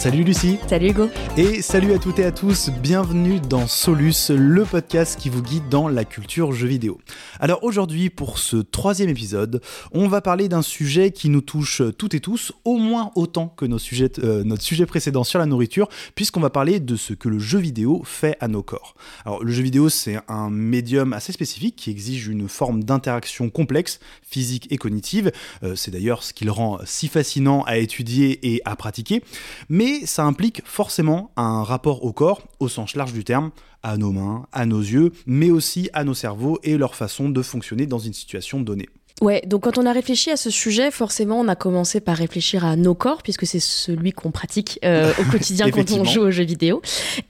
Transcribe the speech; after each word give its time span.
Salut 0.00 0.24
Lucie. 0.24 0.58
Salut 0.66 0.88
Hugo. 0.88 1.10
Et 1.36 1.60
salut 1.60 1.92
à 1.92 1.98
toutes 1.98 2.20
et 2.20 2.24
à 2.24 2.32
tous, 2.32 2.70
bienvenue 2.70 3.38
dans 3.38 3.66
Solus, 3.66 4.30
le 4.30 4.64
podcast 4.64 5.20
qui 5.20 5.28
vous 5.28 5.42
guide 5.42 5.68
dans 5.68 5.88
la 5.88 6.06
culture 6.06 6.52
jeu 6.52 6.68
vidéo. 6.68 6.98
Alors 7.42 7.64
aujourd'hui, 7.64 8.10
pour 8.10 8.38
ce 8.38 8.58
troisième 8.58 9.08
épisode, 9.08 9.62
on 9.92 10.08
va 10.08 10.20
parler 10.20 10.46
d'un 10.46 10.60
sujet 10.60 11.10
qui 11.10 11.30
nous 11.30 11.40
touche 11.40 11.80
toutes 11.96 12.12
et 12.12 12.20
tous, 12.20 12.52
au 12.66 12.76
moins 12.76 13.12
autant 13.14 13.48
que 13.48 13.64
euh, 13.64 14.44
notre 14.44 14.62
sujet 14.62 14.84
précédent 14.84 15.24
sur 15.24 15.38
la 15.38 15.46
nourriture, 15.46 15.88
puisqu'on 16.14 16.40
va 16.40 16.50
parler 16.50 16.80
de 16.80 16.96
ce 16.96 17.14
que 17.14 17.30
le 17.30 17.38
jeu 17.38 17.58
vidéo 17.58 18.02
fait 18.04 18.36
à 18.40 18.48
nos 18.48 18.62
corps. 18.62 18.94
Alors 19.24 19.42
le 19.42 19.50
jeu 19.50 19.62
vidéo, 19.62 19.88
c'est 19.88 20.18
un 20.28 20.50
médium 20.50 21.14
assez 21.14 21.32
spécifique 21.32 21.76
qui 21.76 21.90
exige 21.90 22.28
une 22.28 22.46
forme 22.46 22.84
d'interaction 22.84 23.48
complexe, 23.48 24.00
physique 24.20 24.70
et 24.70 24.76
cognitive. 24.76 25.32
Euh, 25.62 25.74
c'est 25.76 25.90
d'ailleurs 25.90 26.22
ce 26.22 26.34
qui 26.34 26.44
le 26.44 26.52
rend 26.52 26.78
si 26.84 27.08
fascinant 27.08 27.62
à 27.62 27.78
étudier 27.78 28.54
et 28.54 28.60
à 28.66 28.76
pratiquer. 28.76 29.22
Mais 29.70 30.04
ça 30.04 30.24
implique 30.24 30.60
forcément 30.66 31.32
un 31.38 31.64
rapport 31.64 32.04
au 32.04 32.12
corps, 32.12 32.42
au 32.58 32.68
sens 32.68 32.94
large 32.96 33.14
du 33.14 33.24
terme, 33.24 33.50
à 33.82 33.96
nos 33.96 34.12
mains, 34.12 34.46
à 34.52 34.66
nos 34.66 34.80
yeux, 34.80 35.12
mais 35.26 35.50
aussi 35.50 35.88
à 35.92 36.04
nos 36.04 36.14
cerveaux 36.14 36.58
et 36.62 36.76
leur 36.76 36.94
façon 36.94 37.28
de 37.28 37.42
fonctionner 37.42 37.86
dans 37.86 37.98
une 37.98 38.12
situation 38.12 38.60
donnée. 38.60 38.88
Ouais, 39.20 39.42
donc 39.46 39.64
quand 39.64 39.76
on 39.76 39.84
a 39.84 39.92
réfléchi 39.92 40.30
à 40.30 40.36
ce 40.38 40.48
sujet, 40.48 40.90
forcément, 40.90 41.38
on 41.38 41.48
a 41.48 41.54
commencé 41.54 42.00
par 42.00 42.16
réfléchir 42.16 42.64
à 42.64 42.74
nos 42.76 42.94
corps, 42.94 43.22
puisque 43.22 43.46
c'est 43.46 43.60
celui 43.60 44.12
qu'on 44.12 44.30
pratique 44.30 44.78
euh, 44.82 45.12
au 45.18 45.24
quotidien 45.30 45.70
quand 45.70 45.90
on 45.90 46.04
joue 46.04 46.22
aux 46.22 46.30
jeux 46.30 46.44
vidéo. 46.44 46.80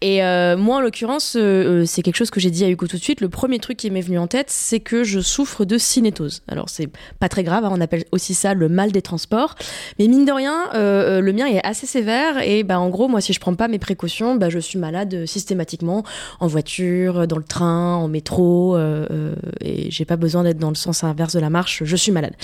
Et 0.00 0.22
euh, 0.22 0.56
moi, 0.56 0.76
en 0.76 0.80
l'occurrence, 0.80 1.36
euh, 1.36 1.84
c'est 1.86 2.02
quelque 2.02 2.16
chose 2.16 2.30
que 2.30 2.38
j'ai 2.38 2.52
dit 2.52 2.64
à 2.64 2.68
Hugo 2.68 2.86
tout 2.86 2.96
de 2.96 3.02
suite. 3.02 3.20
Le 3.20 3.28
premier 3.28 3.58
truc 3.58 3.76
qui 3.76 3.90
m'est 3.90 4.02
venu 4.02 4.20
en 4.20 4.28
tête, 4.28 4.50
c'est 4.50 4.78
que 4.78 5.02
je 5.02 5.18
souffre 5.18 5.64
de 5.64 5.78
cinétose. 5.78 6.42
Alors, 6.46 6.68
c'est 6.68 6.88
pas 7.18 7.28
très 7.28 7.42
grave, 7.42 7.64
hein, 7.64 7.70
on 7.72 7.80
appelle 7.80 8.04
aussi 8.12 8.34
ça 8.34 8.54
le 8.54 8.68
mal 8.68 8.92
des 8.92 9.02
transports. 9.02 9.56
Mais 9.98 10.06
mine 10.06 10.24
de 10.24 10.32
rien, 10.32 10.70
le 10.74 11.32
mien 11.32 11.46
est 11.46 11.64
assez 11.66 11.86
sévère. 11.86 12.40
Et 12.40 12.62
bah, 12.62 12.78
en 12.78 12.88
gros, 12.88 13.08
moi, 13.08 13.20
si 13.20 13.32
je 13.32 13.40
prends 13.40 13.54
pas 13.54 13.66
mes 13.66 13.80
précautions, 13.80 14.36
bah, 14.36 14.48
je 14.48 14.60
suis 14.60 14.78
malade 14.78 15.26
systématiquement 15.26 16.04
en 16.38 16.46
voiture, 16.46 17.26
dans 17.26 17.36
le 17.38 17.42
train, 17.42 17.96
en 17.96 18.06
métro. 18.06 18.78
et 18.78 19.90
j'ai 19.90 20.04
pas 20.04 20.16
besoin 20.16 20.44
d'être 20.44 20.58
dans 20.58 20.68
le 20.68 20.76
sens 20.76 21.02
inverse 21.02 21.34
de 21.34 21.40
la 21.40 21.50
marche 21.50 21.79
je 21.84 21.96
suis 21.96 22.12
malade. 22.12 22.34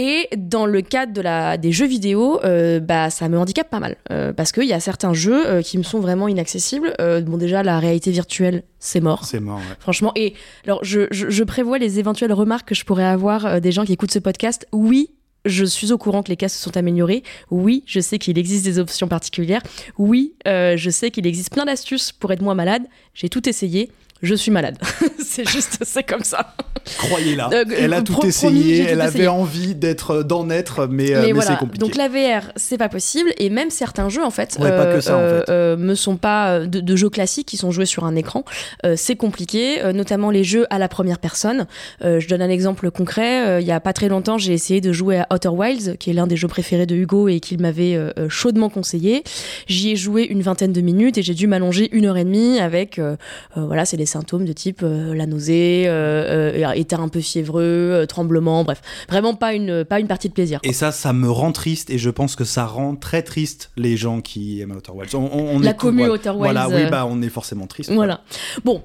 Et 0.00 0.28
dans 0.36 0.64
le 0.64 0.80
cadre 0.80 1.12
de 1.12 1.20
la, 1.20 1.56
des 1.56 1.72
jeux 1.72 1.86
vidéo, 1.86 2.38
euh, 2.44 2.78
bah, 2.78 3.10
ça 3.10 3.28
me 3.28 3.36
handicape 3.36 3.68
pas 3.68 3.80
mal. 3.80 3.96
Euh, 4.12 4.32
parce 4.32 4.52
qu'il 4.52 4.66
y 4.66 4.72
a 4.72 4.78
certains 4.78 5.12
jeux 5.12 5.44
euh, 5.44 5.60
qui 5.60 5.76
me 5.76 5.82
sont 5.82 5.98
vraiment 5.98 6.28
inaccessibles. 6.28 6.94
bon, 6.98 7.36
déjà, 7.36 7.64
la 7.64 7.80
réalité 7.80 8.12
virtuelle, 8.12 8.62
c'est 8.78 9.00
mort. 9.00 9.24
C'est 9.24 9.40
mort, 9.40 9.60
Franchement. 9.80 10.12
Et 10.14 10.34
alors, 10.64 10.84
je, 10.84 11.08
je, 11.10 11.42
prévois 11.42 11.78
les 11.78 11.98
éventuelles 11.98 12.32
remarques 12.32 12.68
que 12.68 12.74
je 12.76 12.84
pourrais 12.84 13.06
avoir 13.06 13.60
des 13.60 13.72
gens 13.72 13.84
qui 13.84 13.92
écoutent 13.92 14.12
ce 14.12 14.20
podcast. 14.20 14.68
Oui, 14.70 15.10
je 15.44 15.64
suis 15.64 15.90
au 15.90 15.98
courant 15.98 16.22
que 16.22 16.28
les 16.28 16.36
cas 16.36 16.48
se 16.48 16.62
sont 16.62 16.76
améliorés. 16.76 17.24
Oui, 17.50 17.82
je 17.84 17.98
sais 17.98 18.18
qu'il 18.20 18.38
existe 18.38 18.64
des 18.64 18.78
options 18.78 19.08
particulières. 19.08 19.62
Oui, 19.96 20.34
je 20.46 20.90
sais 20.90 21.10
qu'il 21.10 21.26
existe 21.26 21.52
plein 21.52 21.64
d'astuces 21.64 22.12
pour 22.12 22.30
être 22.30 22.42
moins 22.42 22.54
malade. 22.54 22.82
J'ai 23.14 23.28
tout 23.28 23.48
essayé 23.48 23.90
je 24.22 24.34
suis 24.34 24.50
malade. 24.50 24.78
c'est 25.24 25.48
juste, 25.48 25.78
c'est 25.82 26.02
comme 26.02 26.24
ça. 26.24 26.54
Croyez-la. 26.96 27.50
elle 27.76 27.92
a 27.92 28.02
tout 28.02 28.24
essayé, 28.24 28.80
elle 28.80 29.00
avait 29.00 29.26
envie 29.26 29.74
d'être, 29.74 30.22
d'en 30.22 30.48
être, 30.50 30.86
mais, 30.86 31.14
euh, 31.14 31.32
mais, 31.34 31.40
c'est 31.42 31.56
compliqué. 31.58 31.84
Donc 31.84 31.96
la 31.96 32.08
VR, 32.08 32.52
c'est 32.56 32.78
pas 32.78 32.88
possible, 32.88 33.30
et 33.38 33.50
même 33.50 33.70
certains 33.70 34.08
jeux, 34.08 34.24
en 34.24 34.30
fait, 34.30 34.58
euh, 34.60 35.00
euh, 35.48 35.76
me 35.76 35.94
sont 35.94 36.16
pas 36.16 36.60
de, 36.60 36.96
jeux 36.96 37.10
classiques 37.10 37.46
qui 37.46 37.56
sont 37.56 37.70
joués 37.70 37.86
sur 37.86 38.04
un 38.04 38.16
écran. 38.16 38.44
c'est 38.96 39.16
compliqué, 39.16 39.80
notamment 39.92 40.30
les 40.30 40.44
jeux 40.44 40.66
à 40.70 40.78
la 40.78 40.88
première 40.88 41.18
personne. 41.18 41.66
je 42.02 42.26
donne 42.26 42.42
un 42.42 42.48
exemple 42.48 42.90
concret. 42.90 43.60
il 43.60 43.66
y 43.66 43.72
a 43.72 43.80
pas 43.80 43.92
très 43.92 44.08
longtemps, 44.08 44.38
j'ai 44.38 44.52
essayé 44.52 44.80
de 44.80 44.92
jouer 44.92 45.18
à 45.18 45.26
Outer 45.32 45.48
Wilds, 45.48 45.96
qui 45.98 46.10
est 46.10 46.14
l'un 46.14 46.26
des 46.26 46.36
jeux 46.36 46.48
préférés 46.48 46.86
de 46.86 46.94
Hugo 46.94 47.28
et 47.28 47.40
qu'il 47.40 47.60
m'avait 47.60 47.98
chaudement 48.28 48.68
conseillé. 48.68 49.22
J'y 49.66 49.90
ai 49.90 49.96
joué 49.96 50.24
une 50.24 50.42
vingtaine 50.42 50.72
de 50.72 50.80
minutes 50.80 51.18
et 51.18 51.22
j'ai 51.22 51.34
dû 51.34 51.46
m'allonger 51.46 51.88
une 51.92 52.06
heure 52.06 52.16
et 52.16 52.24
demie 52.24 52.58
avec, 52.58 53.00
voilà, 53.54 53.84
c'est 53.84 53.96
des 53.96 54.06
symptômes 54.08 54.44
de 54.44 54.52
type 54.52 54.80
euh, 54.82 55.14
la 55.14 55.26
nausée, 55.26 55.84
euh, 55.86 56.52
euh, 56.64 56.72
état 56.72 56.98
un 56.98 57.08
peu 57.08 57.20
fiévreux, 57.20 58.04
tremblement, 58.08 58.64
bref, 58.64 58.80
vraiment 59.08 59.34
pas 59.34 59.54
une, 59.54 59.84
pas 59.84 60.00
une 60.00 60.08
partie 60.08 60.28
de 60.28 60.34
plaisir. 60.34 60.60
Et 60.62 60.72
ça, 60.72 60.92
ça 60.92 61.12
me 61.12 61.30
rend 61.30 61.52
triste 61.52 61.90
et 61.90 61.98
je 61.98 62.10
pense 62.10 62.36
que 62.36 62.44
ça 62.44 62.66
rend 62.66 62.96
très 62.96 63.22
triste 63.22 63.70
les 63.76 63.96
gens 63.96 64.20
qui 64.20 64.60
aiment 64.60 64.72
Outer 64.72 64.92
Wilds. 64.92 65.14
On, 65.14 65.60
la 65.60 65.74
commune 65.74 66.08
Outer 66.08 66.30
Wilds. 66.30 66.38
Voilà, 66.38 66.68
oui, 66.68 66.90
bah 66.90 67.06
on 67.08 67.22
est 67.22 67.28
forcément 67.28 67.66
triste. 67.66 67.92
Voilà. 67.92 68.22
Bon. 68.64 68.82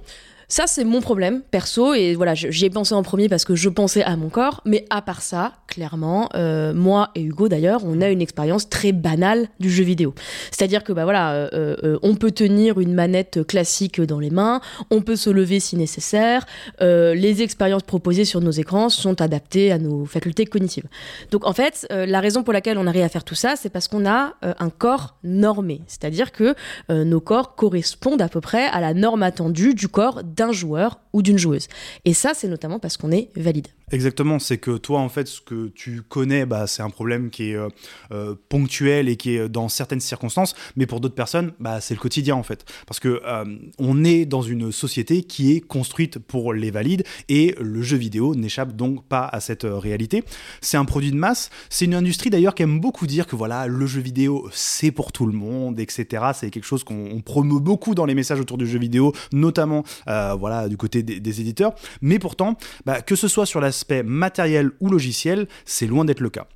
Ça, 0.55 0.67
c'est 0.67 0.83
mon 0.83 1.01
problème 1.01 1.41
perso, 1.41 1.95
et 1.95 2.13
voilà, 2.13 2.35
j'y 2.35 2.65
ai 2.65 2.69
pensé 2.69 2.93
en 2.93 3.01
premier 3.01 3.27
parce 3.27 3.43
que 3.43 3.55
je 3.55 3.69
pensais 3.69 4.03
à 4.03 4.15
mon 4.15 4.29
corps, 4.29 4.61
mais 4.65 4.85
à 4.91 5.01
part 5.01 5.23
ça, 5.23 5.53
clairement, 5.65 6.29
euh, 6.35 6.75
moi 6.75 7.09
et 7.15 7.23
Hugo 7.23 7.47
d'ailleurs, 7.47 7.81
on 7.83 8.01
a 8.01 8.09
une 8.09 8.21
expérience 8.21 8.69
très 8.69 8.91
banale 8.91 9.47
du 9.59 9.71
jeu 9.71 9.83
vidéo. 9.83 10.13
C'est-à-dire 10.51 10.83
que, 10.83 10.93
bah 10.93 11.05
voilà, 11.05 11.33
euh, 11.33 11.49
euh, 11.83 11.97
on 12.03 12.13
peut 12.13 12.29
tenir 12.29 12.79
une 12.79 12.93
manette 12.93 13.47
classique 13.47 13.99
dans 13.99 14.19
les 14.19 14.29
mains, 14.29 14.61
on 14.91 15.01
peut 15.01 15.15
se 15.15 15.31
lever 15.31 15.59
si 15.59 15.75
nécessaire, 15.75 16.45
les 16.79 17.41
expériences 17.41 17.81
proposées 17.81 18.25
sur 18.25 18.39
nos 18.39 18.51
écrans 18.51 18.89
sont 18.89 19.21
adaptées 19.21 19.71
à 19.71 19.79
nos 19.79 20.05
facultés 20.05 20.45
cognitives. 20.45 20.85
Donc 21.31 21.47
en 21.47 21.53
fait, 21.53 21.87
la 21.89 22.19
raison 22.19 22.43
pour 22.43 22.53
laquelle 22.53 22.77
on 22.77 22.85
arrive 22.85 23.01
à 23.01 23.09
faire 23.09 23.23
tout 23.23 23.33
ça, 23.33 23.55
c'est 23.55 23.69
parce 23.69 23.87
qu'on 23.87 24.05
a 24.05 24.33
un 24.41 24.69
corps 24.69 25.15
normé, 25.23 25.81
c'est-à-dire 25.87 26.31
que 26.31 26.53
nos 26.89 27.21
corps 27.21 27.55
correspondent 27.55 28.21
à 28.21 28.27
peu 28.27 28.41
près 28.41 28.67
à 28.67 28.81
la 28.81 28.93
norme 28.93 29.23
attendue 29.23 29.73
du 29.73 29.87
corps 29.87 30.21
d'un 30.23 30.42
d'un 30.43 30.51
joueur 30.51 30.99
ou 31.13 31.21
d'une 31.21 31.37
joueuse. 31.37 31.67
Et 32.05 32.13
ça, 32.13 32.33
c'est 32.33 32.47
notamment 32.47 32.79
parce 32.79 32.97
qu'on 32.97 33.11
est 33.11 33.29
valide. 33.35 33.67
Exactement, 33.93 34.39
c'est 34.39 34.57
que 34.57 34.75
toi, 34.77 35.01
en 35.01 35.07
fait, 35.07 35.27
ce 35.27 35.39
que 35.39 35.67
tu 35.67 36.01
connais, 36.01 36.47
bah, 36.47 36.65
c'est 36.65 36.81
un 36.81 36.89
problème 36.89 37.29
qui 37.29 37.51
est 37.51 37.55
euh, 37.55 37.69
euh, 38.11 38.33
ponctuel 38.49 39.07
et 39.07 39.17
qui 39.17 39.35
est 39.35 39.47
dans 39.47 39.69
certaines 39.69 39.99
circonstances, 39.99 40.55
mais 40.75 40.87
pour 40.87 40.99
d'autres 40.99 41.13
personnes, 41.13 41.51
bah, 41.59 41.79
c'est 41.79 41.93
le 41.93 41.99
quotidien, 41.99 42.33
en 42.33 42.41
fait. 42.41 42.65
Parce 42.87 42.99
que 42.99 43.21
euh, 43.23 43.45
on 43.77 44.03
est 44.03 44.25
dans 44.25 44.41
une 44.41 44.71
société 44.71 45.21
qui 45.21 45.55
est 45.55 45.61
construite 45.61 46.17
pour 46.17 46.55
les 46.55 46.71
valides 46.71 47.03
et 47.29 47.55
le 47.61 47.83
jeu 47.83 47.95
vidéo 47.97 48.33
n'échappe 48.33 48.75
donc 48.75 49.05
pas 49.05 49.27
à 49.27 49.39
cette 49.39 49.67
réalité. 49.69 50.23
C'est 50.59 50.77
un 50.77 50.85
produit 50.85 51.11
de 51.11 51.15
masse, 51.15 51.51
c'est 51.69 51.85
une 51.85 51.93
industrie 51.93 52.31
d'ailleurs 52.31 52.55
qui 52.55 52.63
aime 52.63 52.79
beaucoup 52.79 53.05
dire 53.05 53.27
que 53.27 53.35
voilà, 53.35 53.67
le 53.67 53.85
jeu 53.85 54.01
vidéo, 54.01 54.49
c'est 54.51 54.89
pour 54.89 55.11
tout 55.11 55.27
le 55.27 55.33
monde, 55.33 55.79
etc. 55.79 56.31
C'est 56.33 56.49
quelque 56.49 56.65
chose 56.65 56.83
qu'on 56.83 57.21
promeut 57.21 57.59
beaucoup 57.59 57.93
dans 57.93 58.07
les 58.07 58.15
messages 58.15 58.39
autour 58.39 58.57
du 58.57 58.65
jeu 58.65 58.79
vidéo, 58.79 59.13
notamment 59.31 59.83
voilà, 60.07 60.67
du 60.67 60.77
côté 60.77 61.03
des, 61.03 61.41
éditeurs. 61.41 61.75
Mais 62.01 62.17
pourtant, 62.17 62.57
bah, 62.87 63.03
que 63.03 63.15
ce 63.15 63.27
soit 63.27 63.45
sur 63.45 63.61
la 63.61 63.71
matériel 64.03 64.71
ou 64.79 64.89
logiciel, 64.89 65.47
c'est 65.65 65.87
loin 65.87 66.05
d'être 66.05 66.21
le 66.21 66.29
cas. 66.29 66.47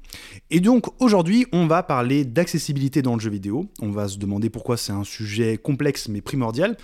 Et 0.50 0.60
donc 0.60 0.86
aujourd'hui, 1.02 1.46
on 1.52 1.68
va 1.68 1.84
parler 1.84 2.26
d'accessibilité 2.26 3.02
dans 3.02 3.16
le 3.16 3.20
jeu 3.20 3.30
vidéo. 3.30 3.70
On 3.82 3.92
va 3.92 4.08
se 4.08 4.18
demander 4.18 4.50
pourquoi 4.50 4.78
c'est 4.78 4.94
un 4.94 5.04
sujet 5.04 5.58
complexe 5.58 6.08
mais 6.08 6.22
primordial 6.22 6.78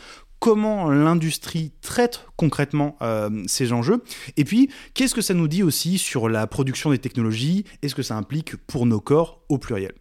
comment 0.43 0.89
l'industrie 0.89 1.71
traite 1.79 2.25
concrètement 2.35 2.97
euh, 3.01 3.29
ces 3.47 3.71
enjeux, 3.71 4.03
et 4.35 4.43
puis 4.43 4.69
qu'est-ce 4.93 5.15
que 5.15 5.21
ça 5.21 5.33
nous 5.33 5.47
dit 5.47 5.63
aussi 5.63 5.97
sur 5.97 6.27
la 6.27 6.47
production 6.47 6.91
des 6.91 6.97
technologies? 6.97 7.63
Et 7.81 7.87
ce 7.87 7.95
que 7.95 8.03
ça 8.03 8.17
implique 8.17 8.57
pour 8.57 8.85
nos 8.85 8.99
corps 8.99 9.41
au 9.47 9.57
pluriel? 9.57 9.93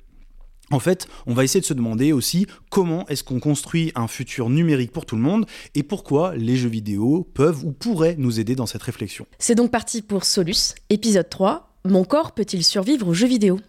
En 0.72 0.80
fait, 0.80 1.06
on 1.26 1.34
va 1.34 1.44
essayer 1.44 1.60
de 1.60 1.66
se 1.66 1.74
demander 1.74 2.12
aussi 2.12 2.46
comment 2.70 3.06
est-ce 3.08 3.22
qu'on 3.22 3.40
construit 3.40 3.92
un 3.94 4.08
futur 4.08 4.48
numérique 4.48 4.90
pour 4.90 5.04
tout 5.04 5.16
le 5.16 5.22
monde 5.22 5.44
et 5.74 5.82
pourquoi 5.82 6.34
les 6.34 6.56
jeux 6.56 6.70
vidéo 6.70 7.28
peuvent 7.34 7.62
ou 7.64 7.72
pourraient 7.72 8.16
nous 8.18 8.40
aider 8.40 8.56
dans 8.56 8.66
cette 8.66 8.82
réflexion. 8.82 9.26
C'est 9.38 9.54
donc 9.54 9.70
parti 9.70 10.00
pour 10.00 10.24
Solus, 10.24 10.74
épisode 10.88 11.28
3. 11.28 11.68
Mon 11.84 12.04
corps 12.04 12.32
peut-il 12.32 12.64
survivre 12.64 13.06
aux 13.08 13.14
jeux 13.14 13.26
vidéo? 13.26 13.60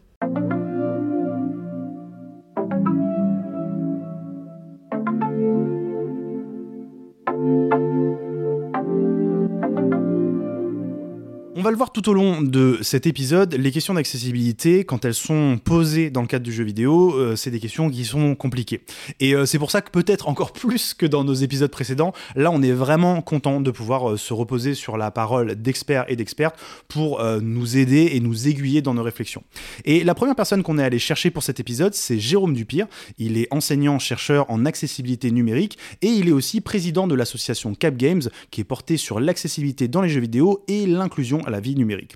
Va 11.64 11.72
le 11.72 11.78
voir 11.78 11.94
tout 11.94 12.10
au 12.10 12.14
long 12.14 12.42
de 12.42 12.78
cet 12.82 13.08
épisode, 13.08 13.56
les 13.56 13.72
questions 13.72 13.94
d'accessibilité, 13.94 14.84
quand 14.84 15.06
elles 15.06 15.14
sont 15.14 15.58
posées 15.64 16.10
dans 16.10 16.22
le 16.22 16.28
cadre 16.28 16.44
du 16.44 16.52
jeu 16.52 16.66
vidéo, 16.66 17.16
euh, 17.16 17.38
c'est 17.38 17.52
des 17.52 17.62
questions 17.62 17.90
qui 17.90 18.04
sont 18.04 18.36
compliquées. 18.36 18.82
Et 19.22 19.34
euh, 19.34 19.46
c'est 19.46 19.60
pour 19.60 19.72
ça 19.72 19.82
que 19.82 19.90
peut-être 19.90 20.28
encore 20.28 20.52
plus 20.54 20.94
que 20.94 21.06
dans 21.06 21.24
nos 21.24 21.34
épisodes 21.34 21.72
précédents, 21.72 22.12
là 22.36 22.52
on 22.52 22.62
est 22.62 22.74
vraiment 22.74 23.22
content 23.22 23.62
de 23.62 23.72
pouvoir 23.72 24.12
euh, 24.12 24.18
se 24.18 24.34
reposer 24.34 24.74
sur 24.74 24.98
la 24.98 25.10
parole 25.10 25.56
d'experts 25.56 26.04
et 26.10 26.18
d'expertes 26.18 26.60
pour 26.90 27.24
nous 27.42 27.78
aider 27.78 28.12
et 28.14 28.20
nous 28.20 28.48
aiguiller 28.48 28.82
dans 28.82 28.94
nos 28.94 29.04
réflexions. 29.04 29.44
Et 29.86 30.04
la 30.04 30.16
première 30.16 30.36
personne 30.36 30.64
qu'on 30.64 30.78
est 30.78 30.84
allé 30.84 31.00
chercher 31.00 31.32
pour 31.32 31.44
cet 31.44 31.60
épisode, 31.60 31.94
c'est 31.94 32.20
Jérôme 32.20 32.54
Dupire. 32.54 32.88
Il 33.18 33.38
est 33.38 33.48
enseignant-chercheur 33.52 34.50
en 34.50 34.66
accessibilité 34.66 35.32
numérique 35.32 35.78
et 36.02 36.08
il 36.08 36.28
est 36.28 36.34
aussi 36.34 36.60
président 36.60 37.08
de 37.08 37.16
l'association 37.16 37.74
Cap 37.74 37.96
Games 37.96 38.24
qui 38.52 38.62
est 38.62 38.66
portée 38.66 38.98
sur 38.98 39.22
l'accessibilité 39.22 39.88
dans 39.88 40.02
les 40.02 40.10
jeux 40.10 40.22
vidéo 40.22 40.64
et 40.68 40.86
l'inclusion 40.86 41.42
vie 41.60 41.76
numérique. 41.76 42.16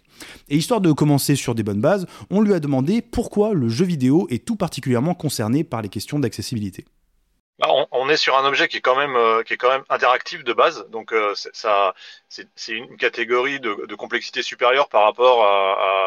Et 0.50 0.58
histoire 0.58 0.82
de 0.82 0.92
commencer 0.92 1.36
sur 1.36 1.56
des 1.56 1.64
bonnes 1.64 1.82
bases, 1.82 2.06
on 2.30 2.42
lui 2.42 2.54
a 2.54 2.60
demandé 2.60 3.02
pourquoi 3.02 3.54
le 3.54 3.70
jeu 3.70 3.86
vidéo 3.86 4.28
est 4.30 4.46
tout 4.46 4.56
particulièrement 4.56 5.14
concerné 5.14 5.64
par 5.64 5.82
les 5.82 5.90
questions 5.90 6.20
d'accessibilité. 6.20 6.86
Bah, 7.60 7.70
on, 7.92 8.08
est 8.08 8.18
sur 8.18 8.38
un 8.38 8.46
objet 8.46 8.68
qui 8.68 8.78
est 8.78 8.82
quand 8.82 8.96
même 8.96 9.16
euh, 9.16 9.42
qui 9.42 9.56
est 9.56 9.58
quand 9.58 9.72
même 9.72 9.84
interactif 9.90 10.44
de 10.44 10.54
base, 10.54 10.88
donc 10.92 11.12
euh, 11.12 11.34
ça 11.34 11.96
c'est 12.30 12.72
une 12.72 12.98
catégorie 12.98 13.60
de, 13.60 13.96
complexité 13.96 14.44
supérieure 14.44 14.90
par 14.90 15.06
rapport 15.06 15.44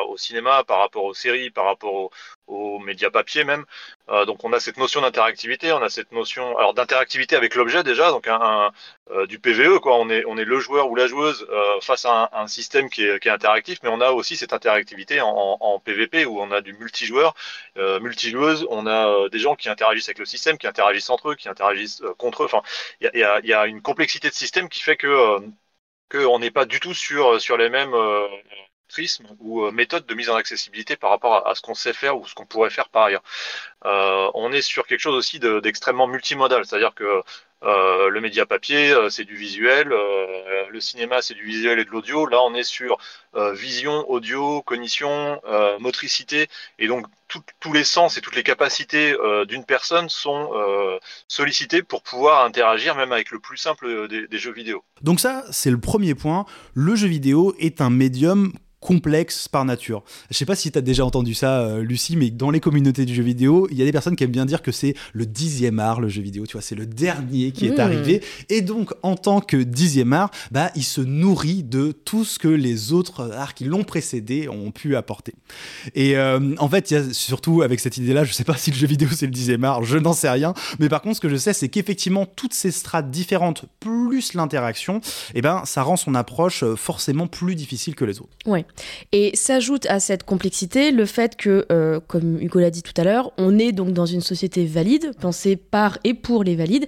au 0.08 0.16
cinéma, 0.16 0.62
par 0.62 0.78
rapport 0.78 1.02
aux 1.02 1.14
séries, 1.14 1.50
par 1.50 1.64
rapport 1.64 2.10
aux 2.50 2.78
médias 2.80 3.10
papier 3.10 3.44
même. 3.44 3.64
Euh, 4.08 4.24
donc 4.26 4.44
on 4.44 4.52
a 4.52 4.60
cette 4.60 4.76
notion 4.76 5.00
d'interactivité, 5.00 5.72
on 5.72 5.82
a 5.82 5.88
cette 5.88 6.12
notion 6.12 6.56
alors 6.58 6.74
d'interactivité 6.74 7.36
avec 7.36 7.54
l'objet 7.54 7.82
déjà, 7.84 8.10
donc 8.10 8.26
un, 8.28 8.72
euh, 9.10 9.26
du 9.26 9.38
PVE 9.38 9.80
quoi. 9.80 9.96
On 9.96 10.10
est 10.10 10.24
on 10.26 10.36
est 10.36 10.44
le 10.44 10.58
joueur 10.60 10.90
ou 10.90 10.96
la 10.96 11.06
joueuse 11.06 11.46
euh, 11.50 11.80
face 11.80 12.04
à 12.04 12.30
un, 12.32 12.46
système 12.48 12.90
qui 12.90 13.04
est, 13.04 13.20
qui 13.20 13.28
est, 13.28 13.30
interactif, 13.30 13.78
mais 13.82 13.90
on 13.90 14.00
a 14.00 14.10
aussi 14.10 14.36
cette 14.36 14.52
interactivité 14.52 15.20
en, 15.20 15.28
en, 15.60 15.78
PVP 15.78 16.24
où 16.26 16.40
on 16.40 16.50
a 16.50 16.60
du 16.60 16.72
multijoueur, 16.74 17.34
multijoueuse, 17.76 18.66
on 18.70 18.86
a 18.86 19.28
des 19.28 19.38
gens 19.38 19.54
qui 19.56 19.68
interagissent 19.68 20.08
avec 20.08 20.18
le 20.18 20.24
système, 20.26 20.58
qui 20.58 20.66
interagissent 20.66 21.10
entre 21.10 21.30
eux, 21.30 21.34
qui 21.36 21.48
interagissent 21.48 22.02
contre 22.18 22.42
eux. 22.42 22.46
Enfin, 22.46 22.62
il 23.00 23.10
y 23.14 23.22
a, 23.22 23.40
y 23.40 23.52
a, 23.52 23.66
une 23.66 23.82
complexité 23.82 24.28
de 24.28 24.34
système 24.34 24.68
qui 24.68 24.80
fait 24.80 24.96
que 24.96 25.38
qu'on 26.10 26.38
n'est 26.40 26.50
pas 26.50 26.64
du 26.66 26.80
tout 26.80 26.94
sur 26.94 27.40
sur 27.40 27.56
les 27.56 27.70
mêmes 27.70 27.94
ou 29.40 29.64
euh, 29.64 29.70
méthode 29.70 30.06
de 30.06 30.14
mise 30.14 30.30
en 30.30 30.36
accessibilité 30.36 30.96
par 30.96 31.10
rapport 31.10 31.46
à, 31.46 31.54
ce 31.54 31.60
qu'on 31.60 31.74
sait 31.74 31.92
faire 31.92 32.18
ou 32.18 32.26
ce 32.26 32.34
qu'on 32.34 32.46
pourrait 32.46 32.70
faire 32.70 32.88
par 32.88 33.04
ailleurs. 33.04 33.22
Euh, 33.84 34.30
on 34.34 34.52
est 34.52 34.62
sur 34.62 34.86
quelque 34.86 35.00
chose 35.00 35.14
aussi 35.14 35.38
d'extrêmement 35.40 36.06
multimodal, 36.06 36.64
c'est-à-dire 36.66 36.94
que 36.94 37.22
euh, 37.62 38.08
le 38.08 38.20
média 38.22 38.46
papier, 38.46 38.94
c'est 39.10 39.24
du 39.24 39.36
visuel, 39.36 39.88
le 39.88 40.80
cinéma, 40.80 41.20
c'est 41.20 41.34
du 41.34 41.44
visuel 41.44 41.78
et 41.78 41.84
de 41.84 41.90
l'audio. 41.90 42.26
Là, 42.26 42.42
on 42.42 42.54
est 42.54 42.62
sur 42.62 42.98
vision, 43.52 44.08
audio, 44.10 44.62
cognition, 44.62 45.40
motricité, 45.78 46.48
et 46.78 46.88
donc 46.88 47.06
tous 47.28 47.72
les 47.72 47.84
sens 47.84 48.16
et 48.16 48.20
toutes 48.20 48.34
les 48.34 48.42
capacités 48.42 49.14
d'une 49.46 49.64
personne 49.64 50.08
sont 50.08 50.50
sollicités 51.28 51.82
pour 51.82 52.02
pouvoir 52.02 52.44
interagir 52.44 52.96
même 52.96 53.12
avec 53.12 53.30
le 53.30 53.40
plus 53.40 53.58
simple 53.58 54.08
des, 54.08 54.26
des 54.26 54.38
jeux 54.38 54.52
vidéo. 54.52 54.82
Donc 55.02 55.20
ça, 55.20 55.44
c'est 55.50 55.70
le 55.70 55.80
premier 55.80 56.14
point. 56.14 56.46
Le 56.74 56.94
jeu 56.96 57.08
vidéo 57.08 57.54
est 57.58 57.80
un 57.82 57.90
médium 57.90 58.52
complexe 58.80 59.46
par 59.46 59.64
nature. 59.64 60.02
Je 60.30 60.36
sais 60.36 60.46
pas 60.46 60.56
si 60.56 60.72
tu 60.72 60.78
as 60.78 60.82
déjà 60.82 61.04
entendu 61.04 61.34
ça, 61.34 61.60
euh, 61.60 61.82
Lucie, 61.82 62.16
mais 62.16 62.30
dans 62.30 62.50
les 62.50 62.60
communautés 62.60 63.04
du 63.04 63.14
jeu 63.14 63.22
vidéo, 63.22 63.68
il 63.70 63.78
y 63.78 63.82
a 63.82 63.84
des 63.84 63.92
personnes 63.92 64.16
qui 64.16 64.24
aiment 64.24 64.30
bien 64.30 64.46
dire 64.46 64.62
que 64.62 64.72
c'est 64.72 64.94
le 65.12 65.26
dixième 65.26 65.78
art, 65.78 66.00
le 66.00 66.08
jeu 66.08 66.22
vidéo, 66.22 66.46
tu 66.46 66.52
vois, 66.52 66.62
c'est 66.62 66.74
le 66.74 66.86
dernier 66.86 67.52
qui 67.52 67.66
est 67.66 67.76
mmh. 67.76 67.80
arrivé. 67.80 68.22
Et 68.48 68.62
donc, 68.62 68.92
en 69.02 69.16
tant 69.16 69.40
que 69.40 69.58
dixième 69.58 70.12
art, 70.12 70.30
bah, 70.50 70.70
il 70.74 70.84
se 70.84 71.00
nourrit 71.00 71.62
de 71.62 71.92
tout 71.92 72.24
ce 72.24 72.38
que 72.38 72.48
les 72.48 72.92
autres 72.92 73.32
arts 73.32 73.54
qui 73.54 73.64
l'ont 73.64 73.84
précédé 73.84 74.48
ont 74.48 74.70
pu 74.70 74.96
apporter. 74.96 75.34
Et 75.94 76.16
euh, 76.16 76.54
en 76.58 76.68
fait, 76.68 76.90
il 76.90 76.94
y 76.94 76.96
a 76.96 77.12
surtout 77.12 77.62
avec 77.62 77.80
cette 77.80 77.98
idée-là, 77.98 78.24
je 78.24 78.32
sais 78.32 78.44
pas 78.44 78.56
si 78.56 78.70
le 78.70 78.76
jeu 78.76 78.86
vidéo 78.86 79.08
c'est 79.12 79.26
le 79.26 79.32
dixième 79.32 79.64
art, 79.64 79.84
je 79.84 79.98
n'en 79.98 80.12
sais 80.12 80.30
rien, 80.30 80.54
mais 80.78 80.88
par 80.88 81.02
contre, 81.02 81.16
ce 81.16 81.20
que 81.20 81.28
je 81.28 81.36
sais, 81.36 81.52
c'est 81.52 81.68
qu'effectivement, 81.68 82.26
toutes 82.26 82.54
ces 82.54 82.70
strates 82.70 83.10
différentes, 83.10 83.66
plus 83.78 84.34
l'interaction, 84.34 85.00
eh 85.34 85.42
ben, 85.42 85.62
ça 85.64 85.82
rend 85.82 85.96
son 85.96 86.14
approche 86.14 86.62
euh, 86.62 86.76
forcément 86.76 87.26
plus 87.26 87.54
difficile 87.54 87.94
que 87.94 88.04
les 88.04 88.20
autres. 88.20 88.36
Ouais. 88.46 88.64
Et 89.12 89.30
s'ajoute 89.34 89.86
à 89.86 90.00
cette 90.00 90.24
complexité 90.24 90.90
le 90.90 91.06
fait 91.06 91.36
que, 91.36 91.66
euh, 91.72 92.00
comme 92.06 92.40
Hugo 92.40 92.60
l'a 92.60 92.70
dit 92.70 92.82
tout 92.82 92.92
à 92.96 93.04
l'heure, 93.04 93.32
on 93.38 93.58
est 93.58 93.72
donc 93.72 93.92
dans 93.92 94.06
une 94.06 94.20
société 94.20 94.64
valide, 94.66 95.12
pensée 95.20 95.56
par 95.56 95.98
et 96.04 96.14
pour 96.14 96.44
les 96.44 96.56
valides. 96.56 96.86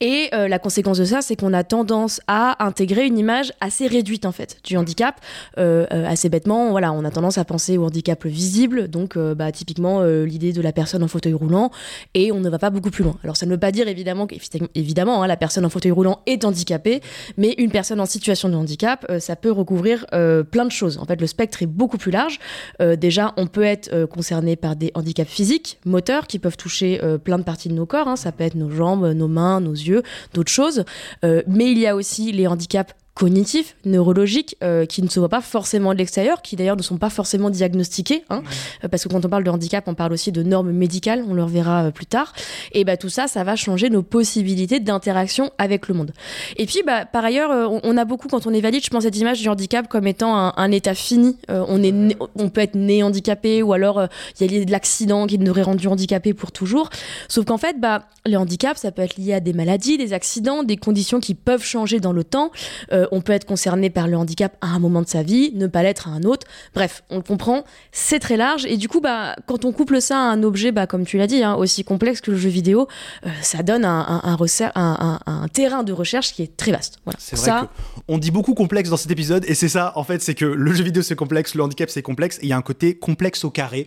Et 0.00 0.28
euh, 0.32 0.48
la 0.48 0.58
conséquence 0.58 0.98
de 0.98 1.04
ça, 1.04 1.22
c'est 1.22 1.36
qu'on 1.36 1.52
a 1.52 1.64
tendance 1.64 2.20
à 2.26 2.64
intégrer 2.64 3.06
une 3.06 3.18
image 3.18 3.52
assez 3.60 3.86
réduite 3.86 4.26
en 4.26 4.32
fait 4.32 4.58
du 4.64 4.76
handicap. 4.76 5.20
Euh, 5.58 5.86
assez 5.90 6.28
bêtement, 6.28 6.70
voilà, 6.70 6.92
on 6.92 7.04
a 7.04 7.10
tendance 7.10 7.38
à 7.38 7.44
penser 7.44 7.78
au 7.78 7.84
handicap 7.84 8.24
visible, 8.26 8.88
donc 8.88 9.18
bah, 9.18 9.52
typiquement 9.52 10.02
l'idée 10.04 10.52
de 10.52 10.60
la 10.60 10.72
personne 10.72 11.02
en 11.02 11.08
fauteuil 11.08 11.32
roulant, 11.32 11.70
et 12.14 12.32
on 12.32 12.40
ne 12.40 12.48
va 12.48 12.58
pas 12.58 12.70
beaucoup 12.70 12.90
plus 12.90 13.04
loin. 13.04 13.16
Alors 13.24 13.36
ça 13.36 13.46
ne 13.46 13.50
veut 13.50 13.58
pas 13.58 13.72
dire 13.72 13.88
évidemment 13.88 14.26
qu'évidemment 14.26 15.22
hein, 15.22 15.26
la 15.26 15.36
personne 15.36 15.64
en 15.64 15.68
fauteuil 15.68 15.92
roulant 15.92 16.20
est 16.26 16.44
handicapée, 16.44 17.00
mais 17.36 17.54
une 17.58 17.70
personne 17.70 18.00
en 18.00 18.06
situation 18.06 18.48
de 18.48 18.54
handicap, 18.54 19.06
ça 19.18 19.36
peut 19.36 19.50
recouvrir 19.50 20.06
plein 20.50 20.64
de 20.64 20.72
choses. 20.72 20.98
En 20.98 21.06
fait, 21.06 21.20
le 21.24 21.28
spectre 21.28 21.62
est 21.62 21.66
beaucoup 21.66 21.96
plus 21.96 22.10
large. 22.10 22.38
Euh, 22.82 22.96
déjà, 22.96 23.32
on 23.38 23.46
peut 23.46 23.62
être 23.62 23.90
euh, 23.94 24.06
concerné 24.06 24.56
par 24.56 24.76
des 24.76 24.90
handicaps 24.94 25.30
physiques, 25.30 25.78
moteurs, 25.86 26.26
qui 26.26 26.38
peuvent 26.38 26.58
toucher 26.58 27.02
euh, 27.02 27.16
plein 27.16 27.38
de 27.38 27.44
parties 27.44 27.70
de 27.70 27.74
nos 27.74 27.86
corps. 27.86 28.08
Hein. 28.08 28.16
Ça 28.16 28.30
peut 28.30 28.44
être 28.44 28.56
nos 28.56 28.70
jambes, 28.70 29.06
nos 29.06 29.28
mains, 29.28 29.60
nos 29.60 29.72
yeux, 29.72 30.02
d'autres 30.34 30.52
choses. 30.52 30.84
mais 31.22 31.70
il 31.70 31.78
y 31.78 31.86
a 31.86 31.96
aussi 31.96 32.30
les 32.32 32.46
handicaps 32.46 32.94
cognitifs, 33.14 33.76
neurologiques, 33.84 34.56
euh, 34.64 34.86
qui 34.86 35.00
ne 35.00 35.08
se 35.08 35.20
voient 35.20 35.28
pas 35.28 35.40
forcément 35.40 35.92
de 35.92 35.98
l'extérieur, 35.98 36.42
qui 36.42 36.56
d'ailleurs 36.56 36.76
ne 36.76 36.82
sont 36.82 36.96
pas 36.96 37.10
forcément 37.10 37.48
diagnostiqués, 37.48 38.24
hein, 38.28 38.42
euh, 38.82 38.88
parce 38.88 39.04
que 39.04 39.08
quand 39.08 39.24
on 39.24 39.28
parle 39.28 39.44
de 39.44 39.50
handicap, 39.50 39.84
on 39.86 39.94
parle 39.94 40.12
aussi 40.12 40.32
de 40.32 40.42
normes 40.42 40.72
médicales, 40.72 41.24
on 41.28 41.32
le 41.32 41.44
reverra 41.44 41.84
euh, 41.84 41.90
plus 41.92 42.06
tard. 42.06 42.32
Et 42.72 42.84
bah, 42.84 42.96
tout 42.96 43.08
ça, 43.08 43.28
ça 43.28 43.44
va 43.44 43.54
changer 43.54 43.88
nos 43.88 44.02
possibilités 44.02 44.80
d'interaction 44.80 45.52
avec 45.58 45.86
le 45.86 45.94
monde. 45.94 46.12
Et 46.56 46.66
puis, 46.66 46.82
bah, 46.84 47.04
par 47.04 47.24
ailleurs, 47.24 47.70
on, 47.84 47.96
a 47.96 48.04
beaucoup, 48.04 48.26
quand 48.26 48.48
on 48.48 48.52
est 48.52 48.60
valide, 48.60 48.84
je 48.84 48.90
pense 48.90 49.04
cette 49.04 49.16
image 49.16 49.40
du 49.40 49.48
handicap 49.48 49.86
comme 49.88 50.06
étant 50.08 50.52
un, 50.56 50.72
état 50.72 50.94
fini. 50.94 51.36
on, 51.48 51.82
est 51.82 52.16
on 52.34 52.48
peut 52.48 52.62
être 52.62 52.74
né 52.74 53.02
handicapé, 53.02 53.62
ou 53.62 53.72
alors 53.72 54.08
il 54.40 54.52
y 54.52 54.60
a 54.60 54.64
de 54.64 54.70
l'accident 54.70 55.26
qui 55.26 55.38
nous 55.38 55.50
aurait 55.50 55.62
rendu 55.62 55.86
handicapé 55.86 56.34
pour 56.34 56.50
toujours. 56.50 56.90
Sauf 57.28 57.44
qu'en 57.44 57.58
fait, 57.58 57.78
bah, 57.78 58.04
les 58.26 58.36
handicaps, 58.36 58.80
ça 58.80 58.90
peut 58.90 59.02
être 59.02 59.16
lié 59.16 59.34
à 59.34 59.40
des 59.40 59.52
maladies, 59.52 59.98
des 59.98 60.12
accidents, 60.12 60.62
des 60.62 60.76
conditions 60.76 61.20
qui 61.20 61.34
peuvent 61.34 61.64
changer 61.64 62.00
dans 62.00 62.12
le 62.12 62.24
temps. 62.24 62.50
Euh, 62.92 63.03
on 63.12 63.20
peut 63.20 63.32
être 63.32 63.44
concerné 63.44 63.90
par 63.90 64.08
le 64.08 64.16
handicap 64.16 64.56
à 64.60 64.68
un 64.68 64.78
moment 64.78 65.02
de 65.02 65.08
sa 65.08 65.22
vie, 65.22 65.52
ne 65.54 65.66
pas 65.66 65.82
l'être 65.82 66.08
à 66.08 66.12
un 66.12 66.22
autre. 66.22 66.46
Bref, 66.74 67.02
on 67.10 67.16
le 67.16 67.22
comprend, 67.22 67.64
c'est 67.92 68.18
très 68.18 68.36
large. 68.36 68.64
Et 68.66 68.76
du 68.76 68.88
coup, 68.88 69.00
bah, 69.00 69.36
quand 69.46 69.64
on 69.64 69.72
couple 69.72 70.00
ça 70.00 70.16
à 70.18 70.22
un 70.22 70.42
objet, 70.42 70.72
bah, 70.72 70.86
comme 70.86 71.04
tu 71.04 71.18
l'as 71.18 71.26
dit, 71.26 71.42
hein, 71.42 71.54
aussi 71.54 71.84
complexe 71.84 72.20
que 72.20 72.30
le 72.30 72.36
jeu 72.36 72.48
vidéo, 72.48 72.88
euh, 73.26 73.30
ça 73.42 73.62
donne 73.62 73.84
un, 73.84 74.38
un, 74.74 75.48
terrain 75.48 75.82
de 75.82 75.92
recherche 75.92 76.32
qui 76.32 76.42
est 76.42 76.56
très 76.56 76.72
vaste. 76.72 76.98
C'est 77.18 77.36
vrai 77.36 77.44
ça... 77.44 77.70
on 78.08 78.18
dit 78.18 78.30
beaucoup 78.30 78.54
complexe 78.54 78.90
dans 78.90 78.96
cet 78.96 79.10
épisode, 79.10 79.44
et 79.46 79.54
c'est 79.54 79.68
ça, 79.68 79.92
en 79.96 80.04
fait, 80.04 80.22
c'est 80.22 80.34
que 80.34 80.44
le 80.44 80.72
jeu 80.72 80.84
vidéo 80.84 81.02
c'est 81.02 81.16
complexe, 81.16 81.54
le 81.54 81.62
handicap 81.62 81.90
c'est 81.90 82.02
complexe, 82.02 82.38
et 82.38 82.44
il 82.44 82.48
y 82.48 82.52
a 82.52 82.56
un 82.56 82.62
côté 82.62 82.96
complexe 82.96 83.44
au 83.44 83.50
carré. 83.50 83.86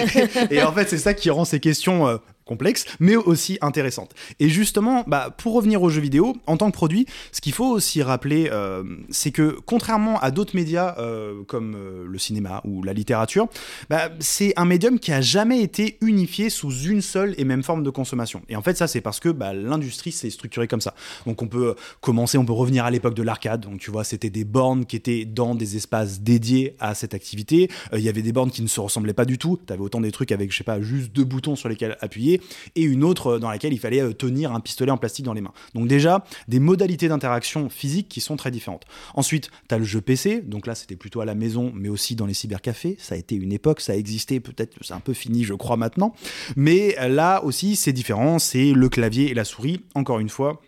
et 0.50 0.62
en 0.62 0.72
fait, 0.72 0.88
c'est 0.88 0.98
ça 0.98 1.14
qui 1.14 1.30
rend 1.30 1.44
ces 1.44 1.60
questions 1.60 2.06
euh, 2.06 2.18
complexe, 2.48 2.86
mais 2.98 3.14
aussi 3.14 3.58
intéressante. 3.60 4.14
Et 4.40 4.48
justement, 4.48 5.04
bah, 5.06 5.32
pour 5.36 5.52
revenir 5.52 5.82
aux 5.82 5.90
jeux 5.90 6.00
vidéo, 6.00 6.34
en 6.46 6.56
tant 6.56 6.70
que 6.70 6.74
produit, 6.74 7.06
ce 7.30 7.40
qu'il 7.40 7.52
faut 7.52 7.66
aussi 7.66 8.02
rappeler, 8.02 8.48
euh, 8.50 8.82
c'est 9.10 9.30
que 9.30 9.58
contrairement 9.66 10.18
à 10.20 10.30
d'autres 10.30 10.56
médias 10.56 10.96
euh, 10.98 11.44
comme 11.46 11.76
euh, 11.76 12.06
le 12.08 12.18
cinéma 12.18 12.62
ou 12.64 12.82
la 12.82 12.94
littérature, 12.94 13.48
bah, 13.90 14.10
c'est 14.18 14.54
un 14.56 14.64
médium 14.64 14.98
qui 14.98 15.12
a 15.12 15.20
jamais 15.20 15.60
été 15.62 15.98
unifié 16.00 16.48
sous 16.50 16.72
une 16.72 17.02
seule 17.02 17.34
et 17.36 17.44
même 17.44 17.62
forme 17.62 17.82
de 17.82 17.90
consommation. 17.90 18.42
Et 18.48 18.56
en 18.56 18.62
fait, 18.62 18.76
ça, 18.76 18.86
c'est 18.86 19.02
parce 19.02 19.20
que 19.20 19.28
bah, 19.28 19.52
l'industrie 19.52 20.10
s'est 20.10 20.30
structurée 20.30 20.66
comme 20.66 20.80
ça. 20.80 20.94
Donc, 21.26 21.42
on 21.42 21.48
peut 21.48 21.74
commencer, 22.00 22.38
on 22.38 22.46
peut 22.46 22.52
revenir 22.52 22.86
à 22.86 22.90
l'époque 22.90 23.14
de 23.14 23.22
l'arcade. 23.22 23.60
Donc, 23.60 23.78
tu 23.78 23.90
vois, 23.90 24.04
c'était 24.04 24.30
des 24.30 24.44
bornes 24.44 24.86
qui 24.86 24.96
étaient 24.96 25.26
dans 25.26 25.54
des 25.54 25.76
espaces 25.76 26.20
dédiés 26.20 26.74
à 26.80 26.94
cette 26.94 27.12
activité. 27.12 27.68
Il 27.92 28.00
y 28.00 28.08
avait 28.08 28.22
des 28.22 28.32
bornes 28.32 28.50
qui 28.50 28.62
ne 28.62 28.68
se 28.68 28.80
ressemblaient 28.80 29.12
pas 29.12 29.26
du 29.26 29.36
tout. 29.36 29.58
Tu 29.66 29.72
avais 29.72 29.82
autant 29.82 30.00
des 30.00 30.12
trucs 30.12 30.32
avec, 30.32 30.50
je 30.50 30.56
sais 30.56 30.64
pas, 30.64 30.80
juste 30.80 31.12
deux 31.12 31.24
boutons 31.24 31.56
sur 31.56 31.68
lesquels 31.68 31.98
appuyer 32.00 32.37
et 32.76 32.82
une 32.82 33.04
autre 33.04 33.34
euh, 33.34 33.38
dans 33.38 33.50
laquelle 33.50 33.72
il 33.72 33.78
fallait 33.78 34.00
euh, 34.00 34.12
tenir 34.12 34.52
un 34.52 34.60
pistolet 34.60 34.90
en 34.90 34.96
plastique 34.96 35.24
dans 35.24 35.32
les 35.32 35.40
mains. 35.40 35.52
Donc 35.74 35.88
déjà, 35.88 36.24
des 36.48 36.60
modalités 36.60 37.08
d'interaction 37.08 37.68
physique 37.68 38.08
qui 38.08 38.20
sont 38.20 38.36
très 38.36 38.50
différentes. 38.50 38.84
Ensuite, 39.14 39.50
tu 39.68 39.74
as 39.74 39.78
le 39.78 39.84
jeu 39.84 40.00
PC, 40.00 40.40
donc 40.42 40.66
là 40.66 40.74
c'était 40.74 40.96
plutôt 40.96 41.20
à 41.20 41.24
la 41.24 41.34
maison, 41.34 41.72
mais 41.74 41.88
aussi 41.88 42.14
dans 42.14 42.26
les 42.26 42.34
cybercafés. 42.34 42.96
Ça 42.98 43.14
a 43.14 43.18
été 43.18 43.34
une 43.34 43.52
époque, 43.52 43.80
ça 43.80 43.92
a 43.92 43.96
existé, 43.96 44.40
peut-être 44.40 44.76
c'est 44.80 44.94
un 44.94 45.00
peu 45.00 45.14
fini, 45.14 45.44
je 45.44 45.54
crois 45.54 45.76
maintenant. 45.76 46.14
Mais 46.56 46.96
là 47.08 47.42
aussi, 47.44 47.76
c'est 47.76 47.92
différent, 47.92 48.38
c'est 48.38 48.72
le 48.72 48.88
clavier 48.88 49.30
et 49.30 49.34
la 49.34 49.44
souris, 49.44 49.80
encore 49.94 50.20
une 50.20 50.28
fois 50.28 50.60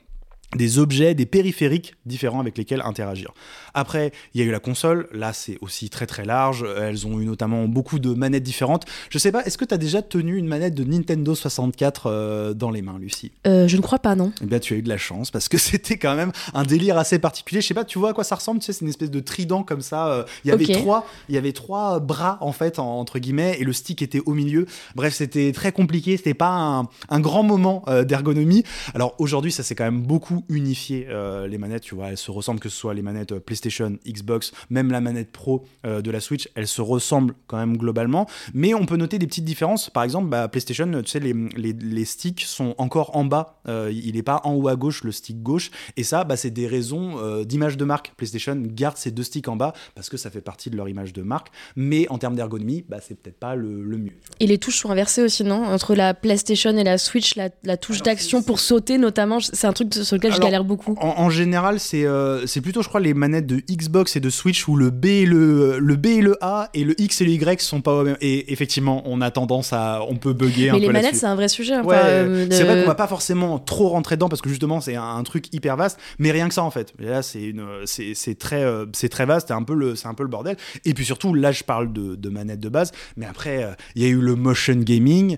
des 0.56 0.78
objets, 0.78 1.14
des 1.14 1.26
périphériques 1.26 1.94
différents 2.06 2.40
avec 2.40 2.58
lesquels 2.58 2.82
interagir. 2.84 3.32
Après, 3.74 4.12
il 4.34 4.40
y 4.40 4.44
a 4.44 4.46
eu 4.46 4.50
la 4.50 4.60
console, 4.60 5.08
là 5.12 5.32
c'est 5.32 5.58
aussi 5.60 5.90
très 5.90 6.06
très 6.06 6.24
large, 6.24 6.64
elles 6.78 7.06
ont 7.06 7.20
eu 7.20 7.24
notamment 7.24 7.66
beaucoup 7.66 7.98
de 7.98 8.14
manettes 8.14 8.42
différentes. 8.42 8.84
Je 9.10 9.18
sais 9.18 9.32
pas, 9.32 9.44
est-ce 9.44 9.58
que 9.58 9.64
tu 9.64 9.74
as 9.74 9.78
déjà 9.78 10.02
tenu 10.02 10.36
une 10.36 10.46
manette 10.46 10.74
de 10.74 10.84
Nintendo 10.84 11.34
64 11.34 12.06
euh, 12.06 12.54
dans 12.54 12.70
les 12.70 12.82
mains, 12.82 12.98
Lucie? 12.98 13.32
Euh, 13.46 13.68
Je 13.68 13.76
ne 13.76 13.82
crois 13.82 13.98
pas, 13.98 14.14
non. 14.14 14.32
Eh 14.42 14.46
bien, 14.46 14.58
tu 14.58 14.74
as 14.74 14.76
eu 14.76 14.82
de 14.82 14.88
la 14.88 14.98
chance, 14.98 15.30
parce 15.30 15.48
que 15.48 15.58
c'était 15.70 15.98
quand 15.98 16.14
même 16.14 16.32
un 16.54 16.64
délire 16.64 16.98
assez 16.98 17.18
particulier. 17.18 17.60
Je 17.60 17.66
sais 17.66 17.74
pas, 17.74 17.84
tu 17.84 17.98
vois 17.98 18.10
à 18.10 18.12
quoi 18.12 18.24
ça 18.24 18.36
ressemble, 18.36 18.60
tu 18.60 18.66
sais, 18.66 18.72
c'est 18.72 18.82
une 18.82 18.90
espèce 18.90 19.10
de 19.10 19.20
trident 19.20 19.62
comme 19.62 19.82
ça. 19.82 20.08
Euh, 20.08 20.24
il 20.44 20.48
y 20.48 20.52
avait 20.52 20.66
trois, 20.66 21.06
il 21.28 21.34
y 21.34 21.38
avait 21.38 21.52
trois 21.52 22.00
bras, 22.00 22.38
en 22.40 22.52
fait, 22.52 22.78
entre 22.78 23.18
guillemets, 23.18 23.56
et 23.60 23.64
le 23.64 23.72
stick 23.72 24.02
était 24.02 24.20
au 24.26 24.34
milieu. 24.34 24.66
Bref, 24.94 25.14
c'était 25.14 25.52
très 25.52 25.72
compliqué, 25.72 26.16
c'était 26.16 26.34
pas 26.34 26.50
un, 26.50 26.88
un, 27.08 27.20
grand 27.20 27.42
moment 27.42 27.84
d'ergonomie. 28.06 28.64
Alors 28.94 29.14
aujourd'hui, 29.18 29.52
ça 29.52 29.62
c'est 29.62 29.74
quand 29.74 29.84
même 29.84 30.02
beaucoup 30.02 30.44
unifier 30.48 31.06
euh, 31.08 31.46
les 31.46 31.58
manettes, 31.58 31.82
tu 31.82 31.94
vois, 31.94 32.08
elles 32.08 32.16
se 32.16 32.30
ressemblent 32.30 32.60
que 32.60 32.68
ce 32.68 32.76
soit 32.76 32.94
les 32.94 33.02
manettes 33.02 33.32
euh, 33.32 33.40
PlayStation, 33.60 33.98
Xbox, 34.06 34.52
même 34.70 34.90
la 34.90 35.00
manette 35.00 35.30
Pro 35.32 35.64
euh, 35.84 36.00
de 36.00 36.10
la 36.10 36.20
Switch, 36.20 36.48
elles 36.54 36.66
se 36.66 36.80
ressemblent 36.80 37.34
quand 37.46 37.58
même 37.58 37.76
globalement, 37.76 38.26
mais 38.54 38.74
on 38.74 38.86
peut 38.86 38.96
noter 38.96 39.18
des 39.18 39.26
petites 39.26 39.44
différences. 39.44 39.90
Par 39.90 40.02
exemple, 40.02 40.28
bah, 40.28 40.48
PlayStation, 40.48 40.90
tu 41.02 41.10
sais, 41.10 41.20
les, 41.20 41.34
les, 41.34 42.04
sticks 42.04 42.40
sont 42.40 42.74
encore 42.78 43.16
en 43.16 43.24
bas, 43.24 43.60
il 43.66 44.14
n'est 44.14 44.22
pas 44.22 44.40
en 44.44 44.54
haut 44.54 44.68
à 44.68 44.76
gauche 44.76 45.04
le 45.04 45.12
stick 45.12 45.42
gauche, 45.42 45.70
et 45.96 46.02
ça, 46.02 46.24
bah, 46.24 46.36
c'est 46.36 46.50
des 46.50 46.66
raisons 46.66 47.42
d'image 47.44 47.76
de 47.76 47.84
marque. 47.84 48.12
PlayStation 48.16 48.56
garde 48.56 48.96
ces 48.96 49.10
deux 49.10 49.22
sticks 49.22 49.48
en 49.48 49.56
bas 49.56 49.74
parce 49.94 50.08
que 50.08 50.16
ça 50.16 50.30
fait 50.30 50.40
partie 50.40 50.70
de 50.70 50.76
leur 50.76 50.88
image 50.88 51.12
de 51.12 51.22
marque, 51.22 51.48
mais 51.76 52.08
en 52.08 52.18
termes 52.18 52.34
d'ergonomie, 52.34 52.84
bah, 52.88 52.98
c'est 53.00 53.20
peut-être 53.20 53.38
pas 53.38 53.54
le, 53.54 53.98
mieux. 53.98 54.12
Et 54.40 54.46
les 54.46 54.58
touches 54.58 54.78
sont 54.78 54.90
inversées 54.90 55.22
aussi, 55.22 55.44
non? 55.44 55.64
Entre 55.64 55.94
la 55.94 56.14
PlayStation 56.14 56.76
et 56.76 56.84
la 56.84 56.98
Switch, 56.98 57.34
la, 57.36 57.76
touche 57.76 58.02
d'action 58.02 58.42
pour 58.42 58.60
sauter 58.60 58.98
notamment, 58.98 59.38
c'est 59.40 59.66
un 59.66 59.72
truc 59.72 59.92
sur 59.94 60.16
lequel 60.16 60.32
je 60.32 60.40
galère 60.40 60.64
beaucoup. 60.64 60.96
En, 61.00 61.30
général, 61.30 61.78
c'est 61.78 62.06
c'est 62.46 62.60
plutôt, 62.60 62.82
je 62.82 62.88
crois, 62.88 63.00
les 63.00 63.14
manettes 63.14 63.46
de 63.50 63.60
Xbox 63.68 64.14
et 64.14 64.20
de 64.20 64.30
Switch 64.30 64.68
où 64.68 64.76
le 64.76 64.90
B 64.90 65.06
et 65.06 65.26
le, 65.26 65.78
le 65.78 65.96
B 65.96 66.06
et 66.06 66.20
le 66.20 66.36
A 66.40 66.70
et 66.72 66.84
le 66.84 66.98
X 67.00 67.20
et 67.20 67.24
le 67.24 67.32
Y 67.32 67.60
sont 67.60 67.80
pas 67.80 68.04
Et 68.20 68.52
effectivement, 68.52 69.02
on 69.06 69.20
a 69.20 69.30
tendance 69.30 69.72
à. 69.72 70.02
On 70.08 70.16
peut 70.16 70.32
bugger 70.32 70.70
un 70.70 70.74
peu. 70.74 70.80
Mais 70.80 70.86
les 70.86 70.92
manettes, 70.92 71.16
c'est 71.16 71.26
un 71.26 71.34
vrai 71.34 71.48
sujet. 71.48 71.74
C'est 71.74 72.64
vrai 72.64 72.80
qu'on 72.80 72.88
va 72.88 72.94
pas 72.94 73.08
forcément 73.08 73.58
trop 73.58 73.88
rentrer 73.88 74.16
dedans 74.16 74.28
parce 74.28 74.40
que 74.40 74.48
justement, 74.48 74.80
c'est 74.80 74.96
un, 74.96 75.22
truc 75.24 75.52
hyper 75.52 75.76
vaste, 75.76 75.98
mais 76.18 76.30
rien 76.30 76.48
que 76.48 76.54
ça 76.54 76.62
en 76.62 76.70
fait. 76.70 76.94
Et 76.98 77.04
là, 77.04 77.22
c'est 77.22 77.52
c'est 77.84 78.38
très, 78.38 78.64
c'est 78.92 79.08
très 79.08 79.26
vaste, 79.26 79.48
c'est 79.48 79.54
un, 79.54 79.62
peu 79.62 79.74
le, 79.74 79.94
un 80.04 80.14
peu 80.14 80.22
le 80.22 80.28
bordel. 80.28 80.56
Et 80.84 80.94
puis 80.94 81.04
surtout, 81.04 81.34
là, 81.34 81.52
je 81.52 81.62
parle 81.62 81.92
de, 81.92 82.14
de 82.14 82.28
manettes 82.28 82.60
de 82.60 82.68
base, 82.68 82.92
mais 83.16 83.26
après, 83.26 83.66
il 83.94 84.02
y 84.02 84.06
a 84.06 84.08
eu 84.08 84.20
le 84.20 84.36
motion 84.36 84.76
gaming. 84.76 85.36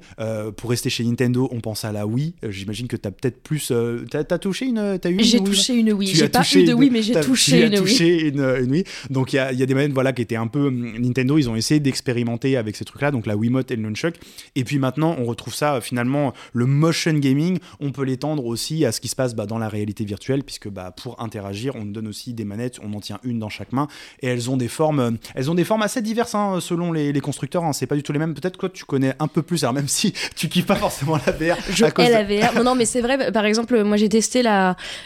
pour 0.57 0.71
rester 0.71 0.91
chez 0.91 1.05
Nintendo, 1.05 1.49
on 1.51 1.61
pense 1.61 1.85
à 1.85 1.93
la 1.93 2.07
Wii. 2.07 2.35
J'imagine 2.49 2.89
que 2.89 2.97
tu 2.97 3.09
as 3.09 3.11
peut-être 3.11 3.43
plus. 3.43 3.73
tu 4.11 4.17
as, 4.17 4.39
touché 4.39 4.67
une. 4.67 4.79
As 4.79 5.11
eu 5.11 5.23
J'ai 5.23 5.43
touché 5.43 5.75
une 5.75 5.93
Wii. 5.93 6.15
J'ai 6.15 6.29
pas 6.29 6.43
eu 6.55 6.65
de 6.65 6.73
Wii, 6.73 6.91
mais 6.91 7.03
j'ai 7.03 7.21
touché, 7.21 7.67
une, 7.67 7.83
touché 8.03 8.29
Une, 8.29 8.71
Wii. 8.71 8.85
Donc 9.11 9.33
il 9.33 9.37
y 9.37 9.39
a, 9.39 9.53
y 9.53 9.63
a, 9.63 9.67
des 9.67 9.75
manettes 9.75 9.93
voilà, 9.93 10.13
qui 10.13 10.23
étaient 10.23 10.37
un 10.37 10.47
peu. 10.47 10.71
Nintendo, 10.71 11.39
ils 11.39 11.49
ont 11.49 11.57
essayé 11.57 11.81
d'expérimenter 11.81 12.57
avec 12.57 12.77
ces 12.77 12.85
trucs-là, 12.85 13.11
donc 13.11 13.27
la 13.27 13.37
Wiimote 13.37 13.71
et 13.71 13.77
le 13.77 13.83
Nunchuk. 13.83 14.15
Et 14.55 14.65
puis 14.65 14.79
maintenant, 14.79 15.17
on 15.19 15.25
retrouve 15.25 15.55
ça 15.55 15.81
finalement, 15.81 16.33
le 16.53 16.67
motion 16.67 17.13
gaming, 17.15 17.59
on 17.81 17.93
peut 17.93 18.05
l'étendre 18.05 18.47
aussi 18.47 18.85
à 18.85 18.93
ce 18.93 19.01
qui 19.01 19.09
se 19.09 19.17
passe 19.17 19.35
bah, 19.35 19.47
dans 19.47 19.59
la 19.59 19.69
réalité 19.69 20.05
virtuelle, 20.05 20.43
puisque 20.45 20.69
bah, 20.69 20.95
pour 21.03 21.21
interagir, 21.21 21.75
on 21.77 21.85
donne 21.85 22.09
aussi 22.09 22.35
des 22.35 22.45
manettes, 22.45 22.79
on 22.83 22.93
en 22.95 23.01
tient 23.01 23.19
une 23.25 23.39
dans 23.39 23.49
chaque 23.49 23.73
main, 23.73 23.89
et 24.21 24.29
elles 24.29 24.51
ont 24.51 24.57
des 24.57 24.69
formes, 24.69 25.19
elles 25.35 25.51
ont 25.51 25.55
des 25.55 25.65
formes 25.65 25.83
assez 25.83 26.03
diverses 26.03 26.35
hein, 26.35 26.59
selon 26.61 26.93
les, 26.93 27.13
constructeurs. 27.21 27.65
Hein, 27.65 27.73
c'est 27.73 27.87
pas 27.87 27.95
du 27.95 28.03
tout 28.03 28.13
les 28.13 28.19
mêmes. 28.19 28.35
Peut-être 28.35 28.57
que 28.57 28.67
tu 28.67 28.85
connais 28.85 29.15
un 29.19 29.29
peu 29.29 29.43
plus, 29.43 29.63
alors 29.65 29.75
même 29.75 29.89
si 29.89 30.13
tu 30.37 30.49
kiffes 30.49 30.67
pas 30.67 30.77
forcément 30.77 31.19
la 31.27 31.33
VR. 31.33 31.57
Je 31.71 31.85
hais 31.85 32.11
la 32.11 32.25
VR. 32.25 32.55
Non, 32.57 32.65
non, 32.65 32.75
mais 32.75 32.85
c'est 32.85 33.01
vrai. 33.01 33.31
Par 33.31 33.45
exemple, 33.45 33.83
moi 33.85 33.97
j'ai 33.97 34.09
testé 34.09 34.43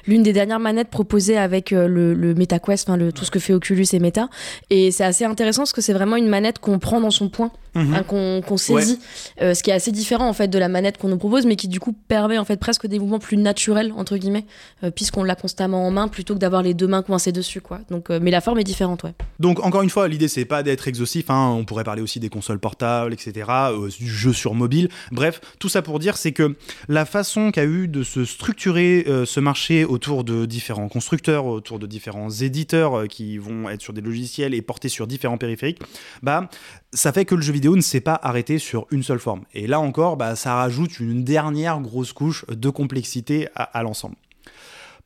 l'une 0.07 0.23
des 0.23 0.33
dernières 0.33 0.61
manettes 0.61 0.89
proposées 0.89 1.37
avec 1.37 1.73
euh, 1.73 1.87
le, 1.87 2.15
le 2.15 2.35
MetaQuest, 2.35 2.86
enfin 2.87 2.97
le, 2.97 3.13
tout 3.13 3.25
ce 3.25 3.31
que 3.31 3.39
fait 3.39 3.53
Oculus 3.53 3.87
et 3.93 3.99
Meta, 3.99 4.29
et 4.71 4.91
c'est 4.91 5.05
assez 5.05 5.25
intéressant 5.25 5.63
parce 5.63 5.73
que 5.73 5.81
c'est 5.81 5.93
vraiment 5.93 6.17
une 6.17 6.29
manette 6.29 6.59
qu'on 6.59 6.79
prend 6.79 7.01
dans 7.01 7.11
son 7.11 7.29
poing, 7.29 7.51
mhm. 7.75 7.95
hein, 7.95 8.03
qu'on 8.03 8.57
saisit, 8.57 9.01
euh, 9.43 9.55
ce 9.55 9.63
qui 9.63 9.71
est 9.71 9.75
assez 9.75 9.93
différent 9.93 10.29
en 10.29 10.33
fait 10.33 10.49
de 10.49 10.59
la 10.59 10.69
manette 10.69 10.99
qu'on 10.99 11.09
nous 11.09 11.19
propose, 11.19 11.47
mais 11.47 11.57
qui 11.57 11.69
du 11.69 11.81
coup 11.81 11.93
permet 11.93 12.39
en 12.39 12.45
fait 12.45 12.57
presque 12.59 12.87
des 12.87 12.99
mouvements 12.99 13.19
plus 13.19 13.37
naturels 13.37 13.93
entre 13.97 14.17
guillemets, 14.17 14.47
euh, 14.85 14.91
puisqu'on 14.91 15.25
l'a 15.25 15.35
constamment 15.35 15.87
en 15.87 15.91
main 15.91 16.09
plutôt 16.09 16.35
que 16.35 16.39
d'avoir 16.39 16.63
les 16.63 16.75
deux 16.75 16.87
mains 16.87 17.03
coincées 17.03 17.33
dessus, 17.33 17.61
quoi. 17.61 17.81
Donc, 17.91 18.11
mais 18.11 18.31
la 18.31 18.41
forme 18.41 18.59
est 18.59 18.65
différente, 18.65 19.03
ouais. 19.03 19.15
Donc 19.41 19.65
encore 19.65 19.83
une 19.83 19.91
fois, 19.91 20.09
l'idée 20.09 20.29
c'est 20.29 20.45
pas 20.45 20.63
d'être 20.63 20.89
exhaustif. 20.89 21.31
Hein. 21.31 21.55
On 21.59 21.65
pourrait 21.65 21.85
parler 21.85 22.03
aussi 22.03 22.21
des 22.21 22.29
consoles 22.29 22.59
portables, 22.59 23.13
etc., 23.13 23.51
du 23.99 24.09
jeu 24.09 24.33
sur 24.33 24.55
mobile. 24.55 24.89
Bref, 25.13 25.41
tout 25.59 25.69
ça 25.69 25.83
pour 25.83 25.99
dire 25.99 26.17
c'est 26.17 26.33
que 26.33 26.57
la 26.89 27.05
façon 27.05 27.51
qu'a 27.51 27.65
eu 27.65 27.89
de 27.89 28.03
se 28.03 28.25
structurer 28.25 29.05
ce 29.25 29.41
marché 29.41 29.85
autour 29.85 30.25
de 30.25 30.47
différents 30.47 30.89
constructeurs, 30.89 31.47
autour 31.47 31.79
de 31.79 31.87
différents 31.87 32.31
éditeurs 32.31 32.76
qui 33.09 33.39
vont 33.39 33.69
être 33.69 33.83
sur 33.83 33.93
des 33.93 34.01
logiciels 34.01 34.55
et 34.55 34.63
porter 34.63 34.89
sur 34.89 35.07
différents 35.07 35.39
périphériques, 35.39 35.81
bah 36.23 36.49
ça 36.93 37.13
fait 37.13 37.25
que 37.25 37.35
le 37.35 37.43
jeu 37.43 37.53
vidéo 37.53 37.77
ne 37.77 37.81
s'est 37.81 38.01
pas 38.01 38.19
arrêté 38.23 38.59
sur 38.59 38.87
une 38.91 39.03
seule 39.03 39.19
forme. 39.19 39.45
Et 39.55 39.67
là 39.67 39.81
encore, 39.81 40.17
bah, 40.17 40.37
ça 40.37 40.55
rajoute 40.55 41.01
une 41.01 41.25
dernière 41.25 41.81
grosse 41.81 42.13
couche 42.13 42.45
de 42.49 42.71
complexité 42.71 43.49
à 43.55 43.83
l'ensemble. 43.83 44.17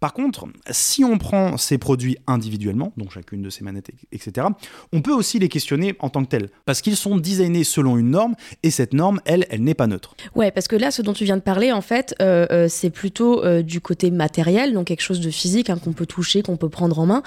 Par 0.00 0.14
contre, 0.14 0.46
si 0.70 1.04
on 1.04 1.18
prend 1.18 1.58
ces 1.58 1.76
produits 1.76 2.16
individuellement, 2.26 2.94
donc 2.96 3.12
chacune 3.12 3.42
de 3.42 3.50
ces 3.50 3.62
manettes, 3.62 3.90
etc., 4.12 4.46
on 4.94 5.02
peut 5.02 5.12
aussi 5.12 5.38
les 5.38 5.50
questionner 5.50 5.94
en 5.98 6.08
tant 6.08 6.24
que 6.24 6.30
tels, 6.30 6.48
parce 6.64 6.80
qu'ils 6.80 6.96
sont 6.96 7.18
designés 7.18 7.64
selon 7.64 7.98
une 7.98 8.10
norme, 8.10 8.34
et 8.62 8.70
cette 8.70 8.94
norme, 8.94 9.20
elle, 9.26 9.46
elle 9.50 9.62
n'est 9.62 9.74
pas 9.74 9.86
neutre. 9.86 10.14
Ouais, 10.34 10.50
parce 10.50 10.68
que 10.68 10.76
là, 10.76 10.90
ce 10.90 11.02
dont 11.02 11.12
tu 11.12 11.24
viens 11.24 11.36
de 11.36 11.42
parler, 11.42 11.70
en 11.70 11.82
fait, 11.82 12.14
euh, 12.22 12.46
euh, 12.50 12.66
c'est 12.68 12.88
plutôt 12.88 13.44
euh, 13.44 13.60
du 13.60 13.82
côté 13.82 14.10
matériel, 14.10 14.72
donc 14.72 14.86
quelque 14.86 15.02
chose 15.02 15.20
de 15.20 15.30
physique 15.30 15.68
hein, 15.68 15.76
qu'on 15.76 15.92
peut 15.92 16.06
toucher, 16.06 16.40
qu'on 16.40 16.56
peut 16.56 16.70
prendre 16.70 16.98
en 16.98 17.04
main. 17.06 17.22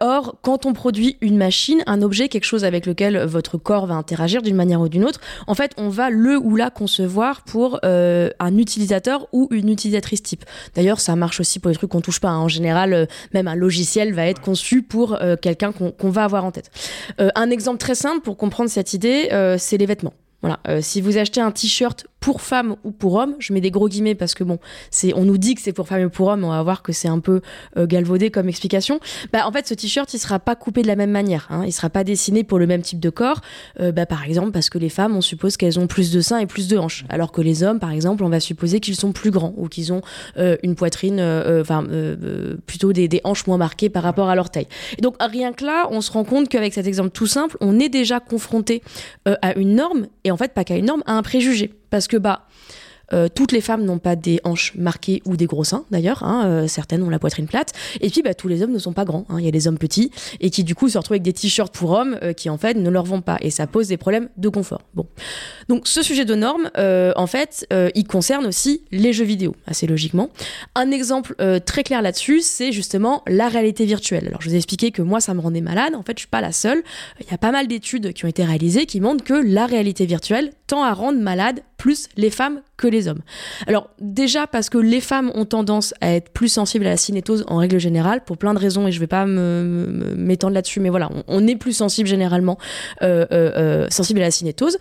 or, 0.00 0.36
quand 0.42 0.66
on 0.66 0.74
produit 0.74 1.16
une 1.20 1.36
machine, 1.36 1.82
un 1.86 2.02
objet, 2.02 2.28
quelque 2.28 2.44
chose 2.44 2.64
avec 2.64 2.86
lequel 2.86 3.24
votre 3.24 3.58
corps 3.58 3.86
va 3.86 3.94
interagir 3.94 4.42
d'une 4.42 4.54
manière 4.54 4.80
ou 4.80 4.88
d'une 4.88 5.04
autre, 5.04 5.20
en 5.48 5.54
fait, 5.54 5.72
on 5.76 5.88
va 5.88 6.10
le 6.10 6.38
ou 6.38 6.54
la 6.54 6.70
concevoir 6.70 7.42
pour 7.42 7.80
un 7.82 8.58
utilisateur 8.58 9.26
ou 9.32 9.48
une 9.50 9.68
utilisatrice 9.68 10.22
type. 10.22 10.44
D'ailleurs, 10.76 11.00
ça 11.00 11.16
marche 11.16 11.40
aussi 11.40 11.58
pour 11.58 11.70
les 11.70 11.76
trucs 11.76 11.87
qu'on 11.88 12.00
touche 12.00 12.20
pas. 12.20 12.28
Hein. 12.28 12.38
En 12.38 12.48
général, 12.48 12.92
euh, 12.92 13.06
même 13.34 13.48
un 13.48 13.54
logiciel 13.54 14.14
va 14.14 14.26
être 14.26 14.40
conçu 14.40 14.82
pour 14.82 15.14
euh, 15.20 15.36
quelqu'un 15.36 15.72
qu'on 15.72 16.10
va 16.10 16.24
avoir 16.24 16.44
en 16.44 16.50
tête. 16.50 16.70
Euh, 17.20 17.30
un 17.34 17.50
exemple 17.50 17.78
très 17.78 17.94
simple 17.94 18.20
pour 18.20 18.36
comprendre 18.36 18.70
cette 18.70 18.94
idée, 18.94 19.28
c'est 19.58 19.76
les 19.76 19.86
vêtements. 19.86 20.14
Voilà. 20.42 20.60
si 20.82 21.00
vous 21.00 21.18
achetez 21.18 21.40
un 21.40 21.50
t-shirt 21.50 22.06
pour 22.20 22.40
femme 22.40 22.76
ou 22.84 22.90
pour 22.90 23.14
homme. 23.14 23.34
Je 23.38 23.52
mets 23.52 23.60
des 23.60 23.70
gros 23.70 23.88
guillemets 23.88 24.14
parce 24.14 24.34
que 24.34 24.44
bon, 24.44 24.58
c'est, 24.90 25.14
on 25.14 25.24
nous 25.24 25.38
dit 25.38 25.54
que 25.54 25.60
c'est 25.60 25.72
pour 25.72 25.86
femme 25.86 26.00
et 26.00 26.08
pour 26.08 26.28
homme, 26.28 26.44
on 26.44 26.50
va 26.50 26.62
voir 26.62 26.82
que 26.82 26.92
c'est 26.92 27.08
un 27.08 27.20
peu 27.20 27.40
euh, 27.76 27.86
galvaudé 27.86 28.30
comme 28.30 28.48
explication. 28.48 29.00
Bah, 29.32 29.46
en 29.46 29.52
fait, 29.52 29.66
ce 29.66 29.74
t-shirt, 29.74 30.12
il 30.14 30.18
sera 30.18 30.38
pas 30.38 30.56
coupé 30.56 30.82
de 30.82 30.88
la 30.88 30.96
même 30.96 31.10
manière. 31.10 31.46
Hein. 31.50 31.62
Il 31.64 31.72
sera 31.72 31.90
pas 31.90 32.04
dessiné 32.04 32.44
pour 32.44 32.58
le 32.58 32.66
même 32.66 32.82
type 32.82 33.00
de 33.00 33.10
corps. 33.10 33.40
Euh, 33.80 33.92
bah, 33.92 34.06
par 34.06 34.24
exemple, 34.24 34.50
parce 34.50 34.70
que 34.70 34.78
les 34.78 34.88
femmes, 34.88 35.16
on 35.16 35.20
suppose 35.20 35.56
qu'elles 35.56 35.78
ont 35.78 35.86
plus 35.86 36.10
de 36.10 36.20
seins 36.20 36.38
et 36.38 36.46
plus 36.46 36.68
de 36.68 36.76
hanches, 36.76 37.04
alors 37.08 37.32
que 37.32 37.40
les 37.40 37.62
hommes, 37.62 37.78
par 37.78 37.92
exemple, 37.92 38.24
on 38.24 38.28
va 38.28 38.40
supposer 38.40 38.80
qu'ils 38.80 38.96
sont 38.96 39.12
plus 39.12 39.30
grands 39.30 39.54
ou 39.56 39.68
qu'ils 39.68 39.92
ont 39.92 40.02
euh, 40.38 40.56
une 40.62 40.74
poitrine, 40.74 41.20
enfin, 41.60 41.84
plutôt 42.66 42.92
des, 42.92 43.08
des, 43.08 43.20
hanches 43.24 43.46
moins 43.46 43.56
marquées 43.56 43.88
par 43.88 44.02
rapport 44.02 44.28
à 44.28 44.34
leur 44.34 44.50
taille. 44.50 44.68
Et 44.96 45.02
donc, 45.02 45.14
rien 45.20 45.52
que 45.52 45.64
là, 45.64 45.88
on 45.90 46.00
se 46.00 46.10
rend 46.10 46.24
compte 46.24 46.48
qu'avec 46.48 46.74
cet 46.74 46.86
exemple 46.86 47.10
tout 47.10 47.26
simple, 47.26 47.56
on 47.60 47.78
est 47.78 47.88
déjà 47.88 48.20
confronté 48.20 48.82
à 49.24 49.56
une 49.56 49.74
norme 49.76 50.06
et 50.28 50.30
en 50.30 50.36
fait, 50.36 50.52
pas 50.52 50.64
qu'à 50.64 50.76
une 50.76 50.84
norme, 50.84 51.02
à 51.06 51.14
un 51.14 51.22
préjugé. 51.22 51.72
Parce 51.90 52.06
que, 52.06 52.16
bah, 52.16 52.46
euh, 53.12 53.28
toutes 53.32 53.52
les 53.52 53.60
femmes 53.60 53.84
n'ont 53.84 53.98
pas 53.98 54.16
des 54.16 54.40
hanches 54.44 54.74
marquées 54.74 55.22
ou 55.24 55.36
des 55.36 55.46
gros 55.46 55.64
seins 55.64 55.84
d'ailleurs, 55.90 56.22
hein, 56.22 56.46
euh, 56.46 56.66
certaines 56.66 57.02
ont 57.02 57.10
la 57.10 57.18
poitrine 57.18 57.46
plate. 57.46 57.72
Et 58.00 58.10
puis 58.10 58.22
bah, 58.22 58.34
tous 58.34 58.48
les 58.48 58.62
hommes 58.62 58.72
ne 58.72 58.78
sont 58.78 58.92
pas 58.92 59.04
grands. 59.04 59.24
Hein. 59.28 59.36
Il 59.38 59.44
y 59.44 59.48
a 59.48 59.50
des 59.50 59.68
hommes 59.68 59.78
petits 59.78 60.10
et 60.40 60.50
qui 60.50 60.64
du 60.64 60.74
coup 60.74 60.88
se 60.88 60.98
retrouvent 60.98 61.14
avec 61.14 61.22
des 61.22 61.32
t-shirts 61.32 61.74
pour 61.74 61.90
hommes 61.90 62.18
euh, 62.22 62.32
qui 62.32 62.50
en 62.50 62.58
fait 62.58 62.74
ne 62.74 62.90
leur 62.90 63.04
vont 63.04 63.20
pas 63.20 63.38
et 63.40 63.50
ça 63.50 63.66
pose 63.66 63.88
des 63.88 63.96
problèmes 63.96 64.28
de 64.36 64.48
confort. 64.48 64.82
Bon, 64.94 65.06
donc 65.68 65.86
ce 65.88 66.02
sujet 66.02 66.24
de 66.24 66.34
normes, 66.34 66.70
en 66.76 67.26
fait, 67.26 67.66
il 67.94 68.06
concerne 68.06 68.46
aussi 68.46 68.82
les 68.90 69.12
jeux 69.12 69.24
vidéo 69.24 69.54
assez 69.66 69.86
logiquement. 69.86 70.30
Un 70.74 70.90
exemple 70.90 71.34
très 71.64 71.82
clair 71.82 72.02
là-dessus, 72.02 72.40
c'est 72.40 72.72
justement 72.72 73.22
la 73.26 73.48
réalité 73.48 73.84
virtuelle. 73.84 74.26
Alors 74.28 74.40
je 74.40 74.48
vous 74.48 74.54
ai 74.54 74.58
expliqué 74.58 74.90
que 74.90 75.02
moi 75.02 75.20
ça 75.20 75.34
me 75.34 75.40
rendait 75.40 75.60
malade. 75.60 75.94
En 75.94 76.02
fait, 76.02 76.12
je 76.16 76.20
suis 76.20 76.28
pas 76.28 76.40
la 76.40 76.52
seule. 76.52 76.82
Il 77.20 77.30
y 77.30 77.34
a 77.34 77.38
pas 77.38 77.52
mal 77.52 77.66
d'études 77.66 78.12
qui 78.12 78.24
ont 78.24 78.28
été 78.28 78.44
réalisées 78.44 78.86
qui 78.86 79.00
montrent 79.00 79.24
que 79.24 79.34
la 79.34 79.66
réalité 79.66 80.06
virtuelle 80.06 80.52
tend 80.68 80.84
à 80.84 80.92
rendre 80.92 81.18
malade 81.18 81.62
plus 81.78 82.08
les 82.16 82.30
femmes 82.30 82.60
que 82.76 82.86
les 82.86 83.08
hommes. 83.08 83.20
Alors 83.66 83.90
déjà 84.00 84.46
parce 84.46 84.68
que 84.68 84.78
les 84.78 85.00
femmes 85.00 85.30
ont 85.34 85.44
tendance 85.44 85.94
à 86.00 86.12
être 86.12 86.30
plus 86.30 86.48
sensibles 86.48 86.86
à 86.86 86.90
la 86.90 86.96
cinétose 86.96 87.44
en 87.48 87.56
règle 87.56 87.78
générale, 87.78 88.22
pour 88.24 88.36
plein 88.36 88.52
de 88.52 88.58
raisons, 88.58 88.86
et 88.86 88.92
je 88.92 89.00
vais 89.00 89.06
pas 89.06 89.26
m'étendre 89.26 90.54
là-dessus, 90.54 90.80
mais 90.80 90.88
voilà, 90.88 91.08
on, 91.28 91.46
est 91.46 91.56
plus 91.56 91.72
sensible 91.72 92.08
généralement, 92.08 92.58
euh, 93.02 93.26
euh, 93.32 93.52
euh, 93.56 93.86
sensible 93.90 94.20
à 94.20 94.24
la 94.24 94.30
cinétose, 94.30 94.76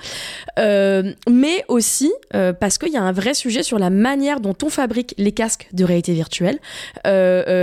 mais 0.57 1.63
aussi 1.67 2.11
parce 2.59 2.77
qu'il 2.77 2.91
y 2.91 2.97
a 2.97 3.03
un 3.03 3.11
vrai 3.11 3.33
sujet 3.33 3.63
sur 3.63 3.79
la 3.79 3.89
manière 3.89 4.39
dont 4.39 4.55
on 4.63 4.69
fabrique 4.69 5.13
les 5.17 5.31
casques 5.31 5.67
de 5.73 5.83
réalité 5.83 6.13
virtuelle, 6.13 6.59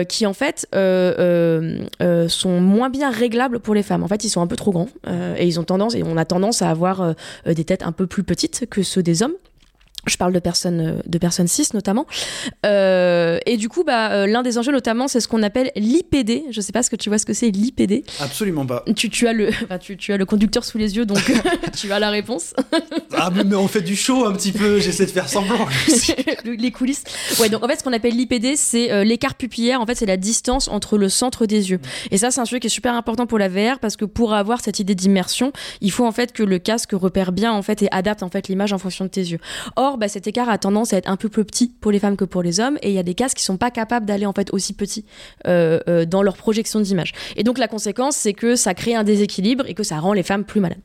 qui 0.09 0.27
en 0.27 0.33
fait 0.33 0.67
sont 0.73 2.61
moins 2.61 2.91
bien 2.91 3.11
réglables 3.11 3.59
pour 3.61 3.75
les 3.75 3.83
femmes. 3.83 4.05
En 4.05 4.09
fait, 4.09 4.25
ils 4.25 4.31
sont 4.31 4.41
un 4.41 4.47
peu 4.47 4.57
trop 4.57 4.71
grands, 4.71 4.89
et 5.37 5.47
ils 5.47 5.59
ont 5.59 5.65
tendance, 5.65 5.97
et 5.97 6.03
on 6.05 6.17
a 6.17 6.25
tendance 6.25 6.63
à 6.63 6.71
avoir 6.71 7.15
des 7.47 7.65
têtes 7.65 7.83
un 7.83 7.93
peu 7.93 8.07
plus 8.07 8.14
petites 8.23 8.67
que 8.67 8.83
ceux 8.83 9.03
des 9.03 9.23
hommes. 9.23 9.35
Je 10.07 10.17
parle 10.17 10.33
de 10.33 10.39
personnes 10.39 10.81
euh, 10.81 11.03
de 11.07 11.19
personnes 11.19 11.49
cis 11.49 11.69
notamment. 11.75 12.07
Euh, 12.67 13.39
et 13.47 13.57
du 13.57 13.69
coup, 13.69 13.85
bah, 13.85 14.13
euh, 14.13 14.27
l'un 14.27 14.43
des 14.43 14.59
enjeux 14.59 14.73
notamment, 14.73 15.09
c'est 15.09 15.21
ce 15.21 15.29
qu'on 15.29 15.43
appelle 15.43 15.71
l'IPD. 15.77 16.45
Je 16.51 16.61
sais 16.61 16.73
pas 16.73 16.83
ce 16.83 16.91
que 16.91 16.97
tu 16.97 17.09
vois 17.09 17.19
ce 17.19 17.27
que 17.27 17.33
c'est 17.33 17.51
l'IPD. 17.51 18.05
Absolument 18.21 18.67
pas. 18.67 18.85
Tu, 18.97 19.11
tu 19.11 19.27
as 19.27 19.33
le, 19.33 19.51
tu, 19.81 19.97
tu, 19.97 20.13
as 20.13 20.17
le 20.17 20.27
conducteur 20.27 20.65
sous 20.65 20.79
les 20.79 20.97
yeux, 20.97 21.07
donc 21.07 21.19
tu 21.77 21.93
as 21.93 21.99
la 21.99 22.11
réponse. 22.11 22.55
ah 23.17 23.31
mais 23.31 23.57
on 23.57 23.69
fait 23.69 23.83
du 23.83 23.97
show 23.97 24.27
un 24.27 24.33
petit 24.33 24.53
peu. 24.53 24.79
J'essaie 24.81 25.07
de 25.07 25.11
faire 25.11 25.29
semblant. 25.29 25.67
les 26.45 26.71
coulisses. 26.71 27.05
Ouais, 27.41 27.49
donc 27.49 27.65
en 27.65 27.69
fait, 27.69 27.79
ce 27.79 27.85
qu'on 27.85 27.93
appelle 27.93 28.17
l'IPD, 28.17 28.57
c'est 28.57 29.05
l'écart 29.05 29.35
pupillaire. 29.35 29.81
En 29.81 29.87
fait, 29.87 29.95
c'est 29.95 30.07
la 30.07 30.17
distance 30.17 30.69
entre 30.69 30.99
le 30.99 31.09
centre 31.09 31.47
des 31.47 31.71
yeux. 31.71 31.81
Et 32.11 32.19
ça, 32.19 32.31
c'est 32.31 32.41
un 32.41 32.45
sujet 32.45 32.61
qui 32.61 32.67
est 32.67 32.71
super 32.71 32.95
important 32.95 33.27
pour 33.27 33.39
la 33.39 33.49
VR 33.49 33.79
parce 33.81 33.97
que 33.97 34.05
pour 34.05 34.35
avoir 34.35 34.61
cette 34.61 34.79
idée 34.79 34.95
d'immersion, 34.95 35.53
il 35.81 35.91
faut 35.91 36.07
en 36.07 36.13
fait 36.13 36.33
que 36.33 36.43
le 36.43 36.59
casque 36.59 36.93
repère 36.93 37.33
bien 37.33 37.53
en 37.53 37.63
fait 37.63 37.83
et 37.83 37.89
adapte 37.91 38.23
en 38.23 38.29
fait 38.29 38.49
l'image 38.49 38.73
en 38.73 38.79
fonction 38.79 39.05
de 39.05 39.11
tes 39.11 39.21
yeux. 39.21 39.39
Or 39.77 39.94
bah, 39.99 40.09
cet 40.09 40.27
écart 40.27 40.49
a 40.49 40.59
tendance 40.59 40.93
à 40.93 40.97
être 40.97 41.09
un 41.09 41.17
peu 41.17 41.29
plus 41.29 41.45
petit 41.45 41.69
pour 41.69 41.93
les 41.93 41.99
femmes 41.99 42.17
que 42.17 42.25
pour 42.25 42.43
les 42.43 42.61
hommes, 42.61 42.79
et 42.83 42.91
il 42.91 42.95
y 42.95 42.99
a 42.99 43.03
des 43.03 43.15
casques 43.15 43.39
qui 43.39 43.45
sont 43.45 43.57
pas 43.57 43.71
capables 43.71 44.07
d'aller 44.07 44.27
en 44.27 44.33
fait 44.33 44.53
aussi 44.53 44.73
petits 44.73 45.05
euh, 45.47 45.81
euh, 45.89 46.05
dans 46.05 46.23
leur 46.23 46.37
projection 46.37 46.81
d'image. 46.81 47.13
Et 47.37 47.43
donc 47.43 47.59
la 47.59 47.69
conséquence, 47.69 48.17
c'est 48.17 48.33
que 48.33 48.57
ça 48.57 48.75
crée 48.75 48.95
un 48.95 49.05
déséquilibre 49.05 49.65
et 49.67 49.75
que 49.75 49.83
ça 49.83 49.99
rend 49.99 50.13
les 50.13 50.23
femmes 50.23 50.45
plus 50.45 50.61
malades. 50.61 50.79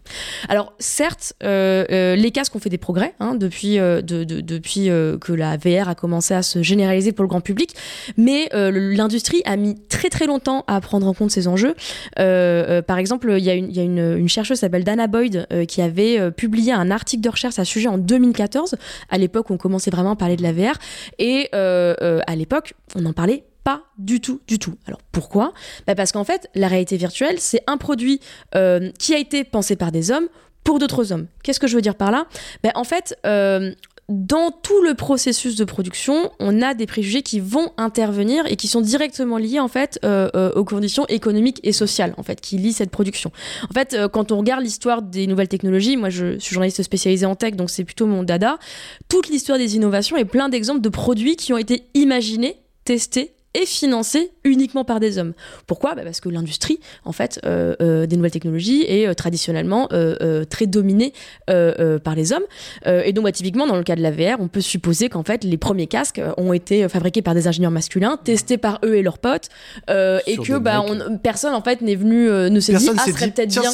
Alors 0.47 0.73
certes, 0.79 1.33
euh, 1.43 2.15
les 2.15 2.31
casques 2.31 2.55
ont 2.55 2.59
fait 2.59 2.69
des 2.69 2.77
progrès 2.77 3.13
hein, 3.19 3.35
depuis, 3.35 3.77
depuis 3.77 4.85
que 4.85 5.33
la 5.33 5.57
VR 5.57 5.89
a 5.89 5.95
commencé 5.95 6.33
à 6.33 6.41
se 6.41 6.61
généraliser 6.61 7.11
pour 7.11 7.23
le 7.23 7.29
grand 7.29 7.41
public, 7.41 7.73
mais 8.17 8.49
l'industrie 8.53 9.41
a 9.45 9.55
mis 9.55 9.75
très 9.87 10.09
très 10.09 10.25
longtemps 10.25 10.63
à 10.67 10.79
prendre 10.81 11.07
en 11.07 11.13
compte 11.13 11.31
ces 11.31 11.47
enjeux. 11.47 11.75
par 12.15 12.97
exemple, 12.97 13.35
il 13.37 13.43
y 13.43 13.49
a 13.49 13.83
une 13.83 14.29
chercheuse 14.29 14.57
qui 14.57 14.61
s'appelle 14.61 14.83
Dana 14.83 15.07
Boyd 15.07 15.47
qui 15.67 15.81
avait 15.81 16.31
publié 16.31 16.73
un 16.73 16.91
article 16.91 17.21
de 17.21 17.29
recherche 17.29 17.59
à 17.59 17.65
ce 17.65 17.71
sujet 17.71 17.87
en 17.87 17.97
2014, 17.97 18.75
à 19.09 19.17
l'époque 19.17 19.49
où 19.49 19.53
on 19.53 19.57
commençait 19.57 19.91
vraiment 19.91 20.11
à 20.11 20.15
parler 20.15 20.35
de 20.35 20.43
la 20.43 20.53
VR, 20.53 20.77
et 21.17 21.49
à 21.53 22.35
l'époque, 22.35 22.73
on 22.95 23.05
en 23.05 23.13
parlait 23.13 23.43
pas 23.63 23.83
du 23.97 24.21
tout, 24.21 24.41
du 24.47 24.59
tout. 24.59 24.75
Alors 24.87 24.99
pourquoi? 25.11 25.53
Bah 25.87 25.95
Parce 25.95 26.11
qu'en 26.11 26.23
fait, 26.23 26.49
la 26.55 26.67
réalité 26.67 26.97
virtuelle, 26.97 27.39
c'est 27.39 27.61
un 27.67 27.77
produit 27.77 28.19
euh, 28.55 28.91
qui 28.97 29.13
a 29.13 29.17
été 29.17 29.43
pensé 29.43 29.75
par 29.75 29.91
des 29.91 30.11
hommes 30.11 30.27
pour 30.63 30.79
d'autres 30.79 31.11
hommes. 31.11 31.27
Qu'est-ce 31.43 31.59
que 31.59 31.67
je 31.67 31.75
veux 31.75 31.81
dire 31.81 31.95
par 31.95 32.11
là? 32.11 32.25
Bah, 32.63 32.71
En 32.75 32.83
fait, 32.83 33.17
euh, 33.25 33.71
dans 34.09 34.51
tout 34.51 34.81
le 34.81 34.95
processus 34.95 35.55
de 35.55 35.63
production, 35.63 36.31
on 36.39 36.61
a 36.61 36.73
des 36.73 36.85
préjugés 36.85 37.21
qui 37.21 37.39
vont 37.39 37.71
intervenir 37.77 38.45
et 38.47 38.55
qui 38.55 38.67
sont 38.67 38.81
directement 38.81 39.37
liés 39.37 39.59
en 39.59 39.67
fait 39.67 39.99
euh, 40.03 40.51
aux 40.53 40.65
conditions 40.65 41.05
économiques 41.07 41.59
et 41.63 41.71
sociales 41.71 42.13
en 42.17 42.23
fait 42.23 42.41
qui 42.41 42.57
lient 42.57 42.73
cette 42.73 42.91
production. 42.91 43.31
En 43.69 43.73
fait, 43.73 43.95
quand 44.11 44.31
on 44.31 44.37
regarde 44.37 44.63
l'histoire 44.63 45.01
des 45.01 45.27
nouvelles 45.27 45.47
technologies, 45.47 45.95
moi 45.95 46.09
je 46.09 46.39
suis 46.39 46.53
journaliste 46.53 46.81
spécialisé 46.83 47.25
en 47.25 47.35
tech, 47.35 47.55
donc 47.55 47.69
c'est 47.69 47.83
plutôt 47.83 48.07
mon 48.07 48.23
dada. 48.23 48.59
Toute 49.07 49.29
l'histoire 49.29 49.57
des 49.57 49.75
innovations 49.75 50.17
est 50.17 50.25
plein 50.25 50.49
d'exemples 50.49 50.81
de 50.81 50.89
produits 50.89 51.35
qui 51.35 51.53
ont 51.53 51.57
été 51.57 51.83
imaginés, 51.93 52.57
testés 52.85 53.33
est 53.53 53.65
financé 53.65 54.31
uniquement 54.43 54.83
par 54.83 54.99
des 54.99 55.17
hommes. 55.17 55.33
Pourquoi? 55.67 55.95
Bah, 55.95 56.01
Parce 56.03 56.21
que 56.21 56.29
l'industrie, 56.29 56.79
en 57.05 57.11
fait, 57.11 57.39
euh, 57.45 57.75
euh, 57.81 58.05
des 58.05 58.15
nouvelles 58.15 58.31
technologies 58.31 58.85
est 58.87 59.07
euh, 59.07 59.13
traditionnellement 59.13 59.87
très 60.49 60.67
dominée 60.67 61.13
par 61.47 62.15
les 62.15 62.33
hommes. 62.33 62.43
et 62.85 63.13
donc, 63.13 63.25
bah, 63.25 63.31
typiquement, 63.31 63.67
dans 63.67 63.75
le 63.75 63.83
cas 63.83 63.95
de 63.95 64.01
la 64.01 64.11
VR, 64.11 64.39
on 64.39 64.47
peut 64.47 64.61
supposer 64.61 65.09
qu'en 65.09 65.23
fait, 65.23 65.43
les 65.43 65.57
premiers 65.57 65.87
casques 65.87 66.21
ont 66.37 66.53
été 66.53 66.87
fabriqués 66.89 67.21
par 67.21 67.33
des 67.33 67.47
ingénieurs 67.47 67.71
masculins, 67.71 68.17
testés 68.23 68.57
par 68.57 68.79
eux 68.83 68.95
et 68.95 69.03
leurs 69.03 69.17
potes, 69.17 69.49
et 69.87 70.37
que 70.37 70.57
bah, 70.57 70.83
personne, 71.23 71.53
en 71.53 71.61
fait, 71.61 71.81
n'est 71.81 71.95
venu, 71.95 72.29
ne 72.29 72.59
s'est 72.59 72.73
dit, 72.73 72.89
ah, 72.97 73.05
serait 73.05 73.31
peut-être 73.31 73.49
bien. 73.49 73.71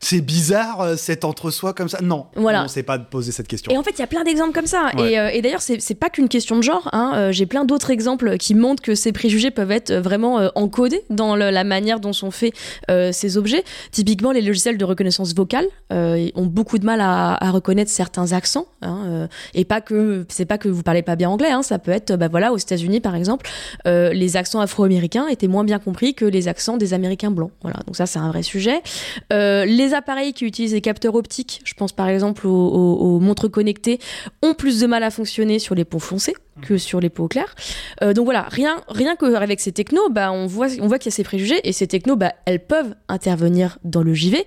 C'est 0.00 0.20
bizarre, 0.20 0.98
cet 0.98 1.24
entre-soi 1.24 1.72
comme 1.72 1.88
ça. 1.88 1.98
Non, 2.02 2.26
voilà. 2.36 2.60
on 2.60 2.64
ne 2.64 2.68
s'est 2.68 2.82
pas 2.82 2.98
posé 2.98 3.32
cette 3.32 3.48
question. 3.48 3.72
Et 3.72 3.76
en 3.76 3.82
fait, 3.82 3.92
il 3.92 4.00
y 4.00 4.02
a 4.02 4.08
plein 4.08 4.24
d'exemples 4.24 4.52
comme 4.52 4.66
ça. 4.66 4.90
Et, 4.98 5.14
et 5.14 5.42
d'ailleurs, 5.42 5.62
c'est 5.62 5.94
pas 5.94 6.10
qu'une 6.10 6.28
question 6.28 6.56
de 6.56 6.62
genre. 6.62 6.88
Hein. 6.92 7.30
J'ai 7.30 7.46
plein 7.46 7.64
d'autres 7.64 7.90
exemples 7.90 8.36
qui 8.38 8.54
montrent 8.54 8.82
que 8.82 8.94
ces 8.94 9.12
préjugés 9.12 9.50
peuvent 9.50 9.70
être 9.70 9.94
vraiment 10.04 10.38
euh, 10.38 10.48
encodés 10.54 11.02
dans 11.10 11.34
la 11.34 11.64
manière 11.64 11.98
dont 11.98 12.12
sont 12.12 12.30
faits 12.30 12.54
euh, 12.90 13.10
ces 13.10 13.36
objets. 13.36 13.64
Typiquement, 13.90 14.30
les 14.30 14.42
logiciels 14.42 14.78
de 14.78 14.84
reconnaissance 14.84 15.34
vocale 15.34 15.66
euh, 15.92 16.28
ont 16.36 16.46
beaucoup 16.46 16.78
de 16.78 16.84
mal 16.84 17.00
à, 17.00 17.50
reconnaître 17.50 17.90
certains 17.90 18.32
accents. 18.32 18.66
Hein, 18.82 19.28
et 19.54 19.64
pas 19.64 19.80
que 19.80 20.26
c'est 20.28 20.44
pas 20.44 20.58
que 20.58 20.68
vous 20.68 20.82
parlez 20.82 21.02
pas 21.02 21.16
bien 21.16 21.30
anglais. 21.30 21.50
Hein, 21.50 21.62
ça 21.62 21.78
peut 21.78 21.90
être, 21.90 22.16
bah 22.16 22.28
voilà, 22.28 22.52
aux 22.52 22.56
États-Unis 22.56 23.00
par 23.00 23.14
exemple, 23.14 23.48
les 23.84 24.36
accents 24.36 24.60
afro-américains 24.60 25.26
étaient 25.28 25.48
moins 25.48 25.64
bien 25.64 25.78
compris 25.78 26.14
que 26.14 26.24
les 26.24 26.48
accents 26.48 26.76
des 26.76 26.94
Américains 26.94 27.30
blancs. 27.30 27.50
Voilà, 27.62 27.78
donc 27.86 27.96
ça 27.96 28.06
c'est 28.06 28.18
un 28.18 28.28
vrai 28.28 28.42
sujet. 28.42 28.82
les 29.30 29.94
appareils 29.94 30.32
qui 30.32 30.44
utilisent 30.44 30.72
des 30.72 30.80
capteurs 30.80 31.14
optiques, 31.14 31.60
je 31.64 31.74
pense 31.74 31.92
par 31.92 32.08
exemple 32.08 32.46
aux, 32.46 32.50
aux 32.52 33.20
montres 33.20 33.50
connectées, 33.50 33.98
ont 34.42 34.54
plus 34.54 34.80
de 34.80 34.86
mal 34.86 35.02
à 35.02 35.10
fonctionner 35.10 35.58
sur 35.58 35.74
les 35.74 35.84
ponts 35.84 35.98
foncés 35.98 36.34
que 36.62 36.78
sur 36.78 37.00
les 37.00 37.10
peaux 37.10 37.28
claires. 37.28 37.54
Euh, 38.02 38.12
donc 38.12 38.24
voilà, 38.24 38.42
rien, 38.42 38.76
rien 38.88 39.16
qu'avec 39.16 39.60
ces 39.60 39.72
technos, 39.72 40.08
bah, 40.10 40.32
on 40.32 40.46
voit, 40.46 40.68
on 40.80 40.86
voit 40.86 40.98
qu'il 40.98 41.10
y 41.10 41.14
a 41.14 41.16
ces 41.16 41.24
préjugés 41.24 41.60
et 41.68 41.72
ces 41.72 41.86
technos, 41.86 42.16
bah, 42.16 42.32
elles 42.46 42.64
peuvent 42.64 42.94
intervenir 43.08 43.78
dans 43.84 44.02
le 44.02 44.14
JV. 44.14 44.46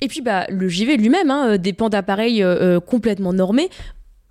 Et 0.00 0.08
puis 0.08 0.20
bah, 0.20 0.44
le 0.48 0.68
JV 0.68 0.96
lui-même 0.96 1.30
hein, 1.30 1.56
dépend 1.56 1.88
d'appareils 1.88 2.42
euh, 2.42 2.76
euh, 2.76 2.80
complètement 2.80 3.32
normés 3.32 3.70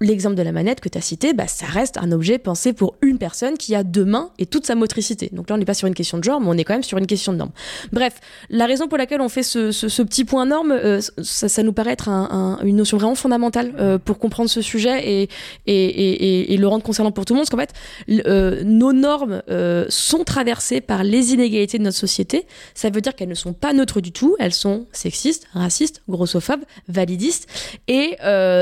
l'exemple 0.04 0.36
de 0.36 0.42
la 0.42 0.52
manette 0.52 0.82
que 0.82 0.90
tu 0.90 0.98
as 0.98 1.02
cité, 1.02 1.34
bah, 1.34 1.48
ça 1.48 1.66
reste 1.66 1.98
un 1.98 2.12
objet 2.12 2.38
pensé 2.38 2.74
pour 2.74 2.96
une 3.02 3.18
personne 3.18 3.58
qui 3.58 3.74
a 3.74 3.84
deux 3.84 4.06
mains 4.06 4.30
et 4.38 4.46
toute 4.46 4.66
sa 4.66 4.76
motricité. 4.76 5.30
Donc 5.32 5.50
là, 5.50 5.56
on 5.56 5.58
n'est 5.58 5.66
pas 5.66 5.74
sur 5.74 5.88
une 5.88 5.94
question 5.94 6.18
de 6.18 6.24
genre, 6.24 6.40
mais 6.40 6.48
on 6.50 6.58
est 6.58 6.64
quand 6.64 6.74
même 6.74 6.84
sur 6.84 6.98
une 6.98 7.08
question 7.08 7.32
de 7.32 7.38
norme. 7.38 7.52
Bref, 7.92 8.16
la 8.50 8.66
raison 8.66 8.88
pour 8.88 8.98
laquelle 8.98 9.22
on 9.22 9.30
fait 9.30 9.44
ce, 9.44 10.04
petit 10.04 10.26
point 10.26 10.46
norme, 10.46 10.72
euh, 10.72 11.02
ça, 11.22 11.64
nous 11.64 11.74
paraît 11.74 11.94
être 11.94 12.10
une 12.10 12.76
notion 12.76 12.98
vraiment 12.98 13.16
fondamentale 13.16 13.74
euh, 13.80 13.98
pour 13.98 14.20
comprendre 14.20 14.50
ce 14.50 14.62
sujet 14.62 15.28
et, 15.68 16.58
le 16.64 16.68
rendre 16.68 16.84
concernant 16.84 17.12
pour 17.12 17.26
tout 17.26 17.34
le 17.34 17.40
monde. 17.40 17.48
Parce 17.50 17.68
qu'en 17.68 17.74
fait, 17.74 18.26
euh, 18.28 18.64
nos 18.64 18.94
normes 18.94 19.42
sont 19.90 20.24
traversées 20.24 20.82
par 20.82 21.04
les 21.04 21.34
inégalités 21.34 21.78
de 21.78 21.84
notre 21.84 21.98
société. 21.98 22.46
Ça 22.74 22.90
veut 22.90 23.02
dire 23.02 23.16
qu'elles 23.16 23.30
ne 23.30 23.34
sont 23.34 23.54
pas 23.54 23.74
neutres 23.74 24.02
du 24.02 24.12
tout. 24.12 24.36
Elles 24.40 24.54
sont 24.54 24.86
sexistes, 24.92 25.48
racistes, 25.54 26.04
grossophobes, 26.10 26.64
validistes. 26.88 27.48
Et 27.88 28.18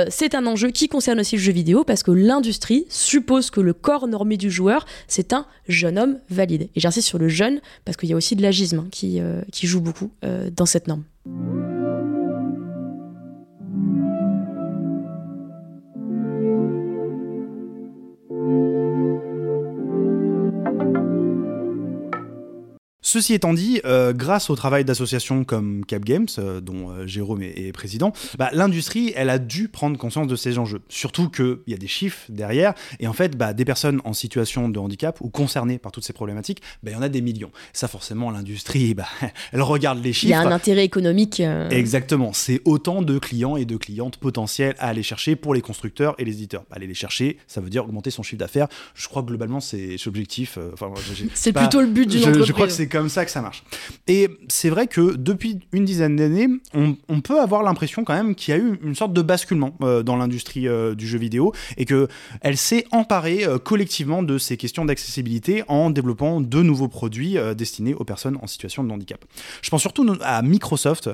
c'est 0.10 0.36
un 0.36 0.46
enjeu 0.46 0.70
qui 0.70 0.88
concerne 0.88 1.20
aussi 1.20 1.31
le 1.36 1.42
jeu 1.42 1.52
vidéo 1.52 1.84
parce 1.84 2.04
que 2.04 2.12
l'industrie 2.12 2.86
suppose 2.90 3.50
que 3.50 3.62
le 3.62 3.74
corps 3.74 4.08
normé 4.08 4.38
du 4.38 4.50
joueur, 4.50 4.86
c'est 5.08 5.34
un 5.34 5.46
jeune 5.68 5.98
homme 5.98 6.20
valide. 6.30 6.70
Et 6.76 6.80
j'insiste 6.80 7.08
sur 7.08 7.18
le 7.18 7.28
jeune 7.28 7.62
parce 7.86 7.98
qu'il 7.98 8.10
y 8.10 8.14
a 8.14 8.16
aussi 8.16 8.36
de 8.36 8.42
l'agisme 8.42 8.80
hein, 8.80 8.88
qui, 8.92 9.20
euh, 9.20 9.42
qui 9.52 9.68
joue 9.68 9.82
beaucoup 9.82 10.12
euh, 10.24 10.50
dans 10.50 10.66
cette 10.66 10.88
norme. 10.88 11.04
Ceci 23.04 23.34
étant 23.34 23.56
dit, 23.56 23.82
euh, 23.84 24.14
grâce 24.14 24.52
au 24.52 24.56
travail 24.56 24.86
d'associations 24.86 25.44
comme 25.44 25.84
Cap 25.86 26.06
Games, 26.06 26.28
euh, 26.38 26.62
dont 26.62 26.92
euh, 26.92 27.08
Jérôme 27.08 27.42
est, 27.42 27.72
président, 27.72 28.14
bah, 28.38 28.52
l'industrie, 28.54 29.12
elle 29.16 29.32
a 29.32 29.40
dû 29.40 29.70
prendre 29.70 29.98
conscience 29.98 30.28
de 30.28 30.36
ces 30.36 30.60
enjeux. 30.60 30.82
Surtout 30.88 31.28
qu'il 31.30 31.58
y 31.66 31.74
a 31.74 31.78
des 31.78 31.88
chiffres 31.88 32.26
derrière, 32.30 32.76
et 33.00 33.08
en 33.08 33.14
fait, 33.14 33.36
bah, 33.36 33.54
des 33.54 33.66
personnes 33.66 34.02
en 34.06 34.14
situation 34.14 34.70
de 34.70 34.78
handicap 34.78 35.18
ou 35.20 35.30
concernées 35.30 35.80
par 35.80 35.92
toutes 35.92 36.04
ces 36.04 36.14
problématiques, 36.14 36.62
bah, 36.84 36.92
il 36.92 36.94
y 36.94 36.96
en 36.98 37.02
a 37.02 37.10
des 37.10 37.22
millions. 37.22 37.50
Ça, 37.74 37.88
forcément, 37.88 38.30
l'industrie, 38.30 38.94
bah, 38.94 39.08
elle 39.52 39.64
regarde 39.64 40.04
les 40.04 40.14
chiffres. 40.14 40.28
Il 40.28 40.32
y 40.32 40.34
a 40.36 40.42
un 40.42 40.52
intérêt 40.52 40.86
économique. 40.86 41.40
Exactement. 41.72 42.34
C'est 42.34 42.62
autant 42.66 43.02
de 43.02 43.18
clients 43.18 43.58
et 43.58 43.66
de 43.66 43.78
clientes 43.78 44.18
potentiels 44.18 44.76
à 44.78 44.90
aller 44.90 45.02
chercher 45.02 45.36
pour 45.36 45.56
les 45.56 45.62
constructeurs 45.62 46.14
et 46.20 46.24
les 46.24 46.34
éditeurs. 46.34 46.66
Aller 46.70 46.86
les 46.86 46.94
chercher, 46.94 47.40
ça 47.48 47.62
veut 47.62 47.72
dire 47.72 47.84
augmenter 47.84 48.12
son 48.12 48.22
chiffre 48.22 48.40
d'affaires. 48.40 48.68
Je 48.94 49.08
crois 49.08 49.24
que 49.24 49.28
globalement, 49.28 49.60
c'est 49.60 49.96
l'objectif. 50.06 50.60
c'est 51.34 51.52
plutôt 51.52 51.82
le 51.82 51.88
but 51.88 52.08
d'une 52.08 52.20
entreprise. 52.20 52.46
Je 52.46 52.54
crois 52.54 52.68
que 52.68 52.91
comme 52.92 53.10
ça 53.10 53.26
que 53.26 53.32
ça 53.32 53.42
marche. 53.42 53.64
Et 54.08 54.30
c'est 54.48 54.70
vrai 54.70 54.88
que 54.88 55.16
depuis 55.16 55.60
une 55.72 55.86
dizaine 55.86 56.16
d'années, 56.16 56.48
on, 56.74 57.22
peut 57.22 57.40
avoir 57.40 57.64
l'impression 57.64 58.04
quand 58.04 58.14
même 58.14 58.36
qu'il 58.36 58.54
y 58.54 58.58
a 58.58 58.60
eu 58.60 58.80
une 58.84 58.96
sorte 58.96 59.14
de 59.14 59.22
basculement 59.22 59.76
euh, 59.82 60.04
dans 60.04 60.16
l'industrie 60.16 60.68
euh, 60.68 60.96
du 60.96 61.08
jeu 61.08 61.20
vidéo 61.20 61.54
et 61.78 61.86
que 61.86 62.08
elle 62.42 62.58
s'est 62.58 62.86
emparée 62.92 63.46
euh, 63.46 63.60
collectivement 63.60 64.24
de 64.24 64.38
ces 64.38 64.58
questions 64.58 64.86
d'accessibilité 64.86 65.64
en 65.68 65.92
développant 65.92 66.42
de 66.42 66.62
nouveaux 66.62 66.88
produits 66.88 67.38
destinés 67.56 67.94
aux 67.94 68.04
personnes 68.04 68.38
en 68.42 68.48
situation 68.48 68.84
de 68.84 68.92
handicap. 68.92 69.24
Je 69.62 69.70
pense 69.70 69.82
surtout 69.82 70.06
à 70.22 70.42
Microsoft. 70.42 71.10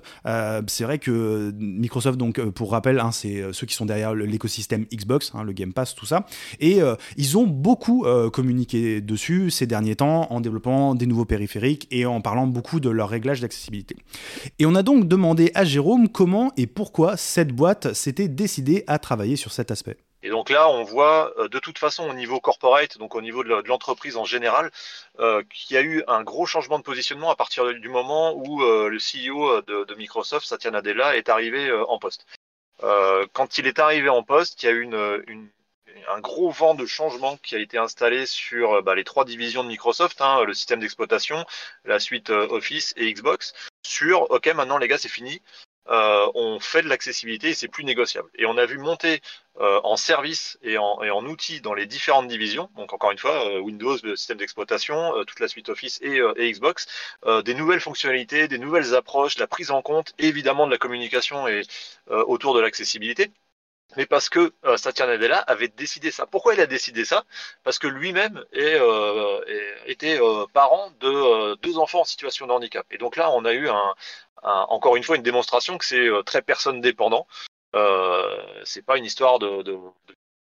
c'est 0.68 0.84
vrai 0.84 0.98
que 0.98 1.54
Microsoft, 1.60 2.18
donc 2.18 2.42
pour 2.50 2.72
rappel, 2.72 3.00
hein, 3.00 3.12
c'est 3.12 3.44
ceux 3.52 3.68
qui 3.68 3.76
sont 3.76 3.86
derrière 3.86 4.16
l'écosystème 4.16 4.86
Xbox, 4.94 5.32
hein, 5.36 5.44
le 5.44 5.54
Game 5.54 5.74
Pass, 5.74 5.94
tout 5.94 6.06
ça, 6.06 6.26
et 6.60 6.80
ils 7.18 7.38
ont 7.38 7.46
beaucoup 7.46 8.06
communiqué 8.32 9.02
dessus 9.02 9.52
ces 9.52 9.68
derniers 9.68 9.96
temps 9.96 10.28
en 10.32 10.42
développant 10.42 10.96
des 10.96 11.06
nouveaux 11.06 11.26
périphériques 11.26 11.67
et 11.92 12.06
en 12.06 12.22
parlant 12.22 12.48
beaucoup 12.48 12.80
de 12.80 12.90
leur 12.90 13.10
réglage 13.10 13.42
d'accessibilité. 13.42 13.96
Et 14.60 14.66
on 14.66 14.76
a 14.76 14.84
donc 14.84 15.08
demandé 15.08 15.52
à 15.56 15.66
Jérôme 15.66 16.10
comment 16.10 16.52
et 16.58 16.68
pourquoi 16.68 17.18
cette 17.18 17.52
boîte 17.52 17.94
s'était 17.94 18.28
décidée 18.28 18.84
à 18.88 19.00
travailler 19.00 19.36
sur 19.36 19.52
cet 19.52 19.72
aspect. 19.72 19.98
Et 20.24 20.30
donc 20.30 20.50
là, 20.50 20.70
on 20.70 20.84
voit 20.84 21.32
euh, 21.38 21.48
de 21.48 21.60
toute 21.60 21.78
façon 21.78 22.10
au 22.10 22.14
niveau 22.14 22.40
corporate, 22.40 22.98
donc 22.98 23.16
au 23.16 23.22
niveau 23.22 23.44
de 23.44 23.68
l'entreprise 23.68 24.18
en 24.18 24.26
général, 24.26 24.72
euh, 25.20 25.44
qu'il 25.50 25.76
y 25.76 25.78
a 25.78 25.84
eu 25.84 26.04
un 26.08 26.24
gros 26.24 26.46
changement 26.46 26.80
de 26.80 26.84
positionnement 26.84 27.30
à 27.30 27.36
partir 27.36 27.66
du 27.74 27.90
moment 27.90 28.34
où 28.34 28.64
euh, 28.64 28.90
le 28.90 28.98
CEO 28.98 29.62
de, 29.62 29.96
Microsoft, 29.96 30.46
Satya 30.48 30.72
Nadella, 30.72 31.16
est 31.16 31.30
arrivé 31.30 31.72
en 31.72 32.00
poste. 32.00 32.26
quand 33.34 33.58
il 33.58 33.68
est 33.68 33.80
arrivé 33.80 34.10
en 34.10 34.24
poste, 34.24 34.62
il 34.64 34.66
y 34.66 34.70
a 34.70 34.72
eu 34.74 34.84
une 34.84 35.50
un 36.10 36.20
gros 36.20 36.50
vent 36.52 36.76
de 36.76 36.86
changement 36.86 37.38
qui 37.38 37.56
a 37.56 37.60
été 37.60 37.78
installé 37.78 38.26
sur 38.26 38.74
euh, 38.74 38.82
bah, 38.82 38.96
les 38.96 39.04
trois 39.04 39.26
divisions 39.26 39.64
de 39.64 39.70
Microsoft, 39.70 40.22
hein, 40.22 40.44
le 40.44 40.54
système 40.54 40.80
d'exploitation, 40.80 41.46
la 41.86 42.00
suite 42.00 42.30
euh, 42.30 42.48
Office 42.50 42.94
et 42.98 43.12
Xbox, 43.12 43.54
sur 43.84 44.30
OK, 44.32 44.48
maintenant 44.48 44.78
les 44.78 44.88
gars, 44.88 44.98
c'est 44.98 45.10
fini. 45.10 45.42
Euh, 45.90 46.30
on 46.36 46.60
fait 46.60 46.82
de 46.82 46.90
l'accessibilité 46.90 47.50
et 47.50 47.54
c'est 47.54 47.70
plus 47.70 47.86
négociable. 47.86 48.30
Et 48.36 48.46
on 48.46 48.58
a 48.58 48.66
vu 48.66 48.78
monter 48.78 49.22
en 49.60 49.98
service 49.98 50.60
et 50.62 50.78
en, 50.78 51.26
outils 51.26 51.62
dans 51.62 51.74
les 51.74 51.88
différentes 51.88 52.28
divisions, 52.28 52.70
donc 52.76 52.94
encore 52.94 53.12
une 53.12 53.18
fois, 53.18 53.60
Windows, 53.60 53.98
le 54.04 54.16
système 54.16 54.38
d'exploitation, 54.38 55.14
toute 55.26 55.40
la 55.40 55.48
suite 55.48 55.70
Office 55.70 56.00
et, 56.04 56.22
et 56.36 56.52
Xbox, 56.52 56.86
des 57.44 57.56
nouvelles 57.56 57.80
fonctionnalités, 57.80 58.48
des 58.48 58.60
nouvelles 58.60 58.94
approches, 58.94 59.40
la 59.40 59.48
prise 59.48 59.72
en 59.72 59.82
compte 59.82 60.14
évidemment 60.20 60.68
de 60.68 60.72
la 60.74 60.78
communication 60.78 61.48
et 61.48 61.64
autour 62.08 62.54
de 62.54 62.60
l'accessibilité 62.60 63.32
mais 63.96 64.06
parce 64.06 64.30
que 64.30 64.54
euh, 64.66 64.78
Satya 64.78 65.08
Nadella 65.08 65.40
avait 65.40 65.70
décidé 65.70 66.12
ça. 66.12 66.26
Pourquoi 66.26 66.54
il 66.54 66.60
a 66.60 66.66
décidé 66.66 67.06
ça? 67.06 67.24
Parce 67.64 67.80
que 67.80 67.88
lui-même 67.88 68.44
euh, 68.56 69.42
était 69.86 70.20
euh, 70.22 70.46
parent 70.54 70.92
de 71.00 71.56
deux 71.56 71.78
enfants 71.78 72.02
en 72.02 72.06
situation 72.06 72.48
de 72.48 72.52
handicap. 72.52 72.86
Et 72.92 72.98
donc 72.98 73.16
là, 73.16 73.32
on 73.32 73.46
a 73.46 73.54
eu 73.54 73.70
un, 73.70 73.96
encore 74.44 74.98
une 74.98 75.04
fois 75.04 75.16
une 75.16 75.24
démonstration 75.24 75.78
que 75.78 75.86
c'est 75.86 76.10
très 76.26 76.42
personne 76.42 76.82
dépendant. 76.82 77.28
c'est 78.66 78.86
pas 78.86 78.98
une 78.98 79.06
histoire 79.06 79.40
de, 79.40 79.76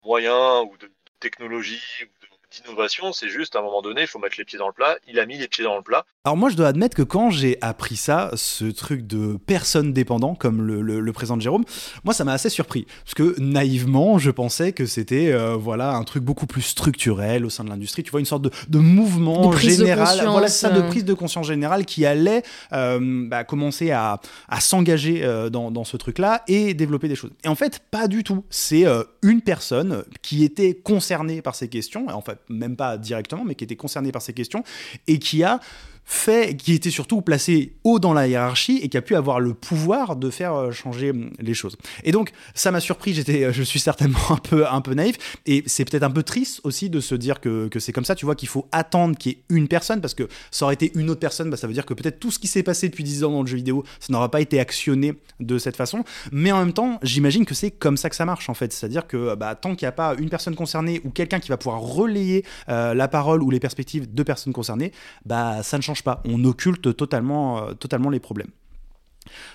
moyens 0.04 0.66
ou 0.72 0.78
de 0.78 0.92
technologie 1.20 1.82
ou 2.04 2.25
d'innovation, 2.62 3.13
c'est 3.13 3.30
juste 3.30 3.56
à 3.56 3.60
un 3.60 3.62
moment 3.62 3.82
donné, 3.82 4.02
il 4.02 4.08
faut 4.08 4.20
mettre 4.20 4.36
les 4.38 4.46
pieds 4.46 4.60
dans 4.60 4.68
le 4.68 4.74
plat. 4.74 4.98
Il 5.08 5.20
a 5.20 5.26
mis 5.26 5.38
les 5.38 5.48
pieds 5.48 5.63
dans 5.63 5.76
le 5.76 5.82
plat. 5.82 6.06
Alors 6.26 6.38
moi, 6.38 6.50
je 6.50 6.56
dois 6.56 6.68
admettre 6.68 6.96
que 6.96 7.04
quand 7.04 7.30
j'ai 7.30 7.58
appris 7.62 7.96
ça, 7.96 8.32
ce 8.34 8.65
truc 8.65 9.06
de 9.06 9.38
personne 9.46 9.94
dépendant, 9.94 10.34
comme 10.34 10.62
le, 10.62 10.82
le, 10.82 11.13
présente 11.13 11.39
Jérôme, 11.39 11.65
moi, 12.04 12.15
ça 12.15 12.24
m'a 12.24 12.34
assez 12.34 12.50
surpris. 12.50 12.88
Parce 13.04 13.13
que 13.13 13.39
naïvement, 13.39 14.18
je 14.18 14.32
pensais 14.32 14.72
que 14.72 14.88
c'était 14.88 15.32
euh, 15.32 15.56
voilà 15.56 15.91
un 15.91 16.04
truc 16.04 16.24
beaucoup 16.24 16.48
plus 16.48 16.63
structurel 16.63 17.46
au 17.46 17.50
sein 17.50 17.63
de 17.63 17.70
l'industrie. 17.70 18.02
Tu 18.02 18.10
vois, 18.10 18.20
une 18.20 18.26
sorte 18.26 18.41
de, 18.41 18.52
de 18.70 18.80
mouvement 18.80 19.52
général, 19.52 20.28
voilà 20.28 20.48
ça, 20.48 20.72
de 20.72 20.82
euh. 20.82 20.88
prise 20.88 21.06
de 21.06 21.13
conscience 21.13 21.46
générale 21.46 21.86
qui 21.86 22.06
allait 22.08 22.41
euh, 22.74 23.28
bah, 23.28 23.44
commencer 23.44 23.91
à, 23.91 24.20
à 24.50 24.60
s'engager 24.60 25.22
dans, 25.52 25.70
dans, 25.70 25.84
ce 25.84 25.98
truc-là 25.98 26.44
et 26.48 26.74
développer 26.74 27.08
des 27.08 27.15
choses. 27.15 27.32
Et 27.44 27.48
en 27.48 27.56
fait, 27.56 27.82
pas 27.91 28.08
du 28.08 28.24
tout. 28.24 28.44
C'est 28.50 28.86
une 29.22 29.41
personne 29.41 30.04
qui 30.24 30.44
était 30.44 30.74
concernée 30.74 31.44
par 31.44 31.54
ces 31.54 31.68
questions. 31.68 32.08
En 32.08 32.22
fait, 32.22 32.39
même 32.50 32.76
pas 32.76 32.98
directement, 32.98 33.44
mais 33.44 33.56
qui 33.56 33.64
était 33.64 33.76
concerné 33.76 34.12
par 34.12 34.22
ces 34.22 34.34
questions, 34.34 34.64
et 35.08 35.20
qui 35.20 35.44
a 35.44 35.60
fait, 36.06 36.56
qui 36.56 36.74
était 36.74 36.91
surtout 36.91 37.22
placé 37.22 37.74
haut 37.84 38.00
dans 38.00 38.13
la 38.13 38.28
hiérarchie 38.28 38.80
et 38.82 38.89
qui 38.89 38.98
a 38.98 39.02
pu 39.02 39.15
avoir 39.15 39.39
le 39.39 39.54
pouvoir 39.54 40.15
de 40.15 40.30
faire 40.30 40.54
euh, 40.54 40.72
changer 40.72 41.10
hum, 41.10 41.32
les 41.39 41.54
choses. 41.54 41.78
Et 42.04 42.12
donc, 42.12 42.32
ça 42.54 42.72
m'a 42.72 42.80
surpris, 42.80 43.13
j'étais, 43.13 43.46
euh, 43.46 43.52
je 43.52 43.63
suis 43.63 43.80
certainement 43.80 44.20
un 44.30 44.38
peu, 44.38 44.68
un 44.68 44.82
peu 44.82 44.94
naïf, 44.94 45.18
et 45.46 45.63
c'est 45.65 45.84
peut-être 45.84 46.04
un 46.04 46.12
peu 46.12 46.24
triste 46.24 46.62
aussi 46.63 46.89
de 46.89 47.00
se 47.00 47.15
dire 47.15 47.41
que, 47.41 47.68
que 47.68 47.80
c'est 47.80 47.91
comme 47.91 48.06
ça, 48.06 48.15
tu 48.15 48.26
vois, 48.26 48.36
qu'il 48.36 48.48
faut 48.48 48.68
attendre 48.72 49.18
qu'il 49.18 49.32
y 49.32 49.36
ait 49.36 49.44
une 49.50 49.68
personne, 49.68 50.00
parce 50.00 50.13
que 50.13 50.28
ça 50.52 50.65
aurait 50.65 50.76
été 50.76 50.91
une 50.96 51.10
autre 51.10 51.20
personne, 51.20 51.50
bah, 51.50 51.58
ça 51.58 51.65
veut 51.65 51.74
dire 51.74 51.86
que 51.86 51.96
peut-être 51.96 52.20
tout 52.20 52.30
ce 52.30 52.38
qui 52.38 52.48
s'est 52.48 52.63
passé 52.63 52.88
depuis 52.88 53.04
10 53.04 53.24
ans 53.24 53.32
dans 53.32 53.41
le 53.41 53.48
jeu 53.48 53.58
vidéo, 53.58 53.84
ça 54.00 54.13
n'aura 54.13 54.30
pas 54.30 54.41
été 54.41 54.60
actionné 54.60 55.13
de 55.39 55.58
cette 55.58 55.76
façon, 55.76 56.04
mais 56.32 56.52
en 56.52 56.60
même 56.60 56.74
temps, 56.74 57.00
j'imagine 57.02 57.46
que 57.46 57.56
c'est 57.56 57.72
comme 57.72 57.98
ça 57.98 58.10
que 58.10 58.15
ça 58.15 58.26
marche, 58.26 58.48
en 58.48 58.54
fait, 58.54 58.72
c'est-à-dire 58.72 59.08
que 59.08 59.34
bah, 59.34 59.56
tant 59.56 59.76
qu'il 59.76 59.86
n'y 59.86 59.89
a 59.89 59.94
pas 59.94 60.15
une 60.20 60.30
personne 60.30 60.56
concernée 60.56 61.02
ou 61.04 61.10
quelqu'un 61.10 61.39
qui 61.39 61.50
va 61.50 61.58
pouvoir 61.58 61.82
relayer 61.82 62.46
euh, 62.70 62.94
la 62.94 63.08
parole 63.08 63.41
ou 63.41 63.50
les 63.50 63.60
perspectives 63.60 64.13
de 64.13 64.24
personnes 64.24 64.54
concernées, 64.54 64.91
bah, 65.26 65.63
ça 65.63 65.78
ne 65.78 65.82
change 65.82 65.95
pas. 66.04 66.22
On 66.26 66.44
occulte 66.44 66.96
totalement, 66.96 67.64
euh, 67.64 67.74
totalement 67.74 68.10
les 68.10 68.20
problèmes. 68.20 68.52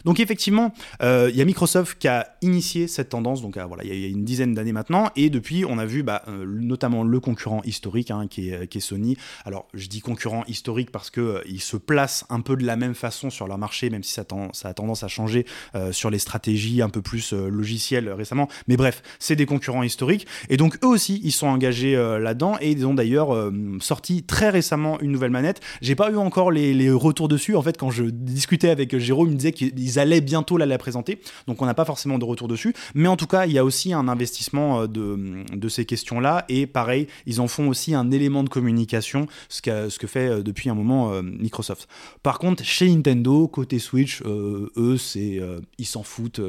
Donc 0.05 0.21
effectivement, 0.21 0.73
euh, 1.03 1.29
il 1.31 1.37
y 1.37 1.43
a 1.43 1.45
Microsoft 1.45 1.99
qui 1.99 2.09
a 2.09 2.37
initié 2.43 2.89
cette 2.89 3.11
tendance, 3.11 3.43
donc 3.43 3.57
euh, 3.57 3.65
voilà, 3.65 3.85
il 3.85 3.95
y, 3.95 4.05
a 4.05 4.09
une 4.09 4.25
dizaine 4.25 4.55
d'années 4.55 4.73
maintenant, 4.73 5.11
et 5.17 5.31
depuis 5.31 5.65
on 5.65 5.79
a 5.79 5.87
vu 5.87 6.03
bah, 6.03 6.23
euh, 6.29 6.45
notamment 6.47 7.05
le 7.05 7.21
concurrent 7.21 7.63
historique 7.65 8.11
hein, 8.11 8.27
qui, 8.29 8.51
est, 8.51 8.81
Sony. 8.81 9.17
Alors 9.45 9.69
je 9.75 9.89
dis 9.89 10.01
concurrent 10.01 10.45
historique 10.49 10.91
parce 10.91 11.11
que 11.11 11.43
il 11.47 11.61
se 11.61 11.77
place 11.77 12.25
un 12.31 12.41
peu 12.41 12.57
de 12.57 12.65
la 12.65 12.77
même 12.77 12.95
façon 12.95 13.31
sur 13.31 13.47
leur 13.47 13.59
marché, 13.59 13.91
même 13.91 14.03
si 14.03 14.13
ça, 14.13 14.23
a 14.23 14.75
tendance 14.75 15.03
à 15.03 15.09
changer 15.09 15.45
sur 15.93 16.11
les 16.11 16.19
stratégies 16.19 16.81
un 16.81 16.89
peu 16.89 17.03
plus 17.03 17.33
logicielles 17.33 18.09
récemment. 18.11 18.49
Mais 18.69 18.77
bref, 18.77 19.03
c'est 19.19 19.37
des 19.37 19.47
concurrents 19.47 19.83
historiques, 19.83 20.27
et 20.49 20.57
donc 20.57 20.79
eux 20.83 20.89
aussi 20.89 21.21
ils 21.23 21.33
sont 21.33 21.47
engagés 21.47 21.95
là-dedans, 21.95 22.57
et 22.61 22.71
ils 22.71 22.87
ont 22.87 22.95
d'ailleurs 22.95 23.51
sorti 23.81 24.23
très 24.23 24.49
récemment 24.49 24.99
une 25.01 25.11
nouvelle 25.11 25.31
manette. 25.31 25.61
J'ai 25.83 25.95
pas 25.95 26.11
eu 26.11 26.17
encore 26.17 26.51
les, 26.51 26.73
les, 26.73 26.91
retours 26.91 27.29
dessus. 27.29 27.55
En 27.57 27.63
fait, 27.63 27.77
quand 27.77 27.91
je 27.91 28.05
discutais 28.05 28.71
avec 28.71 28.97
Jérôme, 28.97 29.29
il 29.29 29.33
me 29.33 29.37
disait 29.37 29.53
ils 29.61 29.99
allaient 29.99 30.21
bientôt 30.21 30.57
la, 30.57 30.67
la 30.67 30.79
présenter, 30.79 31.21
donc 31.47 31.63
on 31.63 31.67
n'a 31.67 31.75
pas 31.75 31.85
forcément 31.85 32.19
de 32.19 32.25
retour 32.25 32.49
dessus. 32.49 32.75
Mais 32.95 33.09
en 33.09 33.17
tout 33.17 33.27
cas, 33.27 33.47
il 33.47 33.53
y 33.53 33.59
a 33.59 33.65
aussi 33.65 33.93
un 33.93 34.09
investissement 34.09 34.83
euh, 34.83 34.87
de, 34.87 35.45
de 35.55 35.69
ces 35.69 35.85
questions-là, 35.85 36.45
et 36.49 36.67
pareil, 36.67 37.07
ils 37.27 37.41
en 37.41 37.49
font 37.49 37.69
aussi 37.69 37.95
un 37.95 38.11
élément 38.11 38.43
de 38.43 38.49
communication, 38.49 39.27
ce, 39.49 39.63
que, 39.63 39.89
ce 39.89 39.99
que 39.99 40.07
fait 40.07 40.29
euh, 40.29 40.43
depuis 40.43 40.71
un 40.71 40.75
moment 40.75 41.13
euh, 41.13 41.23
Microsoft. 41.23 41.89
Par 42.23 42.39
contre, 42.39 42.65
chez 42.65 42.89
Nintendo, 42.89 43.49
côté 43.49 43.79
Switch, 43.79 44.23
eux, 44.23 44.97
c'est 44.99 45.41
ils 45.79 45.87
s'en 45.87 46.03
foutent. 46.03 46.41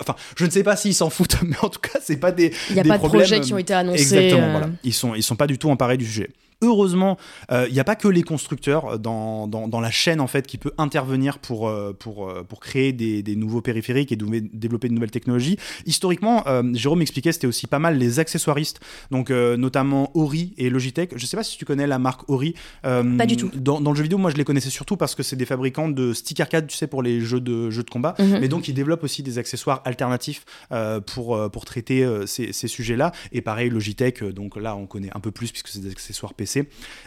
Enfin, 0.00 0.16
je 0.36 0.44
ne 0.44 0.50
sais 0.50 0.62
pas 0.62 0.76
s'ils 0.76 0.94
s'en 0.94 1.10
foutent, 1.10 1.36
mais 1.42 1.56
en 1.62 1.68
tout 1.68 1.80
cas, 1.80 1.98
c'est 2.02 2.16
pas 2.16 2.32
des. 2.32 2.52
Il 2.70 2.74
n'y 2.74 2.80
a 2.80 2.84
pas 2.84 2.98
de 2.98 3.06
projets 3.06 3.40
qui 3.40 3.52
ont 3.52 3.58
été 3.58 3.74
annoncés. 3.74 4.02
Exactement, 4.02 4.50
voilà. 4.50 4.70
Ils 4.84 4.94
sont, 4.94 5.14
ils 5.14 5.22
sont 5.22 5.36
pas 5.36 5.46
du 5.46 5.58
tout 5.58 5.70
emparés 5.70 5.96
du 5.96 6.06
sujet. 6.06 6.30
Heureusement, 6.62 7.16
euh, 7.50 7.66
il 7.68 7.72
n'y 7.72 7.80
a 7.80 7.84
pas 7.84 7.96
que 7.96 8.06
les 8.06 8.22
constructeurs 8.22 8.98
dans, 8.98 9.46
dans, 9.46 9.80
la 9.80 9.90
chaîne 9.90 10.20
en 10.20 10.26
fait 10.26 10.46
qui 10.46 10.58
peut 10.58 10.72
intervenir 10.76 11.38
pour, 11.38 11.68
euh, 11.68 11.96
pour, 11.98 12.28
euh, 12.28 12.42
pour 12.42 12.60
créer 12.60 12.92
des, 12.92 13.22
des, 13.22 13.34
nouveaux 13.34 13.62
périphériques 13.62 14.12
et 14.12 14.16
développer 14.16 14.88
de 14.88 14.92
nouvelles 14.92 15.10
technologies. 15.10 15.56
Historiquement, 15.86 16.44
Jérôme 16.74 17.00
expliquait 17.00 17.32
c'était 17.32 17.46
aussi 17.46 17.66
pas 17.66 17.78
mal 17.78 17.96
les 17.96 18.18
accessoiristes, 18.18 18.80
donc 19.10 19.30
notamment 19.30 20.10
Ori 20.14 20.52
et 20.58 20.68
Logitech. 20.68 21.12
Je 21.16 21.22
ne 21.22 21.26
sais 21.26 21.36
pas 21.36 21.42
si 21.42 21.56
tu 21.56 21.64
connais 21.64 21.86
la 21.86 21.98
marque 21.98 22.28
Ori. 22.28 22.54
pas 22.82 23.26
du 23.26 23.36
tout. 23.38 23.50
Dans, 23.54 23.80
dans, 23.80 23.92
le 23.92 23.96
jeu 23.96 24.02
vidéo, 24.02 24.18
moi 24.18 24.30
je 24.30 24.36
les 24.36 24.44
connaissais 24.44 24.70
surtout 24.70 24.98
parce 24.98 25.14
que 25.14 25.22
c'est 25.22 25.36
des 25.36 25.46
fabricants 25.46 25.88
de 25.88 26.12
stick 26.12 26.40
arcade, 26.40 26.66
tu 26.66 26.76
sais, 26.76 26.86
pour 26.86 27.02
les 27.02 27.20
jeux 27.20 27.40
de, 27.40 27.70
jeux 27.70 27.84
de 27.84 27.90
combat. 27.90 28.14
Mhm. 28.18 28.38
Mais 28.40 28.48
donc 28.48 28.68
ils 28.68 28.74
développent 28.74 29.04
aussi 29.04 29.22
des 29.22 29.38
accessoires 29.38 29.80
alternatifs 29.86 30.44
pour, 31.06 31.50
pour 31.50 31.64
traiter 31.64 32.06
ces, 32.26 32.52
ces 32.52 32.68
sujets-là. 32.68 33.12
Et 33.32 33.40
pareil, 33.40 33.70
Logitech, 33.70 34.22
donc 34.24 34.56
là 34.56 34.76
on 34.76 34.86
connaît 34.86 35.10
un 35.14 35.20
peu 35.20 35.30
plus 35.30 35.50
puisque 35.52 35.68
c'est 35.68 35.80
des 35.80 35.90
accessoires 35.90 36.34
PC 36.34 36.49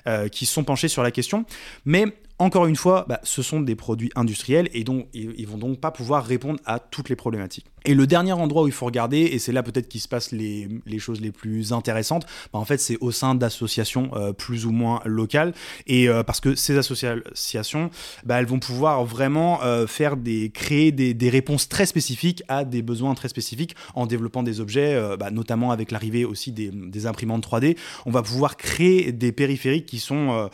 euh, 0.08 0.28
qui 0.28 0.46
sont 0.46 0.64
penchés 0.64 0.88
sur 0.88 1.04
la 1.04 1.12
question. 1.12 1.46
Mais 1.86 2.06
encore 2.44 2.66
une 2.66 2.76
fois, 2.76 3.06
bah, 3.08 3.20
ce 3.24 3.42
sont 3.42 3.62
des 3.62 3.76
produits 3.76 4.12
industriels 4.16 4.70
et 4.74 4.84
donc 4.84 5.08
ils 5.14 5.48
vont 5.48 5.58
donc 5.58 5.80
pas 5.80 5.92
pouvoir 5.92 6.26
répondre 6.26 6.60
à 6.66 6.80
toutes 6.80 7.10
les 7.10 7.16
problématiques. 7.16 7.66
Et 7.86 7.94
le 7.94 8.08
dernier 8.08 8.32
endroit 8.32 8.64
où 8.64 8.68
il 8.68 8.74
faut 8.74 8.86
regarder, 8.86 9.20
et 9.20 9.40
c'est 9.40 9.52
là 9.52 9.62
peut-être 9.62 9.90
qu'il 9.90 10.00
se 10.00 10.08
passe 10.08 10.32
les, 10.32 10.70
choses 11.00 11.20
les 11.20 11.32
plus 11.32 11.74
intéressantes, 11.74 12.26
bah, 12.54 12.60
en 12.60 12.66
fait 12.66 12.78
c'est 12.78 12.98
au 13.02 13.12
sein 13.12 13.36
d'associations 13.36 14.12
euh, 14.16 14.32
plus 14.32 14.66
ou 14.66 14.72
moins 14.72 15.02
locales, 15.06 15.54
et 15.88 16.08
euh, 16.08 16.24
parce 16.24 16.40
que 16.40 16.56
ces 16.56 16.78
associations, 16.78 17.90
bah, 18.24 18.40
elles 18.40 18.46
vont 18.46 18.60
pouvoir 18.60 19.04
vraiment 19.04 19.62
euh, 19.64 19.86
faire 19.86 20.16
des, 20.16 20.50
créer 20.50 20.92
des, 20.92 21.30
réponses 21.30 21.68
très 21.68 21.86
spécifiques 21.86 22.44
à 22.48 22.64
des 22.64 22.82
besoins 22.82 23.16
très 23.16 23.28
spécifiques 23.28 23.76
en 23.96 24.06
développant 24.06 24.44
des 24.44 24.60
objets, 24.60 25.00
notamment 25.32 25.72
avec 25.72 25.90
l'arrivée 25.90 26.26
aussi 26.26 26.52
des, 26.52 27.06
imprimantes 27.08 27.46
3D, 27.46 27.76
on 28.06 28.12
va 28.12 28.22
pouvoir 28.22 28.56
créer 28.56 29.12
des 29.12 29.32
périphériques 29.32 29.88
qui 29.88 30.00
sont 30.00 30.50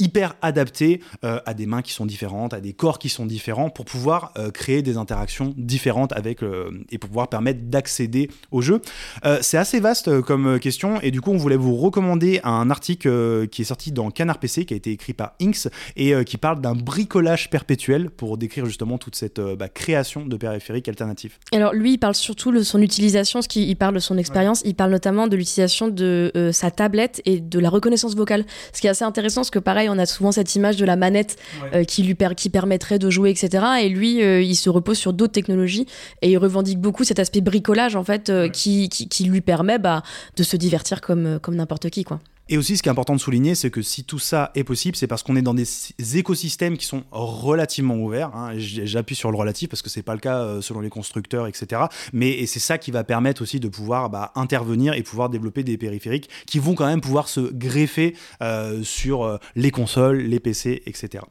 hyper 0.00 0.34
adaptés 0.42 1.00
à 1.46 1.54
des 1.54 1.66
mains 1.66 1.82
qui 1.82 1.92
sont 1.92 2.06
différentes, 2.06 2.54
à 2.54 2.60
des 2.60 2.72
corps 2.72 2.98
qui 2.98 3.08
sont 3.08 3.26
différents, 3.26 3.70
pour 3.70 3.84
pouvoir 3.84 4.32
créer 4.52 4.82
des 4.82 4.96
interactions 4.96 5.54
différentes 5.56 6.12
avec 6.12 6.42
et 6.90 6.98
pour 6.98 7.08
pouvoir 7.08 7.28
permettre 7.28 7.60
d'accéder 7.62 8.30
au 8.50 8.60
jeu. 8.60 8.80
Euh, 9.24 9.38
c'est 9.40 9.58
assez 9.58 9.80
vaste 9.80 10.08
euh, 10.08 10.22
comme 10.22 10.46
euh, 10.46 10.58
question 10.58 11.00
et 11.00 11.10
du 11.10 11.20
coup 11.20 11.30
on 11.30 11.36
voulait 11.36 11.56
vous 11.56 11.76
recommander 11.76 12.40
un 12.44 12.70
article 12.70 13.46
qui 13.48 13.62
est 13.62 13.66
sorti 13.66 13.92
dans 13.92 14.10
Canard 14.10 14.38
PC 14.38 14.64
qui 14.64 14.74
a 14.74 14.76
été 14.76 14.90
écrit 14.90 15.12
par 15.12 15.34
Inks 15.40 15.68
et 15.96 16.14
qui 16.24 16.36
parle 16.36 16.60
d'un 16.60 16.74
bricolage 16.74 17.50
perpétuel 17.50 18.10
pour 18.10 18.38
décrire 18.38 18.66
justement 18.66 18.98
toute 18.98 19.16
cette 19.16 19.40
bah, 19.40 19.68
création 19.68 20.24
de 20.26 20.36
périphériques 20.36 20.88
alternatifs. 20.88 21.38
Alors 21.52 21.72
lui 21.72 21.94
il 21.94 21.98
parle 21.98 22.14
surtout 22.14 22.52
de 22.52 22.62
son 22.62 22.80
utilisation, 22.80 23.42
ce 23.42 23.48
qui 23.48 23.68
il 23.68 23.76
parle 23.76 23.94
de 23.94 24.00
son 24.00 24.18
expérience, 24.18 24.62
il 24.64 24.74
parle 24.74 24.90
notamment 24.90 25.26
de 25.26 25.36
l'utilisation 25.36 25.88
de 25.88 26.50
sa 26.52 26.70
tablette 26.70 27.22
et 27.24 27.40
de 27.40 27.58
la 27.58 27.68
reconnaissance 27.68 28.14
vocale. 28.14 28.44
Ce 28.72 28.80
qui 28.80 28.86
est 28.86 28.90
assez 28.90 29.04
intéressant 29.04 29.42
parce 29.42 29.50
que 29.50 29.58
pareil 29.58 29.88
on 29.88 29.98
a 29.98 30.06
souvent 30.06 30.32
cette 30.32 30.54
image 30.54 30.76
de 30.76 30.84
la 30.84 30.96
manette 30.96 31.23
qui 31.88 32.02
lui 32.02 32.16
qui 32.36 32.50
permettrait 32.50 32.98
de 32.98 33.10
jouer 33.10 33.30
etc. 33.30 33.64
Et 33.82 33.88
lui 33.88 34.18
il 34.18 34.54
se 34.54 34.70
repose 34.70 34.98
sur 34.98 35.12
d'autres 35.12 35.32
technologies 35.32 35.86
et 36.22 36.30
il 36.30 36.38
revendique 36.38 36.78
beaucoup 36.78 37.04
cet 37.04 37.18
aspect 37.18 37.40
bricolage 37.40 37.96
en 37.96 38.04
fait 38.04 38.30
euh, 38.30 38.48
qui, 38.48 38.88
qui, 38.88 39.24
lui 39.24 39.40
permet 39.40 39.78
bah, 39.78 40.02
de 40.36 40.42
se 40.42 40.56
divertir 40.56 41.00
comme, 41.00 41.26
euh, 41.26 41.38
comme 41.38 41.56
n'importe 41.56 41.90
qui 41.90 42.04
quoi. 42.04 42.20
Et 42.48 42.58
aussi, 42.58 42.76
ce 42.76 42.82
qui 42.82 42.88
est 42.88 42.92
important 42.92 43.14
de 43.14 43.20
souligner, 43.20 43.54
c'est 43.54 43.70
que 43.70 43.82
si 43.82 44.04
tout 44.04 44.18
ça 44.18 44.50
est 44.54 44.64
possible, 44.64 44.96
c'est 44.96 45.06
parce 45.06 45.22
qu'on 45.22 45.36
est 45.36 45.42
dans 45.42 45.54
des 45.54 45.66
écosystèmes 46.16 46.76
qui 46.76 46.84
sont 46.84 47.04
relativement 47.10 47.96
ouverts. 47.96 48.34
Hein. 48.34 48.52
J'appuie 48.56 49.14
sur 49.14 49.30
le 49.30 49.36
relatif 49.36 49.68
parce 49.68 49.82
que 49.82 49.88
c'est 49.88 50.02
pas 50.02 50.14
le 50.14 50.20
cas 50.20 50.38
euh, 50.40 50.60
selon 50.60 50.80
les 50.80 50.90
constructeurs, 50.90 51.46
etc. 51.46 51.82
Mais 52.12 52.44
c'est 52.46 52.60
ça 52.60 52.78
qui 52.78 52.90
va 52.90 53.02
permettre 53.04 53.42
aussi 53.42 53.60
de 53.60 53.68
pouvoir 53.68 54.10
bah, 54.10 54.32
intervenir 54.34 54.94
et 54.94 55.02
pouvoir 55.02 55.30
développer 55.30 55.62
des 55.62 55.78
périphériques 55.78 56.28
qui 56.46 56.58
vont 56.58 56.74
quand 56.74 56.86
même 56.86 57.00
pouvoir 57.00 57.28
se 57.28 57.40
greffer 57.40 58.14
sur 58.82 59.38
les 59.56 59.70
consoles, 59.70 60.18
les 60.18 60.40
PC, 60.40 60.82
etc. 60.86 61.24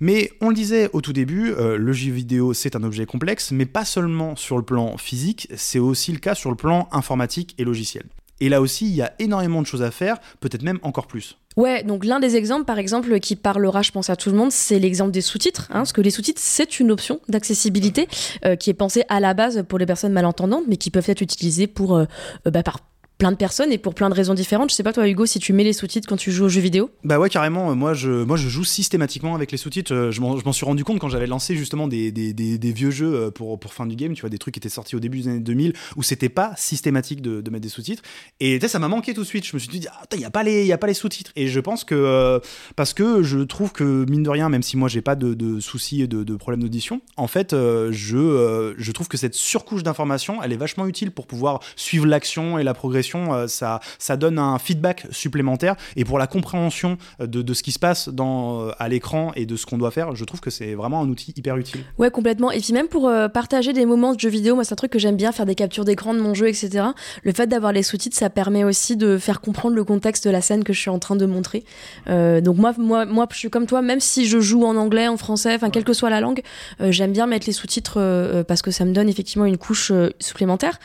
Mais 0.00 0.32
on 0.40 0.48
le 0.48 0.54
disait 0.54 0.90
au 0.92 1.00
tout 1.00 1.12
début, 1.12 1.52
euh, 1.52 1.76
le 1.76 1.92
jeu 1.92 2.10
vidéo 2.10 2.52
c'est 2.52 2.76
un 2.76 2.82
objet 2.82 3.06
complexe, 3.06 3.52
mais 3.52 3.66
pas 3.66 3.84
seulement 3.84 4.36
sur 4.36 4.56
le 4.56 4.64
plan 4.64 4.96
physique, 4.96 5.48
c'est 5.56 5.78
aussi 5.78 6.12
le 6.12 6.18
cas 6.18 6.34
sur 6.34 6.50
le 6.50 6.56
plan 6.56 6.88
informatique 6.92 7.54
et 7.58 7.64
logiciel. 7.64 8.04
Et 8.40 8.48
là 8.48 8.60
aussi, 8.60 8.86
il 8.86 8.94
y 8.94 9.02
a 9.02 9.12
énormément 9.18 9.62
de 9.62 9.66
choses 9.66 9.82
à 9.82 9.90
faire, 9.90 10.18
peut-être 10.40 10.62
même 10.62 10.78
encore 10.82 11.06
plus. 11.06 11.38
Ouais, 11.56 11.84
donc 11.84 12.04
l'un 12.04 12.18
des 12.18 12.36
exemples, 12.36 12.64
par 12.64 12.78
exemple, 12.78 13.20
qui 13.20 13.36
parlera, 13.36 13.82
je 13.82 13.92
pense, 13.92 14.10
à 14.10 14.16
tout 14.16 14.30
le 14.30 14.36
monde, 14.36 14.50
c'est 14.50 14.78
l'exemple 14.78 15.12
des 15.12 15.20
sous-titres. 15.20 15.68
Hein, 15.70 15.78
parce 15.78 15.92
que 15.92 16.00
les 16.00 16.10
sous-titres, 16.10 16.40
c'est 16.42 16.80
une 16.80 16.90
option 16.90 17.20
d'accessibilité 17.28 18.08
euh, 18.44 18.56
qui 18.56 18.70
est 18.70 18.74
pensée 18.74 19.04
à 19.08 19.20
la 19.20 19.34
base 19.34 19.64
pour 19.68 19.78
les 19.78 19.86
personnes 19.86 20.12
malentendantes, 20.12 20.64
mais 20.68 20.76
qui 20.76 20.90
peuvent 20.90 21.08
être 21.08 21.20
utilisées 21.20 21.68
pour, 21.68 21.96
euh, 21.96 22.06
bah, 22.44 22.62
par 22.62 22.80
plein 23.18 23.30
de 23.30 23.36
personnes 23.36 23.72
et 23.72 23.78
pour 23.78 23.94
plein 23.94 24.10
de 24.10 24.14
raisons 24.14 24.34
différentes. 24.34 24.70
Je 24.70 24.74
sais 24.74 24.82
pas 24.82 24.92
toi 24.92 25.08
Hugo 25.08 25.24
si 25.24 25.38
tu 25.38 25.52
mets 25.52 25.64
les 25.64 25.72
sous-titres 25.72 26.08
quand 26.08 26.16
tu 26.16 26.32
joues 26.32 26.46
aux 26.46 26.48
jeux 26.48 26.60
vidéo. 26.60 26.90
Bah 27.04 27.18
ouais 27.18 27.30
carrément. 27.30 27.74
Moi 27.74 27.94
je 27.94 28.10
moi 28.10 28.36
je 28.36 28.48
joue 28.48 28.64
systématiquement 28.64 29.34
avec 29.34 29.52
les 29.52 29.58
sous-titres. 29.58 29.94
Euh, 29.94 30.10
je 30.10 30.20
m'en 30.20 30.52
suis 30.52 30.66
rendu 30.66 30.84
compte 30.84 30.98
quand 30.98 31.08
j'avais 31.08 31.26
lancé 31.26 31.54
justement 31.54 31.86
des, 31.86 32.10
des, 32.10 32.72
vieux 32.72 32.90
jeux 32.90 33.14
euh, 33.14 33.30
pour 33.30 33.58
pour 33.58 33.72
fin 33.72 33.86
du 33.86 33.94
game. 33.94 34.14
Tu 34.14 34.22
vois 34.22 34.30
des 34.30 34.38
trucs 34.38 34.54
qui 34.54 34.58
étaient 34.58 34.68
sortis 34.68 34.96
au 34.96 35.00
début 35.00 35.20
des 35.20 35.28
années 35.28 35.40
2000 35.40 35.74
où 35.96 36.02
c'était 36.02 36.28
pas 36.28 36.52
systématique 36.56 37.22
de, 37.22 37.48
mettre 37.50 37.62
des 37.62 37.68
sous-titres. 37.68 38.02
Et 38.40 38.58
ça 38.66 38.78
m'a 38.78 38.88
manqué 38.88 39.14
tout 39.14 39.22
de 39.22 39.26
suite. 39.26 39.46
Je 39.46 39.54
me 39.54 39.58
suis 39.58 39.68
dit 39.68 39.86
ah 39.90 40.02
il 40.14 40.20
y 40.20 40.24
a 40.24 40.30
pas 40.30 40.42
les 40.42 40.76
les 40.84 40.94
sous-titres. 40.94 41.30
Et 41.36 41.46
je 41.46 41.60
pense 41.60 41.84
que 41.84 41.94
euh, 41.94 42.40
parce 42.74 42.94
que 42.94 43.22
je 43.22 43.38
trouve 43.38 43.72
que 43.72 44.04
mine 44.08 44.24
de 44.24 44.30
rien 44.30 44.48
même 44.48 44.62
si 44.62 44.76
moi 44.76 44.88
j'ai 44.88 45.02
pas 45.02 45.14
de, 45.14 45.34
de 45.34 45.60
soucis 45.60 46.02
et 46.02 46.06
de, 46.06 46.24
de 46.24 46.36
problèmes 46.36 46.62
d'audition, 46.62 47.00
en 47.16 47.28
fait 47.28 47.52
je 47.52 48.74
je 48.76 48.92
trouve 48.92 49.08
que 49.08 49.16
cette 49.16 49.34
surcouche 49.34 49.82
d'informations 49.82 50.42
elle 50.42 50.52
est 50.52 50.56
vachement 50.56 50.86
utile 50.86 51.10
pour 51.10 51.26
pouvoir 51.26 51.60
suivre 51.76 52.06
l'action 52.06 52.58
et 52.58 52.64
la 52.64 52.74
progression. 52.74 53.13
Ça 53.46 53.80
ça 53.98 54.16
donne 54.16 54.38
un 54.38 54.58
feedback 54.58 55.06
supplémentaire. 55.10 55.76
Et 55.96 56.04
pour 56.04 56.18
la 56.18 56.26
compréhension 56.26 56.98
euh, 57.20 57.26
de, 57.26 57.54
ce 57.54 57.62
qui 57.62 57.72
se 57.72 57.78
passe 57.78 58.08
dans, 58.08 58.68
euh, 58.68 58.70
à 58.78 58.88
l'écran 58.88 59.32
et 59.36 59.46
de 59.46 59.56
ce 59.56 59.66
qu'on 59.66 59.78
doit 59.78 59.90
faire, 59.90 60.14
je 60.14 60.24
trouve 60.24 60.40
que 60.40 60.50
c'est 60.50 60.74
vraiment 60.74 61.00
un 61.00 61.08
outil 61.08 61.32
hyper 61.36 61.56
utile. 61.56 61.80
Ouais, 61.98 62.10
complètement. 62.10 62.50
Et 62.50 62.60
puis 62.60 62.72
même 62.72 62.88
pour 62.88 63.08
euh, 63.08 63.28
partager 63.28 63.72
des 63.72 63.86
moments 63.86 64.14
de 64.14 64.20
jeux 64.20 64.28
vidéo, 64.28 64.54
moi 64.54 64.64
c'est 64.64 64.72
un 64.72 64.76
truc 64.76 64.92
que 64.92 64.98
j'aime 64.98 65.16
bien, 65.16 65.32
faire 65.32 65.46
des 65.46 65.54
captures 65.54 65.84
d'écran 65.84 66.14
de 66.14 66.20
mon 66.20 66.34
jeu, 66.34 66.48
etc. 66.48 66.84
Le 67.22 67.32
fait 67.32 67.46
d'avoir 67.46 67.72
les 67.72 67.82
sous-titres, 67.82 68.16
ça 68.16 68.30
permet 68.30 68.64
aussi 68.64 68.96
de 68.96 69.18
faire 69.18 69.40
comprendre 69.40 69.76
le 69.76 69.84
contexte 69.84 70.26
de 70.26 70.30
la 70.30 70.40
scène 70.40 70.64
que 70.64 70.72
je 70.72 70.80
suis 70.80 70.90
en 70.90 70.98
train 70.98 71.16
de 71.16 71.26
montrer. 71.26 71.64
donc 72.06 72.56
moi, 72.56 72.74
moi, 72.78 73.04
moi, 73.04 73.26
je 73.30 73.38
suis 73.38 73.50
comme 73.50 73.66
toi, 73.66 73.82
même 73.82 74.00
si 74.00 74.26
je 74.26 74.40
joue 74.40 74.64
en 74.64 74.76
anglais, 74.76 75.08
en 75.08 75.16
français, 75.16 75.54
enfin 75.54 75.70
quelle 75.70 75.84
que 75.84 75.92
soit 75.92 76.10
la 76.10 76.20
langue, 76.20 76.42
j'aime 76.80 77.12
bien 77.12 77.26
mettre 77.26 77.46
les 77.46 77.52
sous-titres 77.52 78.44
parce 78.46 78.62
que 78.62 78.70
ça 78.70 78.84
me 78.84 78.92
donne 78.92 79.08
effectivement 79.08 79.44
une 79.44 79.58
couche 79.58 79.92
supplémentaire. 80.20 80.78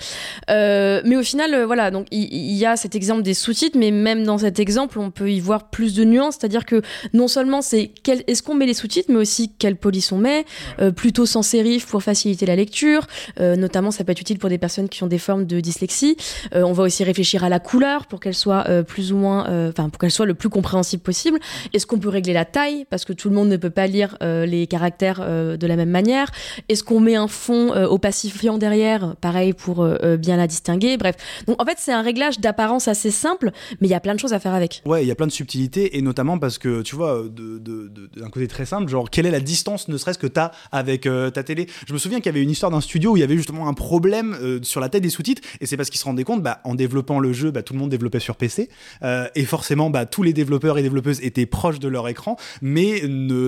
mais 0.47 1.15
au 1.15 1.23
final, 1.23 1.63
voilà, 1.63 1.91
donc 1.91 2.07
il 2.11 2.55
y, 2.55 2.65
a 2.65 2.75
cet 2.75 2.95
exemple 2.95 3.23
des 3.23 3.33
sous-titres, 3.33 3.77
mais 3.77 3.91
même 3.91 4.23
dans 4.23 4.37
cet 4.37 4.59
exemple, 4.59 4.99
on 4.99 5.11
peut 5.11 5.31
y 5.31 5.39
voir 5.39 5.69
plus 5.69 5.93
de 5.93 6.03
nuances. 6.03 6.37
C'est-à-dire 6.39 6.65
que 6.65 6.81
non 7.13 7.27
seulement 7.27 7.61
c'est 7.61 7.91
est-ce 8.07 8.43
qu'on 8.43 8.55
met 8.55 8.65
les 8.65 8.73
sous-titres, 8.73 9.11
mais 9.11 9.19
aussi 9.19 9.51
quelle 9.57 9.75
police 9.75 10.11
on 10.11 10.17
met, 10.17 10.45
euh, 10.79 10.91
plutôt 10.91 11.25
sans 11.25 11.41
sérif 11.41 11.85
pour 11.87 12.03
faciliter 12.03 12.45
la 12.45 12.55
lecture. 12.55 13.05
Euh, 13.39 13.55
notamment, 13.55 13.91
ça 13.91 14.03
peut 14.03 14.11
être 14.11 14.21
utile 14.21 14.39
pour 14.39 14.49
des 14.49 14.57
personnes 14.57 14.89
qui 14.89 15.03
ont 15.03 15.07
des 15.07 15.17
formes 15.17 15.45
de 15.45 15.59
dyslexie. 15.59 16.17
Euh, 16.55 16.63
on 16.63 16.73
va 16.73 16.83
aussi 16.83 17.03
réfléchir 17.03 17.43
à 17.43 17.49
la 17.49 17.59
couleur 17.59 18.07
pour 18.07 18.19
qu'elle 18.19 18.35
soit 18.35 18.65
plus 18.83 19.11
ou 19.11 19.17
moins, 19.17 19.69
enfin 19.69 19.89
pour 19.89 19.99
qu'elle 19.99 20.11
soit 20.11 20.25
le 20.25 20.33
plus 20.33 20.49
compréhensible 20.49 21.01
possible. 21.01 21.39
Est-ce 21.73 21.85
qu'on 21.85 21.99
peut 21.99 22.09
régler 22.09 22.33
la 22.33 22.45
taille 22.45 22.85
parce 22.89 23.05
que 23.05 23.13
tout 23.13 23.29
le 23.29 23.35
monde 23.35 23.49
ne 23.49 23.57
peut 23.57 23.69
pas 23.69 23.87
lire 23.87 24.17
les 24.21 24.67
caractères 24.67 25.19
de 25.19 25.67
la 25.67 25.75
même 25.75 25.89
manière? 25.89 26.31
Est-ce 26.67 26.83
qu'on 26.83 26.99
met 26.99 27.15
un 27.15 27.27
fond 27.27 27.71
opacifiant 27.71 28.57
derrière, 28.57 29.15
pareil 29.21 29.53
pour 29.53 29.87
bien 30.17 30.37
la 30.37 30.47
distinguer? 30.47 30.97
Bref, 30.97 31.15
donc 31.47 31.61
en 31.61 31.65
fait 31.65 31.77
c'est 31.77 31.93
un 31.93 31.98
réglage 32.01 32.39
d'apparence 32.39 32.87
assez 32.87 33.11
simple, 33.11 33.51
mais 33.81 33.87
il 33.87 33.91
y 33.91 33.95
a 33.95 33.99
plein 33.99 34.13
de 34.13 34.19
choses 34.19 34.33
à 34.33 34.39
faire 34.39 34.53
avec. 34.53 34.81
Ouais, 34.85 35.03
il 35.03 35.07
y 35.07 35.11
a 35.11 35.15
plein 35.15 35.27
de 35.27 35.31
subtilités, 35.31 35.97
et 35.97 36.01
notamment 36.01 36.37
parce 36.39 36.57
que, 36.57 36.81
tu 36.81 36.95
vois, 36.95 37.23
d'un 37.29 38.29
côté 38.29 38.47
très 38.47 38.65
simple, 38.65 38.89
genre, 38.89 39.09
quelle 39.09 39.25
est 39.25 39.31
la 39.31 39.39
distance, 39.39 39.87
ne 39.87 39.97
serait-ce 39.97 40.19
que 40.19 40.27
tu 40.27 40.39
as 40.39 40.51
avec 40.71 41.05
euh, 41.05 41.29
ta 41.29 41.43
télé? 41.43 41.67
Je 41.87 41.93
me 41.93 41.97
souviens 41.97 42.19
qu'il 42.19 42.27
y 42.27 42.29
avait 42.29 42.43
une 42.43 42.49
histoire 42.49 42.71
d'un 42.71 42.81
studio 42.81 43.11
où 43.11 43.17
il 43.17 43.21
y 43.21 43.23
avait 43.23 43.37
justement 43.37 43.67
un 43.67 43.73
problème 43.73 44.35
euh, 44.41 44.59
sur 44.63 44.81
la 44.81 44.89
tête 44.89 45.03
des 45.03 45.09
sous-titres, 45.09 45.41
et 45.61 45.65
c'est 45.65 45.77
parce 45.77 45.89
qu'ils 45.89 45.99
se 45.99 46.05
rendaient 46.05 46.23
compte, 46.23 46.43
bah, 46.43 46.61
en 46.63 46.75
développant 46.75 47.19
le 47.19 47.33
jeu, 47.33 47.51
bah, 47.51 47.63
tout 47.63 47.73
le 47.73 47.79
monde 47.79 47.89
développait 47.89 48.19
sur 48.19 48.35
PC, 48.35 48.69
euh, 49.03 49.27
et 49.35 49.45
forcément, 49.45 49.89
bah, 49.89 50.05
tous 50.05 50.23
les 50.23 50.33
développeurs 50.33 50.77
et 50.77 50.81
développeuses 50.81 51.21
étaient 51.21 51.45
proches 51.45 51.79
de 51.79 51.87
leur 51.87 52.07
écran, 52.07 52.37
mais 52.61 53.01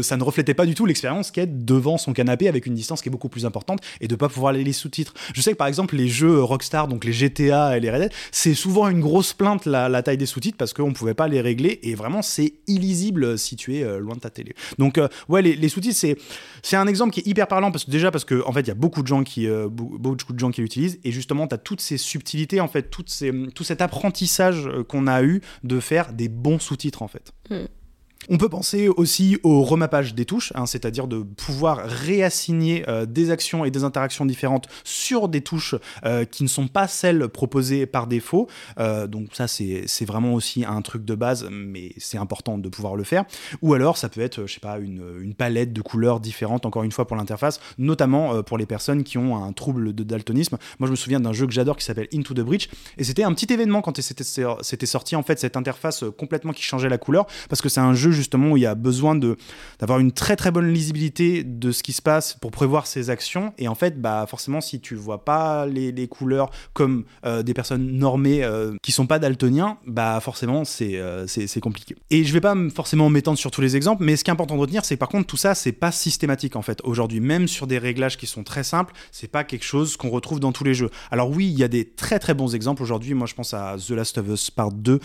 ça 0.03 0.17
ne 0.17 0.23
reflétait 0.23 0.53
pas 0.53 0.65
du 0.65 0.75
tout 0.75 0.85
l'expérience 0.85 1.31
qu'être 1.31 1.65
devant 1.65 1.97
son 1.97 2.13
canapé 2.13 2.47
avec 2.47 2.65
une 2.65 2.73
distance 2.73 3.01
qui 3.01 3.09
est 3.09 3.11
beaucoup 3.11 3.29
plus 3.29 3.45
importante, 3.45 3.79
et 3.99 4.07
de 4.07 4.15
pas 4.15 4.29
pouvoir 4.29 4.53
les, 4.53 4.63
les 4.63 4.73
sous-titres. 4.73 5.13
Je 5.33 5.41
sais 5.41 5.51
que 5.51 5.57
par 5.57 5.67
exemple, 5.67 5.95
les 5.95 6.07
jeux 6.07 6.41
Rockstar, 6.41 6.87
donc 6.87 7.05
les 7.05 7.13
GTA 7.13 7.77
et 7.77 7.79
les 7.79 7.89
Red 7.91 8.01
Dead, 8.01 8.13
c'est 8.41 8.55
souvent 8.55 8.89
une 8.89 9.01
grosse 9.01 9.33
plainte 9.33 9.67
la, 9.67 9.87
la 9.87 10.01
taille 10.01 10.17
des 10.17 10.25
sous-titres 10.25 10.57
parce 10.57 10.73
qu'on 10.73 10.93
pouvait 10.93 11.13
pas 11.13 11.27
les 11.27 11.41
régler 11.41 11.79
et 11.83 11.93
vraiment 11.93 12.23
c'est 12.23 12.53
illisible 12.65 13.37
si 13.37 13.55
tu 13.55 13.75
es 13.75 13.83
euh, 13.83 13.99
loin 13.99 14.15
de 14.15 14.19
ta 14.19 14.31
télé. 14.31 14.55
Donc 14.79 14.97
euh, 14.97 15.07
ouais, 15.29 15.43
les, 15.43 15.69
sous-titres 15.69 16.15
c'est 16.63 16.75
un 16.75 16.87
exemple 16.87 17.13
qui 17.13 17.19
est 17.19 17.27
hyper 17.27 17.47
parlant 17.47 17.71
parce 17.71 17.85
que 17.85 17.91
déjà 17.91 18.09
parce 18.09 18.25
que 18.25 18.41
en 18.47 18.51
fait 18.51 18.61
il 18.61 18.69
y 18.69 18.71
a 18.71 18.75
beaucoup 18.75 19.03
de 19.03 19.07
gens 19.07 19.23
qui 19.23 19.45
euh, 19.45 19.69
qui 20.51 20.61
l'utilisent 20.61 20.99
et 21.03 21.11
justement 21.11 21.47
tu 21.47 21.53
as 21.53 21.59
toutes 21.59 21.81
ces 21.81 21.97
subtilités 21.97 22.59
en 22.61 22.67
fait 22.67 22.89
toutes 22.89 23.11
ces, 23.11 23.31
tout 23.53 23.63
cet 23.63 23.79
apprentissage 23.79 24.67
qu'on 24.87 25.05
a 25.05 25.21
eu 25.21 25.41
de 25.63 25.79
faire 25.79 26.11
des 26.11 26.27
bons 26.27 26.57
sous-titres 26.57 27.03
en 27.03 27.07
fait. 27.07 27.33
Hmm. 27.51 27.67
On 28.29 28.37
peut 28.37 28.49
penser 28.49 28.87
aussi 28.87 29.39
au 29.41 29.63
remappage 29.63 30.13
des 30.13 30.25
touches, 30.25 30.53
hein, 30.53 30.67
c'est-à-dire 30.67 31.07
de 31.07 31.23
pouvoir 31.23 31.79
réassigner 31.85 32.87
euh, 32.87 33.07
des 33.07 33.31
actions 33.31 33.65
et 33.65 33.71
des 33.71 33.83
interactions 33.83 34.25
différentes 34.25 34.67
sur 34.83 35.27
des 35.27 35.41
touches 35.41 35.73
euh, 36.05 36.23
qui 36.23 36.43
ne 36.43 36.47
sont 36.47 36.67
pas 36.67 36.87
celles 36.87 37.27
proposées 37.29 37.87
par 37.87 38.05
défaut. 38.05 38.47
Euh, 38.79 39.07
donc 39.07 39.29
ça, 39.33 39.47
c'est 39.47 40.05
vraiment 40.05 40.35
aussi 40.35 40.63
un 40.65 40.81
truc 40.83 41.03
de 41.03 41.15
base, 41.15 41.47
mais 41.51 41.93
c'est 41.97 42.19
important 42.19 42.59
de 42.59 42.69
pouvoir 42.69 42.95
le 42.95 43.03
faire. 43.03 43.25
Ou 43.63 43.73
alors, 43.73 43.97
ça 43.97 44.07
peut 44.07 44.21
être, 44.21 44.45
je 44.45 44.53
sais 44.53 44.59
pas, 44.59 44.77
une, 44.77 45.03
une 45.19 45.33
palette 45.33 45.73
de 45.73 45.81
couleurs 45.81 46.19
différentes, 46.19 46.67
encore 46.67 46.83
une 46.83 46.91
fois, 46.91 47.07
pour 47.07 47.17
l'interface, 47.17 47.59
notamment 47.79 48.43
pour 48.43 48.59
les 48.59 48.67
personnes 48.67 49.03
qui 49.03 49.17
ont 49.17 49.43
un 49.43 49.51
trouble 49.51 49.93
de 49.93 50.03
daltonisme. 50.03 50.57
Moi, 50.79 50.87
je 50.87 50.91
me 50.91 50.95
souviens 50.95 51.19
d'un 51.19 51.33
jeu 51.33 51.47
que 51.47 51.53
j'adore 51.53 51.75
qui 51.75 51.85
s'appelle 51.85 52.07
Into 52.13 52.35
the 52.35 52.41
Breach, 52.41 52.69
et 52.97 53.03
c'était 53.03 53.23
un 53.23 53.33
petit 53.33 53.51
événement 53.51 53.81
quand 53.81 53.99
c'était 53.99 54.85
sorti, 54.85 55.15
en 55.15 55.23
fait, 55.23 55.39
cette 55.39 55.57
interface 55.57 56.03
complètement 56.17 56.53
qui 56.53 56.63
changeait 56.63 56.89
la 56.89 56.99
couleur, 56.99 57.25
parce 57.49 57.61
que 57.61 57.69
c'est 57.69 57.79
un 57.79 57.95
jeu 57.95 58.10
justement 58.11 58.51
où 58.51 58.57
il 58.57 58.63
y 58.63 58.65
a 58.65 58.75
besoin 58.75 59.15
d'avoir 59.15 59.99
une 59.99 60.11
très 60.11 60.35
très 60.35 60.51
bonne 60.51 60.71
lisibilité 60.71 61.43
de 61.43 61.71
ce 61.71 61.83
qui 61.83 61.93
se 61.93 62.01
passe 62.01 62.35
pour 62.39 62.51
prévoir 62.51 62.87
ses 62.87 63.09
actions. 63.09 63.53
Et 63.57 63.67
en 63.67 63.75
fait, 63.75 64.01
bah 64.01 64.25
forcément, 64.27 64.61
si 64.61 64.79
tu 64.79 64.95
vois 64.95 65.23
pas 65.23 65.65
les, 65.65 65.91
les 65.91 66.07
couleurs 66.07 66.49
comme 66.73 67.05
euh, 67.25 67.43
des 67.43 67.53
personnes 67.53 67.91
normées 67.97 68.43
euh, 68.43 68.75
qui 68.81 68.91
sont 68.91 69.07
pas 69.07 69.19
daltoniens, 69.19 69.77
bah 69.85 70.19
forcément 70.21 70.63
euh, 70.81 71.25
c'est 71.27 71.47
c'est 71.47 71.59
compliqué. 71.61 71.95
Et 72.09 72.23
je 72.23 72.33
vais 72.33 72.41
pas 72.41 72.55
forcément 72.73 73.09
m'étendre 73.09 73.37
sur 73.37 73.51
tous 73.51 73.61
les 73.61 73.75
exemples, 73.75 74.03
mais 74.03 74.15
ce 74.15 74.23
qui 74.23 74.29
est 74.29 74.33
important 74.33 74.55
de 74.55 74.61
retenir, 74.61 74.85
c'est 74.85 74.97
par 74.97 75.09
contre 75.09 75.27
tout 75.27 75.37
ça, 75.37 75.55
c'est 75.55 75.71
pas 75.71 75.91
systématique 75.91 76.55
en 76.55 76.61
fait. 76.61 76.79
Aujourd'hui, 76.83 77.19
même 77.19 77.47
sur 77.47 77.67
des 77.67 77.77
réglages 77.77 78.17
qui 78.17 78.27
sont 78.27 78.43
très 78.43 78.63
simples, 78.63 78.93
c'est 79.11 79.29
pas 79.29 79.43
quelque 79.43 79.65
chose 79.65 79.97
qu'on 79.97 80.09
retrouve 80.09 80.39
dans 80.39 80.51
tous 80.51 80.63
les 80.63 80.73
jeux. 80.73 80.89
Alors 81.11 81.29
oui, 81.29 81.47
il 81.47 81.57
y 81.57 81.63
a 81.63 81.67
des 81.67 81.85
très 81.85 82.19
très 82.19 82.33
bons 82.33 82.55
exemples 82.55 82.83
aujourd'hui. 82.83 83.13
Moi, 83.13 83.27
je 83.27 83.35
pense 83.35 83.53
à 83.53 83.75
The 83.77 83.91
Last 83.91 84.17
of 84.17 84.27
Us 84.27 84.51
Part 84.51 84.71
2 84.71 84.99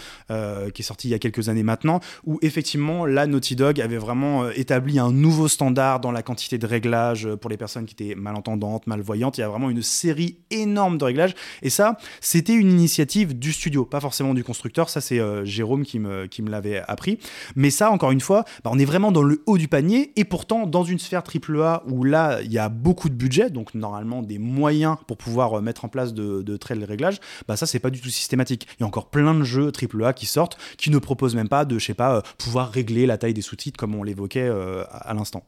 qui 0.73 0.83
est 0.83 0.85
sorti 0.85 1.09
il 1.09 1.11
y 1.11 1.15
a 1.15 1.19
quelques 1.19 1.49
années 1.49 1.63
maintenant, 1.63 2.01
où 2.25 2.39
effectivement 2.43 2.96
là, 3.05 3.27
Naughty 3.27 3.57
Dog 3.57 3.81
avait 3.81 3.99
vraiment 3.99 4.45
euh, 4.45 4.53
établi 4.55 4.99
un 4.99 5.13
nouveau 5.13 5.49
standard 5.49 6.01
dans 6.01 6.13
la 6.13 6.23
quantité 6.23 6.59
de 6.59 6.67
réglages 6.67 7.27
euh, 7.27 7.37
pour 7.37 7.51
les 7.51 7.57
personnes 7.57 7.85
qui 7.85 7.95
étaient 7.95 8.15
malentendantes, 8.15 8.87
malvoyantes. 8.87 9.39
Il 9.39 9.43
y 9.43 9.45
a 9.45 9.49
vraiment 9.49 9.69
une 9.69 9.83
série 9.83 10.39
énorme 10.51 10.99
de 10.99 11.05
réglages. 11.05 11.35
Et 11.63 11.71
ça, 11.71 11.99
c'était 12.21 12.55
une 12.55 12.71
initiative 12.71 13.39
du 13.39 13.53
studio, 13.53 13.85
pas 13.85 14.01
forcément 14.01 14.35
du 14.35 14.45
constructeur. 14.45 14.89
Ça, 14.89 15.01
c'est 15.01 15.19
euh, 15.19 15.45
Jérôme 15.45 15.85
qui 15.85 15.99
me, 15.99 16.29
l'avait 16.49 16.83
appris. 16.89 17.19
Mais 17.57 17.71
ça, 17.71 17.91
encore 17.91 18.13
une 18.13 18.21
fois, 18.21 18.45
bah, 18.65 18.71
on 18.73 18.79
est 18.79 18.85
vraiment 18.85 19.13
dans 19.13 19.23
le 19.23 19.43
haut 19.47 19.59
du 19.59 19.69
panier. 19.69 20.13
Et 20.17 20.25
pourtant, 20.25 20.67
dans 20.67 20.85
une 20.85 20.99
sphère 20.99 21.23
AAA 21.23 21.83
où 21.89 22.05
là, 22.05 22.41
il 22.43 22.53
y 22.53 22.59
a 22.59 22.69
beaucoup 22.69 23.09
de 23.09 23.15
budget, 23.15 23.51
donc 23.51 23.75
normalement 23.75 24.23
des 24.23 24.39
moyens 24.39 24.97
pour 25.07 25.17
pouvoir 25.17 25.61
mettre 25.61 25.85
en 25.85 25.89
place 25.89 26.15
de, 26.15 26.43
de 26.43 26.57
de 26.57 26.85
réglages, 26.85 27.21
bah 27.49 27.57
ça, 27.57 27.67
c'est 27.67 27.79
pas 27.79 27.91
du 27.91 28.01
tout 28.01 28.11
systématique. 28.11 28.67
Il 28.79 28.83
y 28.83 28.85
a 28.85 28.87
encore 28.87 29.11
plein 29.11 29.35
de 29.35 29.45
jeux 29.45 29.71
AAA 29.73 30.13
qui 30.13 30.27
sortent 30.27 30.57
qui 30.77 30.91
ne 30.91 30.99
proposent 30.99 31.35
même 31.35 31.49
pas 31.49 31.65
de, 31.65 31.79
je 31.79 31.85
sais 31.85 31.95
pas, 31.95 32.23
pouvoir 32.39 32.71
régler 32.71 32.86
la 32.95 33.19
taille 33.19 33.35
des 33.35 33.43
sous-titres 33.43 33.79
comme 33.79 33.95
on 33.95 34.03
l'évoquait 34.03 34.49
euh, 34.49 34.85
à 34.91 35.15
l'instant. 35.15 35.45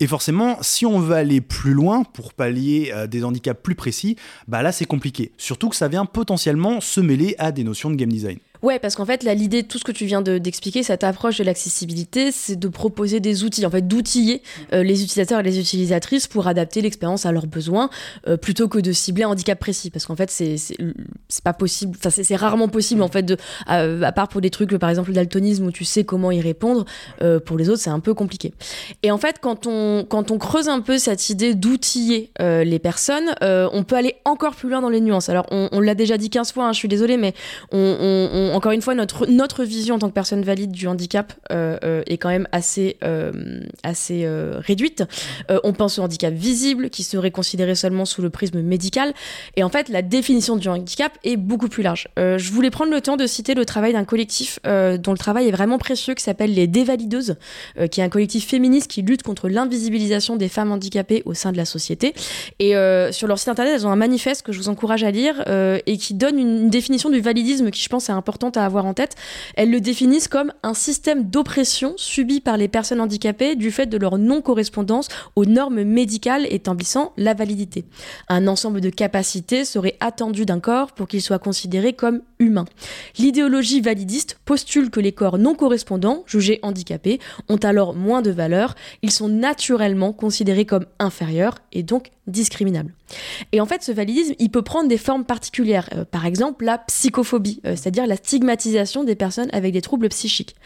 Et 0.00 0.06
forcément, 0.06 0.58
si 0.60 0.86
on 0.86 1.00
veut 1.00 1.16
aller 1.16 1.40
plus 1.40 1.72
loin 1.72 2.04
pour 2.04 2.32
pallier 2.32 2.92
euh, 2.94 3.06
des 3.08 3.24
handicaps 3.24 3.60
plus 3.60 3.74
précis, 3.74 4.16
bah 4.46 4.62
là 4.62 4.70
c'est 4.70 4.84
compliqué. 4.84 5.32
Surtout 5.38 5.68
que 5.68 5.76
ça 5.76 5.88
vient 5.88 6.06
potentiellement 6.06 6.80
se 6.80 7.00
mêler 7.00 7.34
à 7.38 7.50
des 7.50 7.64
notions 7.64 7.90
de 7.90 7.96
game 7.96 8.10
design. 8.10 8.38
Ouais, 8.62 8.78
parce 8.78 8.96
qu'en 8.96 9.04
fait, 9.04 9.22
l'idée 9.22 9.62
de 9.62 9.68
tout 9.68 9.78
ce 9.78 9.84
que 9.84 9.92
tu 9.92 10.04
viens 10.04 10.20
d'expliquer, 10.20 10.82
cette 10.82 11.04
approche 11.04 11.38
de 11.38 11.44
l'accessibilité, 11.44 12.32
c'est 12.32 12.56
de 12.56 12.68
proposer 12.68 13.20
des 13.20 13.44
outils, 13.44 13.64
en 13.64 13.70
fait, 13.70 13.86
d'outiller 13.86 14.42
euh, 14.72 14.82
les 14.82 15.02
utilisateurs 15.04 15.40
et 15.40 15.42
les 15.44 15.60
utilisatrices 15.60 16.26
pour 16.26 16.48
adapter 16.48 16.80
l'expérience 16.80 17.24
à 17.24 17.32
leurs 17.32 17.46
besoins, 17.46 17.88
euh, 18.26 18.36
plutôt 18.36 18.68
que 18.68 18.78
de 18.78 18.90
cibler 18.92 19.24
un 19.24 19.28
handicap 19.28 19.58
précis. 19.58 19.90
Parce 19.90 20.06
qu'en 20.06 20.16
fait, 20.16 20.30
c'est 20.30 21.44
pas 21.44 21.52
possible, 21.52 21.96
enfin, 21.96 22.10
c'est 22.10 22.36
rarement 22.36 22.68
possible, 22.68 23.02
en 23.02 23.08
fait, 23.08 23.22
de, 23.22 23.36
à, 23.66 24.12
part 24.12 24.28
pour 24.28 24.40
des 24.40 24.50
trucs, 24.50 24.76
par 24.76 24.90
exemple, 24.90 25.10
le 25.10 25.14
daltonisme, 25.14 25.66
où 25.66 25.72
tu 25.72 25.84
sais 25.84 26.02
comment 26.02 26.32
y 26.32 26.40
répondre, 26.40 26.84
euh, 27.22 27.38
pour 27.38 27.58
les 27.58 27.68
autres, 27.68 27.80
c'est 27.80 27.90
un 27.90 28.00
peu 28.00 28.14
compliqué. 28.14 28.52
Et 29.04 29.12
en 29.12 29.18
fait, 29.18 29.36
quand 29.40 29.66
on, 29.66 30.04
quand 30.08 30.32
on 30.32 30.38
creuse 30.38 30.68
un 30.68 30.80
peu 30.80 30.98
cette 30.98 31.30
idée 31.30 31.54
d'outiller 31.54 32.32
les 32.40 32.78
personnes, 32.78 33.34
on 33.40 33.84
peut 33.84 33.96
aller 33.96 34.16
encore 34.24 34.54
plus 34.56 34.68
loin 34.68 34.80
dans 34.80 34.88
les 34.88 35.00
nuances. 35.00 35.28
Alors, 35.28 35.46
on, 35.50 35.68
on 35.70 35.80
l'a 35.80 35.94
déjà 35.94 36.16
dit 36.16 36.30
15 36.30 36.52
fois, 36.52 36.66
hein, 36.66 36.72
je 36.72 36.78
suis 36.78 36.88
désolée, 36.88 37.16
mais 37.16 37.34
on, 37.72 37.78
on 38.32 38.47
encore 38.52 38.72
une 38.72 38.82
fois, 38.82 38.94
notre, 38.94 39.26
notre 39.26 39.64
vision 39.64 39.96
en 39.96 39.98
tant 39.98 40.08
que 40.08 40.14
personne 40.14 40.42
valide 40.42 40.70
du 40.72 40.86
handicap 40.86 41.32
est 41.50 42.18
quand 42.18 42.28
même 42.28 42.48
assez, 42.52 42.98
assez 43.82 44.28
réduite. 44.58 45.04
on 45.64 45.72
pense 45.72 45.98
au 45.98 46.02
handicap 46.02 46.32
visible, 46.32 46.90
qui 46.90 47.02
serait 47.02 47.30
considéré 47.30 47.74
seulement 47.74 48.04
sous 48.04 48.22
le 48.22 48.30
prisme 48.30 48.60
médical. 48.60 49.12
Et 49.56 49.62
en 49.62 49.68
fait, 49.68 49.88
la 49.88 50.02
définition 50.02 50.56
du 50.56 50.68
handicap 50.68 51.12
est 51.24 51.36
beaucoup 51.36 51.68
plus 51.68 51.82
large. 51.82 52.08
je 52.16 52.52
voulais 52.52 52.70
prendre 52.70 52.92
le 52.92 53.00
temps 53.00 53.16
de 53.16 53.26
citer 53.26 53.54
le 53.54 53.64
travail 53.64 53.92
d'un 53.92 54.04
collectif 54.04 54.58
dont 54.64 55.12
le 55.12 55.18
travail 55.18 55.48
est 55.48 55.52
vraiment 55.52 55.78
précieux, 55.78 56.14
qui 56.14 56.22
s'appelle 56.22 56.54
les 56.54 56.66
Dévalideuses, 56.66 57.36
qui 57.90 58.00
est 58.00 58.04
un 58.04 58.08
collectif 58.08 58.46
féministe 58.46 58.90
qui 58.90 59.02
lutte 59.02 59.22
contre 59.22 59.48
l'invisibilisation 59.48 60.36
des 60.36 60.48
femmes 60.48 60.72
handicapées 60.72 61.22
au 61.24 61.34
sein 61.34 61.52
de 61.52 61.56
la 61.56 61.64
société. 61.64 62.14
Et 62.58 62.74
sur 63.12 63.26
leur 63.26 63.38
site 63.38 63.48
internet, 63.48 63.74
elles 63.74 63.86
ont 63.86 63.90
un 63.90 63.96
manifeste 63.96 64.42
que 64.42 64.52
je 64.52 64.58
vous 64.58 64.68
encourage 64.68 65.04
à 65.04 65.10
lire 65.10 65.44
et 65.86 65.96
qui 65.98 66.14
donne 66.14 66.38
une, 66.38 66.68
définition 66.68 67.10
du 67.10 67.20
validisme 67.20 67.70
qui, 67.70 67.82
je 67.82 67.88
pense, 67.88 68.08
est 68.08 68.12
importante 68.12 68.37
à 68.46 68.64
avoir 68.64 68.86
en 68.86 68.94
tête. 68.94 69.16
Elles 69.56 69.70
le 69.70 69.80
définissent 69.80 70.28
comme 70.28 70.52
un 70.62 70.74
système 70.74 71.24
d'oppression 71.24 71.94
subi 71.96 72.40
par 72.40 72.56
les 72.56 72.68
personnes 72.68 73.00
handicapées 73.00 73.56
du 73.56 73.70
fait 73.70 73.86
de 73.86 73.96
leur 73.96 74.18
non-correspondance 74.18 75.08
aux 75.36 75.44
normes 75.44 75.82
médicales 75.82 76.46
établissant 76.50 77.12
la 77.16 77.34
validité. 77.34 77.84
Un 78.28 78.46
ensemble 78.46 78.80
de 78.80 78.90
capacités 78.90 79.64
serait 79.64 79.96
attendu 80.00 80.44
d'un 80.46 80.60
corps 80.60 80.92
pour 80.92 81.08
qu'il 81.08 81.22
soit 81.22 81.38
considéré 81.38 81.92
comme 81.92 82.20
humain. 82.38 82.64
L'idéologie 83.18 83.80
validiste 83.80 84.38
postule 84.44 84.90
que 84.90 85.00
les 85.00 85.12
corps 85.12 85.38
non 85.38 85.54
correspondants, 85.54 86.24
jugés 86.26 86.60
handicapés, 86.62 87.18
ont 87.48 87.56
alors 87.56 87.94
moins 87.94 88.22
de 88.22 88.30
valeur, 88.30 88.74
ils 89.02 89.10
sont 89.10 89.28
naturellement 89.28 90.12
considérés 90.12 90.66
comme 90.66 90.86
inférieurs 90.98 91.58
et 91.72 91.82
donc 91.82 92.10
discriminables. 92.26 92.97
Et 93.52 93.60
en 93.60 93.66
fait, 93.66 93.82
ce 93.82 93.92
validisme, 93.92 94.34
il 94.38 94.50
peut 94.50 94.62
prendre 94.62 94.88
des 94.88 94.98
formes 94.98 95.24
particulières. 95.24 95.88
Euh, 95.94 96.04
par 96.04 96.26
exemple, 96.26 96.64
la 96.64 96.78
psychophobie, 96.78 97.60
euh, 97.66 97.76
c'est-à-dire 97.76 98.06
la 98.06 98.16
stigmatisation 98.16 99.04
des 99.04 99.14
personnes 99.14 99.48
avec 99.52 99.72
des 99.72 99.80
troubles 99.80 100.08
psychiques. 100.08 100.56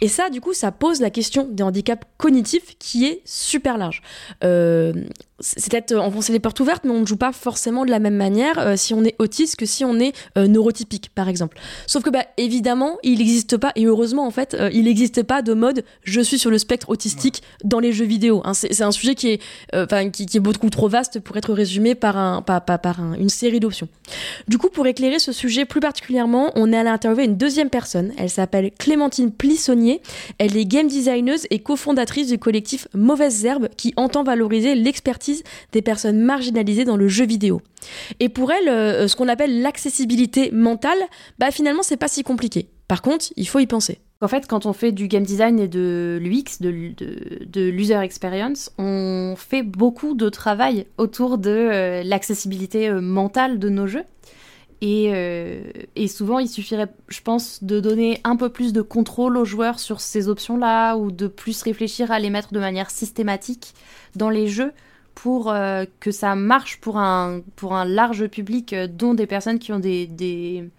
Et 0.00 0.08
ça, 0.08 0.30
du 0.30 0.40
coup, 0.40 0.52
ça 0.52 0.72
pose 0.72 1.00
la 1.00 1.10
question 1.10 1.48
des 1.50 1.62
handicaps 1.62 2.06
cognitifs 2.16 2.76
qui 2.78 3.06
est 3.06 3.22
super 3.24 3.78
large. 3.78 4.02
Euh, 4.44 4.92
c'est 5.40 5.70
peut-être 5.70 5.94
enfoncer 5.94 6.32
les 6.32 6.40
portes 6.40 6.58
ouvertes, 6.58 6.82
mais 6.84 6.90
on 6.90 7.00
ne 7.00 7.06
joue 7.06 7.16
pas 7.16 7.32
forcément 7.32 7.84
de 7.84 7.90
la 7.90 8.00
même 8.00 8.16
manière 8.16 8.76
si 8.76 8.92
on 8.92 9.04
est 9.04 9.14
autiste 9.20 9.54
que 9.54 9.66
si 9.66 9.84
on 9.84 10.00
est 10.00 10.12
neurotypique, 10.36 11.10
par 11.14 11.28
exemple. 11.28 11.60
Sauf 11.86 12.02
que, 12.02 12.10
bah, 12.10 12.24
évidemment, 12.38 12.98
il 13.04 13.18
n'existe 13.18 13.56
pas, 13.56 13.70
et 13.76 13.84
heureusement, 13.84 14.26
en 14.26 14.32
fait, 14.32 14.56
il 14.72 14.86
n'existe 14.86 15.22
pas 15.22 15.40
de 15.42 15.54
mode 15.54 15.84
je 16.02 16.20
suis 16.20 16.40
sur 16.40 16.50
le 16.50 16.58
spectre 16.58 16.88
autistique 16.88 17.44
dans 17.62 17.78
les 17.78 17.92
jeux 17.92 18.04
vidéo. 18.04 18.42
Hein. 18.44 18.52
C'est 18.52 18.82
un 18.82 18.90
sujet 18.90 19.14
qui 19.14 19.28
est, 19.28 20.10
qui, 20.10 20.26
qui 20.26 20.36
est 20.38 20.40
beaucoup 20.40 20.70
trop 20.70 20.88
vaste 20.88 21.20
pour 21.20 21.36
être 21.36 21.52
résumé 21.52 21.87
par, 21.94 22.16
un, 22.16 22.42
par, 22.42 22.62
par, 22.62 23.00
une 23.18 23.28
série 23.28 23.60
d'options. 23.60 23.88
Du 24.46 24.58
coup, 24.58 24.68
pour 24.68 24.86
éclairer 24.86 25.18
ce 25.18 25.32
sujet 25.32 25.64
plus 25.64 25.80
particulièrement, 25.80 26.52
on 26.54 26.72
est 26.72 26.76
allé 26.76 26.88
interviewer 26.88 27.24
une 27.24 27.36
deuxième 27.36 27.70
personne. 27.70 28.12
Elle 28.18 28.30
s'appelle 28.30 28.70
Clémentine 28.78 29.32
Plissonnier. 29.32 30.00
Elle 30.38 30.56
est 30.56 30.64
game 30.64 30.88
designeuse 30.88 31.46
et 31.50 31.58
cofondatrice 31.60 32.28
du 32.28 32.38
collectif 32.38 32.88
Mauvaises 32.94 33.44
Herbes 33.44 33.68
qui 33.76 33.92
entend 33.96 34.24
valoriser 34.24 34.74
l'expertise 34.74 35.42
des 35.72 35.82
personnes 35.82 36.20
marginalisées 36.20 36.84
dans 36.84 36.96
le 36.96 37.08
jeu 37.08 37.26
vidéo. 37.26 37.60
Et 38.20 38.28
pour 38.28 38.52
elle, 38.52 38.68
euh, 38.68 39.08
ce 39.08 39.16
qu'on 39.16 39.28
appelle 39.28 39.62
l'accessibilité 39.62 40.50
mentale, 40.52 40.98
bah 41.38 41.50
finalement, 41.50 41.82
c'est 41.82 41.96
pas 41.96 42.08
si 42.08 42.22
compliqué. 42.22 42.68
Par 42.88 43.02
contre, 43.02 43.26
il 43.36 43.46
faut 43.46 43.58
y 43.58 43.66
penser. 43.66 43.98
En 44.20 44.26
fait, 44.26 44.48
quand 44.48 44.66
on 44.66 44.72
fait 44.72 44.90
du 44.90 45.06
game 45.06 45.22
design 45.22 45.60
et 45.60 45.68
de 45.68 46.18
l'UX, 46.20 46.60
de, 46.60 47.70
l'user 47.70 47.94
experience, 47.94 48.72
on 48.76 49.34
fait 49.36 49.62
beaucoup 49.62 50.14
de 50.14 50.28
travail 50.28 50.86
autour 50.96 51.38
de 51.38 51.50
euh, 51.50 52.02
l'accessibilité 52.02 52.88
euh, 52.88 53.00
mentale 53.00 53.60
de 53.60 53.68
nos 53.68 53.86
jeux. 53.86 54.02
Et, 54.80 55.12
euh, 55.14 55.62
et, 55.94 56.08
souvent, 56.08 56.40
il 56.40 56.48
suffirait, 56.48 56.88
je 57.06 57.20
pense, 57.20 57.62
de 57.62 57.78
donner 57.78 58.20
un 58.24 58.34
peu 58.34 58.48
plus 58.48 58.72
de 58.72 58.82
contrôle 58.82 59.36
aux 59.36 59.44
joueurs 59.44 59.78
sur 59.78 60.00
ces 60.00 60.28
options-là 60.28 60.96
ou 60.96 61.12
de 61.12 61.28
plus 61.28 61.62
réfléchir 61.62 62.10
à 62.10 62.18
les 62.18 62.30
mettre 62.30 62.52
de 62.52 62.58
manière 62.58 62.90
systématique 62.90 63.72
dans 64.16 64.30
les 64.30 64.48
jeux 64.48 64.72
pour 65.14 65.52
que 65.98 66.12
ça 66.12 66.36
marche 66.36 66.78
pour 66.80 66.96
un, 66.96 67.42
large 67.84 68.28
public, 68.28 68.72
dont 68.72 69.14
des 69.14 69.26
personnes 69.26 69.58
qui 69.58 69.72
ont 69.72 69.80
des 69.80 70.70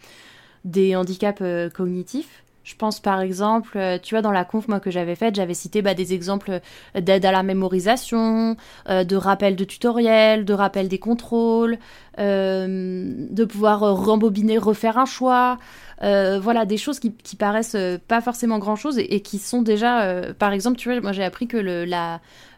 handicaps 0.96 1.44
cognitifs. 1.74 2.44
Je 2.70 2.76
pense 2.76 3.00
par 3.00 3.20
exemple, 3.20 3.80
euh, 3.80 3.98
tu 3.98 4.14
vois, 4.14 4.22
dans 4.22 4.30
la 4.30 4.46
conf 4.46 4.68
moi, 4.68 4.80
que 4.80 4.92
j'avais 4.92 5.16
faite, 5.16 5.34
j'avais 5.34 5.56
cité 5.56 5.82
bah, 5.82 5.96
des 5.96 6.14
exemples 6.14 6.62
d'aide 6.94 7.26
à 7.26 7.32
la 7.32 7.42
mémorisation, 7.42 8.58
euh, 8.88 9.04
de 9.04 9.16
rappel 9.16 9.56
de 9.56 9.64
tutoriel, 9.64 10.46
de 10.46 10.54
rappel 10.54 10.88
des 10.88 11.00
contrôles, 11.00 11.80
euh, 12.20 13.12
de 13.32 13.46
pouvoir 13.46 13.80
rembobiner, 13.80 14.60
refaire 14.60 15.00
un 15.00 15.08
choix. 15.08 15.58
voilà, 16.00 16.66
des 16.66 16.78
choses 16.78 17.00
qui, 17.00 17.10
paraissent 17.40 17.76
pas 18.08 18.22
forcément 18.22 18.60
grand-chose 18.60 19.00
et, 19.00 19.22
qui 19.22 19.40
sont 19.40 19.64
déjà, 19.64 20.24
par 20.38 20.54
exemple, 20.54 20.78
tu 20.78 20.92
vois, 20.92 21.02
moi 21.02 21.12
j'ai 21.12 21.24
appris 21.24 21.48
que 21.48 21.58
le, 21.58 21.86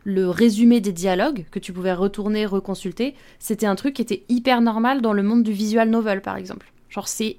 le 0.04 0.30
résumé 0.30 0.82
des 0.82 0.92
dialogues, 0.92 1.46
que 1.52 1.60
tu 1.60 1.72
pouvais 1.72 1.94
retourner, 1.94 2.46
reconsulter, 2.46 3.16
c'était 3.40 3.66
un 3.66 3.76
truc 3.76 3.94
qui 3.94 4.02
était 4.02 4.24
hyper 4.28 4.60
normal 4.60 5.02
dans 5.02 5.14
le 5.14 5.24
monde 5.24 5.44
du 5.44 5.54
visual 5.54 5.90
novel, 5.90 6.22
par 6.22 6.36
exemple. 6.36 6.70
Genre, 6.90 7.08
c'est 7.08 7.38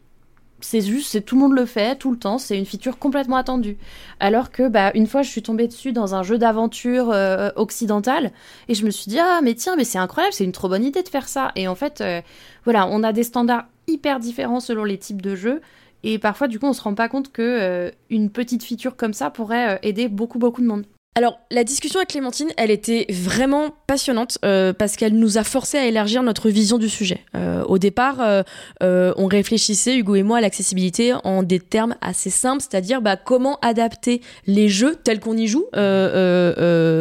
c'est 0.64 0.81
juste, 0.81 1.11
c'est 1.11 1.20
tout 1.20 1.35
le 1.35 1.42
monde 1.42 1.55
le 1.55 1.66
fait 1.66 1.96
tout 1.98 2.11
le 2.11 2.18
temps, 2.18 2.38
c'est 2.38 2.59
une 2.59 2.66
feature 2.66 2.98
complètement 2.98 3.37
attendue. 3.37 3.77
Alors 4.20 4.51
que, 4.51 4.68
bah, 4.68 4.90
une 4.94 5.07
fois, 5.07 5.22
je 5.22 5.29
suis 5.31 5.42
tombée 5.42 5.68
dessus 5.68 5.92
dans 5.92 6.14
un 6.14 6.22
jeu 6.22 6.38
d'aventure 6.38 7.11
euh, 7.11 7.51
occidental 7.57 8.33
et 8.68 8.75
je 8.75 8.85
me 8.85 8.90
suis 8.90 9.09
dit 9.11 9.18
ah 9.18 9.40
mais 9.42 9.55
tiens 9.55 9.77
mais 9.77 9.85
c'est 9.85 9.98
incroyable, 9.98 10.35
c'est 10.35 10.44
une 10.44 10.53
trop 10.53 10.68
bonne 10.68 10.85
idée 10.85 11.03
de 11.03 11.09
faire 11.09 11.29
ça. 11.29 11.53
Et 11.57 11.68
en 11.68 11.75
fait, 11.75 12.01
euh, 12.01 12.20
voilà, 12.64 12.87
on 12.88 13.03
a 13.03 13.12
des 13.12 13.25
standards 13.25 13.66
hyper 13.88 14.20
différents 14.20 14.61
selon 14.61 14.85
les 14.85 14.98
types 14.98 15.22
de 15.22 15.35
jeux 15.35 15.61
et 16.05 16.18
parfois 16.18 16.48
du 16.48 16.59
coup 16.59 16.66
on 16.66 16.72
se 16.72 16.83
rend 16.83 16.94
pas 16.94 17.09
compte 17.09 17.33
que 17.33 17.42
euh, 17.42 17.90
une 18.11 18.31
petite 18.31 18.64
feature 18.64 18.96
comme 18.96 19.12
ça 19.12 19.31
pourrait 19.31 19.79
aider 19.83 20.09
beaucoup 20.09 20.38
beaucoup 20.38 20.61
de 20.61 20.66
monde. 20.66 20.85
Alors, 21.14 21.40
la 21.51 21.62
discussion 21.62 21.98
avec 21.98 22.09
Clémentine, 22.09 22.48
elle 22.57 22.70
était 22.70 23.05
vraiment 23.11 23.68
passionnante 23.87 24.38
euh, 24.46 24.72
parce 24.72 24.96
qu'elle 24.96 25.12
nous 25.12 25.37
a 25.37 25.44
forcé 25.44 25.77
à 25.77 25.85
élargir 25.85 26.22
notre 26.22 26.48
vision 26.48 26.79
du 26.79 26.88
sujet. 26.88 27.20
Euh, 27.35 27.62
au 27.64 27.77
départ, 27.77 28.16
euh, 28.22 29.12
on 29.18 29.27
réfléchissait, 29.27 29.94
Hugo 29.94 30.14
et 30.14 30.22
moi, 30.22 30.38
à 30.38 30.40
l'accessibilité 30.40 31.12
en 31.25 31.42
des 31.42 31.61
termes 31.61 31.96
assez 32.01 32.31
simples, 32.31 32.62
c'est-à-dire 32.62 33.03
bah, 33.03 33.16
comment 33.16 33.59
adapter 33.61 34.22
les 34.46 34.70
jeux 34.70 34.96
tels 35.05 35.20
qu'on 35.20 35.37
y 35.37 35.48
joue 35.48 35.66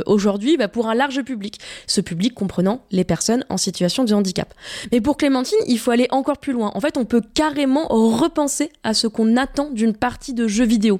aujourd'hui 0.06 0.58
bah, 0.58 0.68
pour 0.68 0.90
un 0.90 0.94
large 0.94 1.22
public. 1.22 1.62
Ce 1.88 2.02
public 2.02 2.34
comprenant 2.34 2.82
les 2.92 3.06
personnes 3.06 3.46
en 3.48 3.56
situation 3.56 4.04
de 4.04 4.14
handicap. 4.14 4.54
Mais 4.92 5.00
pour 5.00 5.16
Clémentine, 5.16 5.60
il 5.68 5.80
faut 5.80 5.92
aller 5.92 6.08
encore 6.12 6.40
plus 6.40 6.52
loin. 6.52 6.74
En 6.76 6.82
fait, 6.82 6.98
on 6.98 7.06
peut 7.06 7.22
carrément 7.34 7.88
repenser 7.88 8.72
à 8.84 8.94
ce 8.94 9.08
qu'on 9.08 9.38
attend 9.38 9.70
d'une 9.70 9.96
partie 9.96 10.34
de 10.34 10.50
jeux 10.50 10.66
vidéo. 10.66 11.00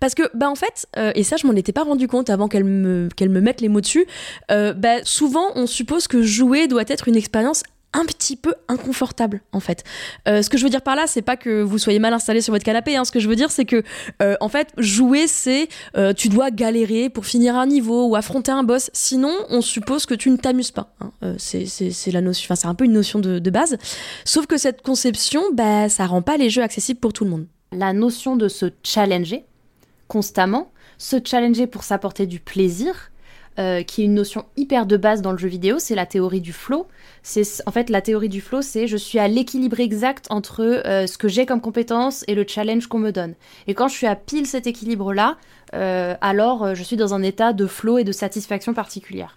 Parce 0.00 0.14
que, 0.14 0.24
bah, 0.34 0.50
en 0.50 0.54
fait, 0.54 0.86
et 1.14 1.22
ça, 1.22 1.38
je 1.38 1.46
m'en 1.46 1.54
étais 1.54 1.72
pas 1.72 1.84
rendu 1.84 2.08
compte 2.08 2.28
avant 2.28 2.41
qu'elle 2.48 2.64
me, 2.64 3.08
qu'elle 3.16 3.30
me 3.30 3.40
mette 3.40 3.60
les 3.60 3.68
mots 3.68 3.80
dessus, 3.80 4.06
euh, 4.50 4.72
bah, 4.72 5.04
souvent 5.04 5.46
on 5.54 5.66
suppose 5.66 6.06
que 6.06 6.22
jouer 6.22 6.66
doit 6.66 6.84
être 6.88 7.08
une 7.08 7.16
expérience 7.16 7.62
un 7.94 8.06
petit 8.06 8.36
peu 8.36 8.54
inconfortable 8.68 9.42
en 9.52 9.60
fait. 9.60 9.84
Euh, 10.26 10.40
ce 10.40 10.48
que 10.48 10.56
je 10.56 10.64
veux 10.64 10.70
dire 10.70 10.80
par 10.80 10.96
là, 10.96 11.06
c'est 11.06 11.20
pas 11.20 11.36
que 11.36 11.60
vous 11.60 11.76
soyez 11.76 11.98
mal 11.98 12.14
installé 12.14 12.40
sur 12.40 12.54
votre 12.54 12.64
canapé. 12.64 12.96
Hein. 12.96 13.04
Ce 13.04 13.12
que 13.12 13.20
je 13.20 13.28
veux 13.28 13.36
dire, 13.36 13.50
c'est 13.50 13.66
que 13.66 13.82
euh, 14.22 14.34
en 14.40 14.48
fait, 14.48 14.68
jouer, 14.78 15.26
c'est 15.26 15.68
tu 16.16 16.30
dois 16.30 16.50
galérer 16.50 17.10
pour 17.10 17.26
finir 17.26 17.54
un 17.54 17.66
niveau 17.66 18.06
ou 18.06 18.16
affronter 18.16 18.50
un 18.50 18.62
boss. 18.62 18.88
Sinon, 18.94 19.34
on 19.50 19.60
suppose 19.60 20.06
que 20.06 20.14
tu 20.14 20.30
ne 20.30 20.36
t'amuses 20.36 20.70
pas. 20.70 20.94
Hein. 21.00 21.34
c'est, 21.36 22.12
la 22.12 22.22
notion, 22.22 22.46
enfin 22.46 22.54
c'est 22.54 22.66
un 22.66 22.74
peu 22.74 22.86
une 22.86 22.92
notion 22.92 23.18
de, 23.18 23.38
de, 23.38 23.50
base. 23.50 23.76
Sauf 24.24 24.46
que 24.46 24.56
cette 24.56 24.80
conception, 24.80 25.42
bah, 25.52 25.90
ça 25.90 26.06
rend 26.06 26.22
pas 26.22 26.38
les 26.38 26.48
jeux 26.48 26.62
accessibles 26.62 27.00
pour 27.00 27.12
tout 27.12 27.24
le 27.24 27.30
monde. 27.30 27.46
La 27.72 27.92
notion 27.92 28.36
de 28.36 28.48
se 28.48 28.66
challenger 28.82 29.44
constamment, 30.12 30.70
se 30.98 31.16
challenger 31.24 31.66
pour 31.66 31.84
s'apporter 31.84 32.26
du 32.26 32.40
plaisir, 32.40 33.12
euh, 33.58 33.82
qui 33.82 34.00
est 34.00 34.04
une 34.06 34.14
notion 34.14 34.46
hyper 34.56 34.86
de 34.86 34.96
base 34.96 35.20
dans 35.20 35.30
le 35.30 35.36
jeu 35.36 35.48
vidéo, 35.48 35.78
c'est 35.78 35.94
la 35.94 36.06
théorie 36.06 36.40
du 36.40 36.54
flow. 36.54 36.86
C'est 37.22 37.42
en 37.66 37.70
fait 37.70 37.90
la 37.90 38.00
théorie 38.00 38.30
du 38.30 38.40
flow, 38.40 38.62
c'est 38.62 38.86
je 38.86 38.96
suis 38.96 39.18
à 39.18 39.28
l'équilibre 39.28 39.78
exact 39.78 40.26
entre 40.30 40.62
euh, 40.62 41.06
ce 41.06 41.18
que 41.18 41.28
j'ai 41.28 41.44
comme 41.44 41.60
compétence 41.60 42.24
et 42.28 42.34
le 42.34 42.46
challenge 42.48 42.86
qu'on 42.86 42.98
me 42.98 43.10
donne. 43.10 43.34
Et 43.66 43.74
quand 43.74 43.88
je 43.88 43.94
suis 43.94 44.06
à 44.06 44.16
pile 44.16 44.46
cet 44.46 44.66
équilibre 44.66 45.12
là, 45.12 45.36
euh, 45.74 46.14
alors 46.22 46.74
je 46.74 46.82
suis 46.82 46.96
dans 46.96 47.12
un 47.12 47.22
état 47.22 47.52
de 47.52 47.66
flow 47.66 47.98
et 47.98 48.04
de 48.04 48.12
satisfaction 48.12 48.72
particulière. 48.72 49.36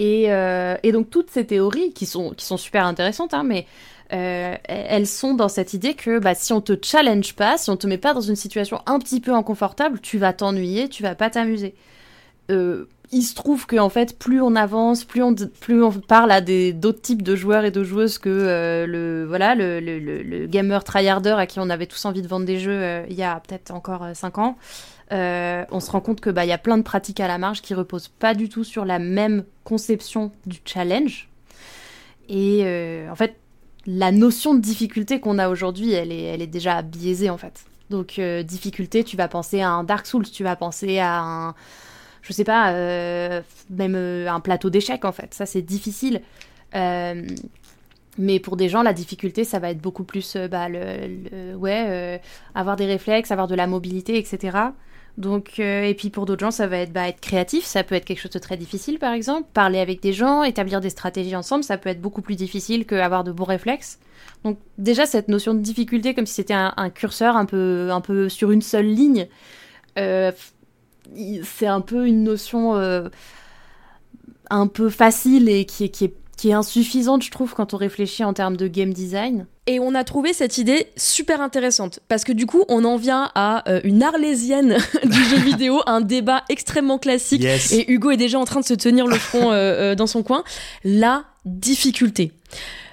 Et, 0.00 0.24
et 0.82 0.90
donc 0.90 1.10
toutes 1.10 1.30
ces 1.30 1.46
théories 1.46 1.92
qui 1.92 2.06
sont 2.06 2.30
qui 2.30 2.44
sont 2.44 2.56
super 2.56 2.86
intéressantes, 2.86 3.34
hein, 3.34 3.44
mais 3.44 3.66
euh, 4.12 4.56
elles 4.64 5.06
sont 5.06 5.34
dans 5.34 5.48
cette 5.48 5.72
idée 5.72 5.94
que 5.94 6.18
bah, 6.18 6.34
si 6.34 6.52
on 6.52 6.60
te 6.60 6.74
challenge 6.82 7.34
pas, 7.34 7.56
si 7.56 7.70
on 7.70 7.76
te 7.76 7.86
met 7.86 7.98
pas 7.98 8.12
dans 8.12 8.20
une 8.20 8.36
situation 8.36 8.80
un 8.86 8.98
petit 8.98 9.20
peu 9.20 9.32
inconfortable, 9.32 10.00
tu 10.00 10.18
vas 10.18 10.32
t'ennuyer, 10.32 10.88
tu 10.88 11.02
vas 11.02 11.14
pas 11.14 11.30
t'amuser. 11.30 11.74
Euh, 12.50 12.86
il 13.10 13.22
se 13.22 13.34
trouve 13.34 13.66
que 13.66 13.76
en 13.76 13.88
fait, 13.88 14.18
plus 14.18 14.42
on 14.42 14.54
avance, 14.54 15.04
plus 15.04 15.22
on, 15.22 15.34
plus 15.34 15.82
on 15.82 15.92
parle 15.92 16.30
à 16.30 16.40
d'autres 16.40 17.00
types 17.00 17.22
de 17.22 17.36
joueurs 17.36 17.64
et 17.64 17.70
de 17.70 17.82
joueuses 17.82 18.18
que 18.18 18.28
euh, 18.28 18.86
le 18.86 19.24
voilà 19.26 19.54
le, 19.54 19.80
le, 19.80 20.46
gamer 20.46 20.82
tryharder 20.82 21.30
à 21.30 21.46
qui 21.46 21.60
on 21.60 21.70
avait 21.70 21.86
tous 21.86 22.04
envie 22.04 22.22
de 22.22 22.28
vendre 22.28 22.46
des 22.46 22.58
jeux 22.58 23.02
il 23.08 23.14
y 23.14 23.22
a 23.22 23.40
peut-être 23.40 23.70
encore 23.70 24.06
5 24.14 24.38
ans. 24.38 24.56
on 25.10 25.80
se 25.80 25.90
rend 25.90 26.00
compte 26.00 26.20
que 26.20 26.30
bah 26.30 26.44
il 26.44 26.48
y 26.48 26.52
a 26.52 26.58
plein 26.58 26.78
de 26.78 26.82
pratiques 26.82 27.20
à 27.20 27.28
la 27.28 27.38
marge 27.38 27.60
qui 27.60 27.74
reposent 27.74 28.08
pas 28.08 28.34
du 28.34 28.48
tout 28.48 28.64
sur 28.64 28.84
la 28.84 28.98
même 28.98 29.44
conception 29.64 30.32
du 30.46 30.58
challenge. 30.64 31.28
Et 32.30 32.64
en 33.10 33.14
fait, 33.14 33.36
la 33.86 34.12
notion 34.12 34.54
de 34.54 34.60
difficulté 34.60 35.20
qu'on 35.20 35.38
a 35.38 35.48
aujourd'hui, 35.48 35.92
elle 35.92 36.12
est, 36.12 36.46
déjà 36.46 36.82
biaisée 36.82 37.30
en 37.30 37.38
fait. 37.38 37.64
Donc 37.90 38.18
euh, 38.18 38.42
difficulté, 38.42 39.04
tu 39.04 39.16
vas 39.16 39.28
penser 39.28 39.60
à 39.60 39.70
un 39.70 39.84
Dark 39.84 40.06
Souls, 40.06 40.28
tu 40.30 40.44
vas 40.44 40.56
penser 40.56 40.98
à 40.98 41.20
un, 41.20 41.54
je 42.22 42.32
sais 42.32 42.44
pas, 42.44 42.72
euh, 42.72 43.42
même 43.70 43.94
euh, 43.94 44.30
un 44.30 44.40
plateau 44.40 44.70
d'échecs 44.70 45.04
en 45.04 45.12
fait. 45.12 45.34
Ça 45.34 45.46
c'est 45.46 45.62
difficile. 45.62 46.22
mais 48.18 48.40
pour 48.40 48.56
des 48.56 48.68
gens, 48.68 48.82
la 48.82 48.92
difficulté, 48.92 49.44
ça 49.44 49.58
va 49.58 49.70
être 49.70 49.80
beaucoup 49.80 50.04
plus, 50.04 50.36
bah, 50.50 50.68
avoir 52.54 52.76
des 52.76 52.86
réflexes, 52.86 53.30
avoir 53.30 53.48
de 53.48 53.54
la 53.54 53.66
mobilité, 53.66 54.18
etc. 54.18 54.58
Donc, 55.18 55.54
euh, 55.58 55.84
et 55.84 55.94
puis 55.94 56.08
pour 56.08 56.24
d'autres 56.24 56.40
gens, 56.40 56.50
ça 56.50 56.66
va 56.66 56.78
être 56.78 56.92
bah, 56.92 57.08
être 57.08 57.20
créatif, 57.20 57.64
ça 57.64 57.84
peut 57.84 57.94
être 57.94 58.04
quelque 58.06 58.20
chose 58.20 58.30
de 58.30 58.38
très 58.38 58.56
difficile 58.56 58.98
par 58.98 59.12
exemple. 59.12 59.46
Parler 59.52 59.78
avec 59.78 60.00
des 60.00 60.12
gens, 60.12 60.42
établir 60.42 60.80
des 60.80 60.90
stratégies 60.90 61.36
ensemble, 61.36 61.64
ça 61.64 61.76
peut 61.76 61.90
être 61.90 62.00
beaucoup 62.00 62.22
plus 62.22 62.36
difficile 62.36 62.86
qu'avoir 62.86 63.22
de 63.22 63.30
bons 63.30 63.44
réflexes. 63.44 63.98
Donc 64.44 64.58
déjà, 64.78 65.04
cette 65.04 65.28
notion 65.28 65.54
de 65.54 65.60
difficulté, 65.60 66.14
comme 66.14 66.26
si 66.26 66.34
c'était 66.34 66.54
un, 66.54 66.90
curseur 66.90 67.36
un 67.36 67.44
peu, 67.44 67.90
un 67.92 68.00
peu 68.00 68.28
sur 68.28 68.50
une 68.50 68.62
seule 68.62 68.86
ligne, 68.86 69.28
euh, 69.98 70.32
c'est 71.44 71.66
un 71.66 71.82
peu 71.82 72.06
une 72.06 72.24
notion 72.24 72.74
euh, 72.76 73.08
un 74.48 74.66
peu 74.66 74.88
facile 74.88 75.48
et 75.50 75.66
qui 75.66 75.90
qui 75.90 76.06
est 76.06 76.14
qui 76.42 76.50
est 76.50 76.54
insuffisante, 76.54 77.22
je 77.22 77.30
trouve, 77.30 77.54
quand 77.54 77.72
on 77.72 77.76
réfléchit 77.76 78.24
en 78.24 78.32
termes 78.32 78.56
de 78.56 78.66
game 78.66 78.92
design. 78.92 79.46
Et 79.68 79.78
on 79.78 79.94
a 79.94 80.02
trouvé 80.02 80.32
cette 80.32 80.58
idée 80.58 80.88
super 80.96 81.40
intéressante 81.40 82.00
parce 82.08 82.24
que 82.24 82.32
du 82.32 82.46
coup, 82.46 82.64
on 82.68 82.84
en 82.84 82.96
vient 82.96 83.30
à 83.36 83.70
euh, 83.70 83.80
une 83.84 84.02
arlésienne 84.02 84.76
du 85.04 85.24
jeu 85.24 85.36
vidéo, 85.36 85.82
un 85.86 86.00
débat 86.00 86.42
extrêmement 86.48 86.98
classique. 86.98 87.44
Et 87.44 87.92
Hugo 87.92 88.10
est 88.10 88.16
déjà 88.16 88.40
en 88.40 88.44
train 88.44 88.58
de 88.58 88.64
se 88.64 88.74
tenir 88.74 89.06
le 89.06 89.14
front 89.18 89.52
euh, 89.52 89.92
euh, 89.92 89.94
dans 89.94 90.08
son 90.08 90.24
coin. 90.24 90.42
La 90.82 91.22
difficulté. 91.44 92.32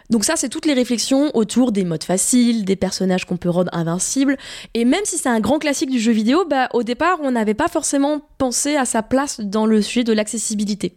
Donc 0.09 0.23
ça, 0.25 0.35
c'est 0.35 0.49
toutes 0.49 0.65
les 0.65 0.73
réflexions 0.73 1.29
autour 1.35 1.71
des 1.71 1.83
modes 1.83 2.03
faciles, 2.03 2.65
des 2.65 2.75
personnages 2.75 3.25
qu'on 3.25 3.37
peut 3.37 3.49
rendre 3.49 3.69
invincibles. 3.73 4.37
Et 4.73 4.83
même 4.83 5.03
si 5.03 5.17
c'est 5.17 5.29
un 5.29 5.39
grand 5.39 5.59
classique 5.59 5.91
du 5.91 5.99
jeu 5.99 6.11
vidéo, 6.11 6.45
bah, 6.49 6.67
au 6.73 6.81
départ, 6.81 7.19
on 7.21 7.31
n'avait 7.31 7.53
pas 7.53 7.67
forcément 7.67 8.21
pensé 8.39 8.75
à 8.75 8.85
sa 8.85 9.03
place 9.03 9.39
dans 9.39 9.67
le 9.67 9.83
sujet 9.83 10.03
de 10.03 10.11
l'accessibilité. 10.13 10.95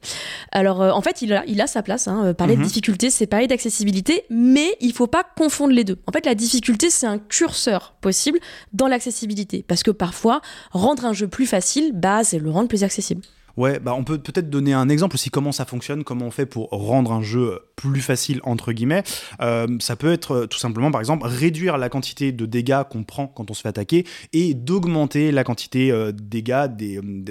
Alors, 0.51 0.81
euh, 0.81 0.91
en 0.93 1.03
fait, 1.03 1.21
il 1.21 1.35
a, 1.35 1.45
il 1.47 1.61
a 1.61 1.67
sa 1.67 1.83
place. 1.83 2.09
Hein. 2.09 2.25
Euh, 2.27 2.35
parler 2.35 2.55
de 2.55 2.61
mhm. 2.61 2.67
difficulté, 2.67 3.11
c'est 3.11 3.27
parler 3.27 3.47
d'accessibilité, 3.47 4.25
mais 4.31 4.77
il 4.81 4.95
faut 4.95 5.07
pas 5.07 5.25
confondre 5.37 5.75
les 5.75 5.85
deux. 5.85 5.99
En 6.07 6.13
fait, 6.13 6.25
la 6.25 6.35
difficulté, 6.35 6.89
c'est 6.89 7.07
un 7.07 7.19
curseur 7.19 7.95
possible 8.01 8.39
dans 8.73 8.89
l'accessibilité. 8.89 9.63
Parce 9.67 9.83
que 9.83 9.91
parfois, 9.91 10.41
rendre 10.71 11.05
un 11.05 11.13
jeu 11.13 11.29
plus 11.29 11.47
facile, 11.47 11.93
bah, 11.93 12.25
c'est 12.25 12.39
le 12.39 12.51
rendre 12.51 12.69
plus 12.69 12.83
accessible. 12.83 13.23
Ouais, 13.57 13.79
bah 13.79 13.95
on 13.95 14.05
peut 14.05 14.19
peut-être 14.19 14.51
donner 14.51 14.73
un 14.73 14.89
exemple 14.89 15.17
aussi 15.17 15.31
comment 15.31 15.53
ça 15.53 15.65
fonctionne, 15.65 16.05
comment 16.05 16.27
on 16.27 16.31
fait 16.31 16.47
pour 16.47 16.69
rendre 16.71 17.13
un 17.13 17.23
jeu 17.23 17.61
plus 17.77 18.01
facile 18.01 18.41
entre 18.45 18.73
guillemets. 18.73 19.03
Euh, 19.41 19.67
ça 19.81 19.97
peut 19.97 20.13
être 20.13 20.33
euh, 20.33 20.47
tout 20.47 20.59
simplement 20.59 20.91
par 20.91 21.01
exemple 21.01 21.27
réduire 21.27 21.79
la 21.79 21.89
quantité 21.89 22.33
de 22.33 22.47
dégâts 22.47 22.83
qu'on 22.89 23.03
prend 23.03 23.27
quand 23.27 23.51
on 23.51 23.55
se 23.55 23.63
fait 23.63 23.69
attaquer 23.69 24.07
et 24.33 24.55
d'augmenter 24.55 25.33
la 25.33 25.45
quantité 25.45 25.91
euh, 25.91 26.13
de 26.13 26.23
dégâts 26.23 26.67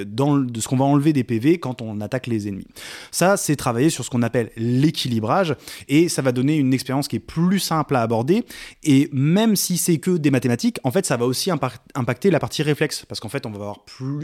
dans, 0.06 0.38
de 0.38 0.60
ce 0.60 0.68
qu'on 0.68 0.78
va 0.78 0.86
enlever 0.86 1.14
des 1.14 1.24
PV 1.24 1.60
quand 1.60 1.82
on 1.82 2.02
attaque 2.02 2.28
les 2.28 2.48
ennemis. 2.48 2.68
Ça, 3.12 3.38
c'est 3.38 3.56
travailler 3.56 3.90
sur 3.90 4.04
ce 4.06 4.10
qu'on 4.10 4.22
appelle 4.22 4.52
l'équilibrage 4.58 5.56
et 5.88 6.10
ça 6.10 6.22
va 6.22 6.32
donner 6.32 6.58
une 6.58 6.74
expérience 6.74 7.08
qui 7.08 7.16
est 7.16 7.20
plus 7.20 7.60
simple 7.60 7.96
à 7.96 8.02
aborder 8.02 8.46
et 8.84 9.10
même 9.14 9.56
si 9.56 9.78
c'est 9.78 9.98
que 9.98 10.18
des 10.18 10.32
mathématiques, 10.32 10.80
en 10.84 10.92
fait, 10.92 11.06
ça 11.06 11.18
va 11.18 11.26
aussi 11.26 11.50
impacter 11.96 12.30
la 12.32 12.40
partie 12.40 12.64
réflexe 12.64 13.06
parce 13.08 13.20
qu'en 13.20 13.30
fait, 13.30 13.46
on 13.46 13.52
va 13.52 13.56
avoir 13.56 13.80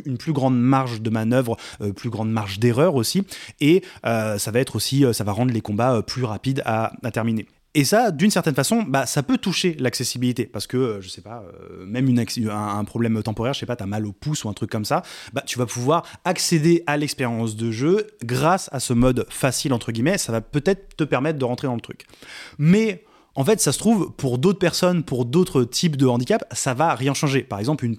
une 0.06 0.18
plus 0.18 0.34
grande 0.34 0.60
marge 0.60 1.02
de 1.02 1.10
manœuvre 1.10 1.58
euh, 1.82 1.87
plus 1.94 2.10
grande 2.10 2.32
marge 2.32 2.60
d'erreur 2.60 2.96
aussi, 2.96 3.24
et 3.60 3.84
euh, 4.06 4.38
ça 4.38 4.52
va 4.52 4.60
être 4.60 4.76
aussi, 4.76 5.06
euh, 5.06 5.14
ça 5.14 5.24
va 5.24 5.32
rendre 5.32 5.54
les 5.54 5.62
combats 5.62 6.02
plus 6.02 6.24
rapides 6.24 6.62
à, 6.66 6.92
terminer. 7.14 7.46
Et 7.74 7.84
ça, 7.84 8.10
d'une 8.10 8.32
certaine 8.32 8.56
façon, 8.56 8.82
bah, 8.82 9.06
ça 9.06 9.22
peut 9.22 9.38
toucher 9.38 9.76
l'accessibilité. 9.80 10.46
Parce 10.48 10.66
que, 10.66 10.98
je 11.00 11.10
sais 11.10 11.22
pas, 11.22 11.44
même 11.86 12.12
un, 12.50 12.84
problème 12.86 13.22
temporaire, 13.22 13.54
je 13.54 13.60
sais 13.60 13.66
pas, 13.68 13.76
t'as 13.76 13.86
mal 13.86 14.08
au 14.08 14.14
pouce 14.14 14.46
ou 14.46 14.50
un 14.50 14.54
truc 14.54 14.72
comme 14.72 14.86
ça, 14.86 15.04
bah, 15.34 15.44
tu 15.46 15.60
vas 15.60 15.68
pouvoir 15.68 16.04
accéder 16.26 16.84
à 16.88 16.98
l'expérience 16.98 17.56
de 17.56 17.70
jeu 17.70 18.08
grâce 18.24 18.68
à 18.72 18.80
ce 18.80 18.94
mode 18.94 19.28
facile, 19.30 19.74
entre 19.74 19.92
guillemets. 19.92 20.18
Ça 20.18 20.32
va 20.32 20.42
peut-être 20.42 20.96
te 20.96 21.04
permettre 21.04 21.38
de 21.38 21.46
rentrer 21.46 21.68
dans 21.68 21.76
le 21.76 21.82
truc. 21.82 22.08
Mais 22.58 23.04
en 23.38 23.46
fait, 23.46 23.62
ça 23.62 23.72
se 23.72 23.78
trouve, 23.78 24.12
pour 24.18 24.40
d'autres 24.40 24.58
personnes, 24.58 25.04
pour 25.04 25.24
d'autres 25.24 25.64
types 25.64 25.96
de 25.96 26.08
handicap, 26.08 26.44
ça 26.52 26.74
va 26.74 26.96
rien 26.96 27.14
changer. 27.14 27.44
Par 27.44 27.60
exemple, 27.60 27.86
une, 27.86 27.96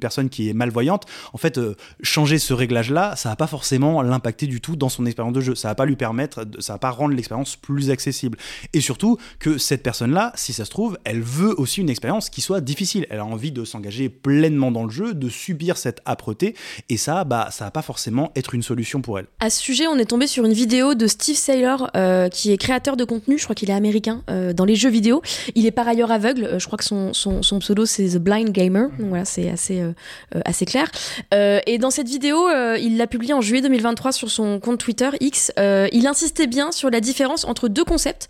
personne 0.00 0.28
qui 0.28 0.50
est 0.50 0.52
malvoyante, 0.52 1.04
en 1.32 1.38
fait, 1.38 1.58
euh, 1.58 1.76
changer 2.02 2.40
ce 2.40 2.52
réglage-là, 2.52 3.14
ça 3.14 3.28
va 3.28 3.36
pas 3.36 3.46
forcément 3.46 4.02
l'impacter 4.02 4.48
du 4.48 4.60
tout 4.60 4.74
dans 4.74 4.88
son 4.88 5.06
expérience 5.06 5.32
de 5.32 5.40
jeu. 5.40 5.54
Ça 5.54 5.68
va 5.68 5.76
pas 5.76 5.86
lui 5.86 5.94
permettre, 5.94 6.44
ça 6.58 6.72
va 6.72 6.78
pas 6.80 6.90
rendre 6.90 7.14
l'expérience 7.14 7.54
plus 7.54 7.90
accessible. 7.90 8.36
Et 8.72 8.80
surtout 8.80 9.16
que 9.38 9.58
cette 9.58 9.84
personne-là, 9.84 10.32
si 10.34 10.52
ça 10.52 10.64
se 10.64 10.70
trouve, 10.70 10.98
elle 11.04 11.22
veut 11.22 11.54
aussi 11.60 11.80
une 11.80 11.90
expérience 11.90 12.28
qui 12.28 12.40
soit 12.40 12.60
difficile. 12.60 13.06
Elle 13.10 13.20
a 13.20 13.24
envie 13.24 13.52
de 13.52 13.64
s'engager 13.64 14.08
pleinement 14.08 14.72
dans 14.72 14.82
le 14.82 14.90
jeu, 14.90 15.14
de 15.14 15.28
subir 15.28 15.76
cette 15.76 16.00
âpreté, 16.04 16.56
et 16.88 16.96
ça, 16.96 17.22
bah, 17.22 17.50
ça 17.52 17.66
va 17.66 17.70
pas 17.70 17.82
forcément 17.82 18.32
être 18.34 18.56
une 18.56 18.62
solution 18.64 19.02
pour 19.02 19.20
elle. 19.20 19.26
À 19.38 19.50
ce 19.50 19.62
sujet, 19.62 19.86
on 19.86 19.98
est 19.98 20.06
tombé 20.06 20.26
sur 20.26 20.44
une 20.44 20.52
vidéo 20.52 20.94
de 20.94 21.06
Steve 21.06 21.36
Saylor, 21.36 21.92
euh, 21.94 22.28
qui 22.28 22.50
est 22.50 22.56
créateur 22.56 22.96
de 22.96 23.04
contenu, 23.04 23.38
je 23.38 23.44
crois 23.44 23.54
qu'il 23.54 23.70
est 23.70 23.74
américain, 23.74 24.24
euh, 24.28 24.52
dans 24.52 24.64
les 24.64 24.79
jeux 24.80 24.90
vidéo. 24.90 25.22
Il 25.54 25.66
est 25.66 25.70
par 25.70 25.86
ailleurs 25.86 26.10
aveugle. 26.10 26.44
Euh, 26.44 26.58
je 26.58 26.66
crois 26.66 26.78
que 26.78 26.84
son, 26.84 27.12
son, 27.12 27.42
son 27.42 27.58
pseudo 27.60 27.86
c'est 27.86 28.08
The 28.08 28.18
Blind 28.18 28.50
Gamer. 28.50 28.88
Donc 28.98 29.08
voilà, 29.08 29.24
c'est 29.24 29.50
assez, 29.50 29.80
euh, 29.80 29.92
euh, 30.34 30.40
assez 30.44 30.64
clair. 30.64 30.90
et 31.32 31.78
dans 31.78 31.90
cette 31.90 32.08
vidéo, 32.08 32.48
il 32.78 32.96
l'a 32.96 33.06
publiée 33.06 33.34
en 33.34 33.40
juillet 33.40 33.62
2023 33.62 34.12
sur 34.12 34.30
son 34.30 34.58
compte 34.58 34.78
Twitter 34.78 35.10
X. 35.20 35.52
il 35.58 36.06
insistait 36.06 36.46
bien 36.46 36.72
sur 36.72 36.90
la 36.90 37.00
différence 37.00 37.44
entre 37.44 37.68
deux 37.68 37.84
concepts. 37.84 38.28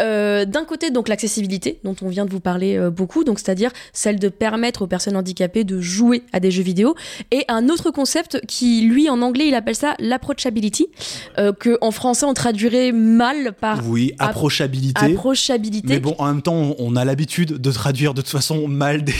D'un 0.00 0.64
côté, 0.66 0.90
donc 0.90 1.08
l'accessibilité, 1.08 1.78
dont 1.84 1.94
on 2.02 2.08
vient 2.08 2.24
de 2.24 2.30
vous 2.30 2.40
parler 2.40 2.78
beaucoup, 2.90 3.24
donc 3.24 3.38
c'est-à-dire 3.38 3.70
celle 3.92 4.18
de 4.18 4.28
permettre 4.28 4.82
aux 4.82 4.86
personnes 4.86 5.16
handicapées 5.16 5.64
de 5.64 5.80
jouer 5.80 6.22
à 6.32 6.40
des 6.40 6.50
jeux 6.50 6.62
vidéo, 6.62 6.94
et 7.30 7.44
un 7.48 7.68
autre 7.68 7.90
concept 7.90 8.40
qui, 8.46 8.82
lui, 8.82 9.10
en 9.10 9.20
anglais, 9.20 9.48
il 9.48 9.54
appelle 9.54 9.76
ça 9.76 9.94
l'approachability, 9.98 10.88
que 11.36 11.78
en 11.80 11.90
français 11.90 12.26
on 12.26 12.34
traduirait 12.34 12.92
mal 12.92 13.52
par 13.52 13.86
oui 13.88 14.12
approchabilité. 14.18 15.12
Approchabilité 15.12 15.89
bon, 15.98 16.14
en 16.18 16.26
même 16.26 16.42
temps, 16.42 16.74
on 16.78 16.96
a 16.96 17.04
l'habitude 17.04 17.54
de 17.58 17.72
traduire 17.72 18.14
de 18.14 18.20
toute 18.20 18.30
façon 18.30 18.68
mal 18.68 19.02
des, 19.02 19.12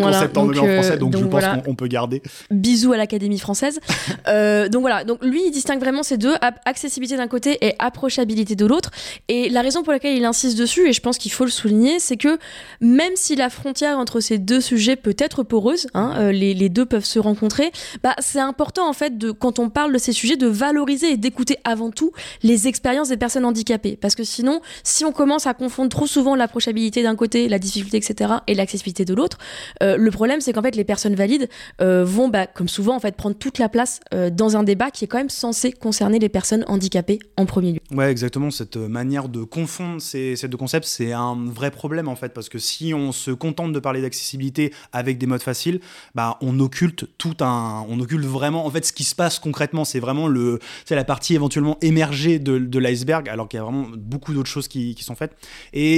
concepts 0.00 0.36
en, 0.36 0.52
français, 0.52 0.98
donc, 0.98 1.16
je 1.16 1.24
pense 1.24 1.44
qu'on 1.64 1.74
peut 1.74 1.88
garder. 1.88 2.22
Bisous 2.50 2.92
à 2.92 2.96
l'Académie 2.96 3.38
française. 3.38 3.80
Euh, 4.28 4.68
donc 4.68 4.82
voilà, 4.82 5.04
donc 5.04 5.24
lui, 5.24 5.42
il 5.46 5.50
distingue 5.50 5.80
vraiment 5.80 6.02
ces 6.02 6.16
deux, 6.16 6.34
accessibilité 6.64 7.16
d'un 7.16 7.26
côté 7.26 7.58
et 7.60 7.74
approchabilité 7.78 8.54
de 8.54 8.66
l'autre. 8.66 8.90
Et 9.28 9.48
la 9.48 9.62
raison 9.62 9.82
pour 9.82 9.92
laquelle 9.92 10.16
il 10.16 10.24
insiste 10.24 10.56
dessus, 10.56 10.88
et 10.88 10.92
je 10.92 11.00
pense 11.00 11.18
qu'il 11.18 11.32
faut 11.32 11.44
le 11.44 11.50
souligner, 11.50 11.98
c'est 11.98 12.16
que 12.16 12.38
même 12.80 13.12
si 13.16 13.34
la 13.34 13.50
frontière 13.50 13.98
entre 13.98 14.20
ces 14.20 14.38
deux 14.38 14.60
sujets 14.60 14.96
peut 14.96 15.16
être 15.18 15.42
poreuse, 15.42 15.88
hein, 15.94 16.14
euh, 16.18 16.32
les, 16.32 16.54
les, 16.54 16.68
deux 16.68 16.86
peuvent 16.86 17.04
se 17.04 17.18
rencontrer, 17.18 17.72
bah, 18.02 18.14
c'est 18.20 18.38
important 18.38 18.88
en 18.88 18.92
fait, 18.92 19.18
de, 19.18 19.32
quand 19.32 19.58
on 19.58 19.70
parle 19.70 19.92
de 19.92 19.98
ces 19.98 20.12
sujets, 20.12 20.36
de 20.36 20.46
valoriser 20.46 21.12
et 21.12 21.16
d'écouter 21.16 21.56
avant 21.64 21.90
tout 21.90 22.12
les 22.42 22.68
expériences 22.68 23.08
des 23.08 23.16
personnes 23.16 23.44
handicapées. 23.44 23.96
Parce 23.96 24.14
que 24.14 24.24
sinon, 24.24 24.60
si 24.84 25.04
on 25.04 25.12
commence 25.12 25.46
à 25.46 25.54
confondre 25.54 25.88
trop 25.88 26.06
souvent 26.12 26.34
l'approchabilité 26.34 27.02
d'un 27.02 27.16
côté, 27.16 27.48
la 27.48 27.58
difficulté, 27.58 27.96
etc., 27.96 28.32
et 28.46 28.54
l'accessibilité 28.54 29.04
de 29.04 29.14
l'autre. 29.14 29.38
Euh, 29.82 29.96
le 29.96 30.10
problème, 30.10 30.40
c'est 30.40 30.52
qu'en 30.52 30.62
fait, 30.62 30.76
les 30.76 30.84
personnes 30.84 31.14
valides 31.14 31.48
euh, 31.80 32.04
vont, 32.04 32.28
bah, 32.28 32.46
comme 32.46 32.68
souvent, 32.68 32.94
en 32.94 33.00
fait, 33.00 33.16
prendre 33.16 33.36
toute 33.36 33.58
la 33.58 33.68
place 33.68 34.00
euh, 34.12 34.30
dans 34.30 34.56
un 34.56 34.62
débat 34.62 34.90
qui 34.90 35.04
est 35.04 35.08
quand 35.08 35.18
même 35.18 35.30
censé 35.30 35.72
concerner 35.72 36.18
les 36.18 36.28
personnes 36.28 36.64
handicapées 36.68 37.18
en 37.36 37.46
premier 37.46 37.72
lieu. 37.72 37.80
Ouais, 37.90 38.10
exactement. 38.10 38.50
Cette 38.50 38.76
manière 38.76 39.28
de 39.28 39.42
confondre 39.42 40.00
ces, 40.00 40.36
deux 40.48 40.56
concepts, 40.56 40.86
c'est 40.86 41.12
un 41.12 41.36
vrai 41.46 41.70
problème, 41.70 42.08
en 42.08 42.16
fait, 42.16 42.34
parce 42.34 42.48
que 42.48 42.58
si 42.58 42.92
on 42.94 43.12
se 43.12 43.30
contente 43.30 43.72
de 43.72 43.78
parler 43.78 44.02
d'accessibilité 44.02 44.72
avec 44.92 45.18
des 45.18 45.26
modes 45.26 45.42
faciles, 45.42 45.80
bah, 46.14 46.36
on 46.42 46.60
occulte 46.60 47.06
tout 47.16 47.36
un, 47.40 47.86
on 47.88 47.98
occulte 48.00 48.24
vraiment, 48.24 48.66
en 48.66 48.70
fait, 48.70 48.84
ce 48.84 48.92
qui 48.92 49.04
se 49.04 49.14
passe 49.14 49.38
concrètement. 49.38 49.84
C'est 49.84 50.00
vraiment 50.00 50.28
le, 50.28 50.58
c'est 50.84 50.94
la 50.94 51.04
partie 51.04 51.34
éventuellement 51.34 51.78
émergée 51.80 52.38
de, 52.38 52.78
l'iceberg, 52.78 53.28
alors 53.28 53.48
qu'il 53.48 53.58
y 53.58 53.60
a 53.60 53.64
vraiment 53.64 53.86
beaucoup 53.96 54.34
d'autres 54.34 54.50
choses 54.50 54.68
qui, 54.68 54.96
sont 55.02 55.14
faites. 55.14 55.34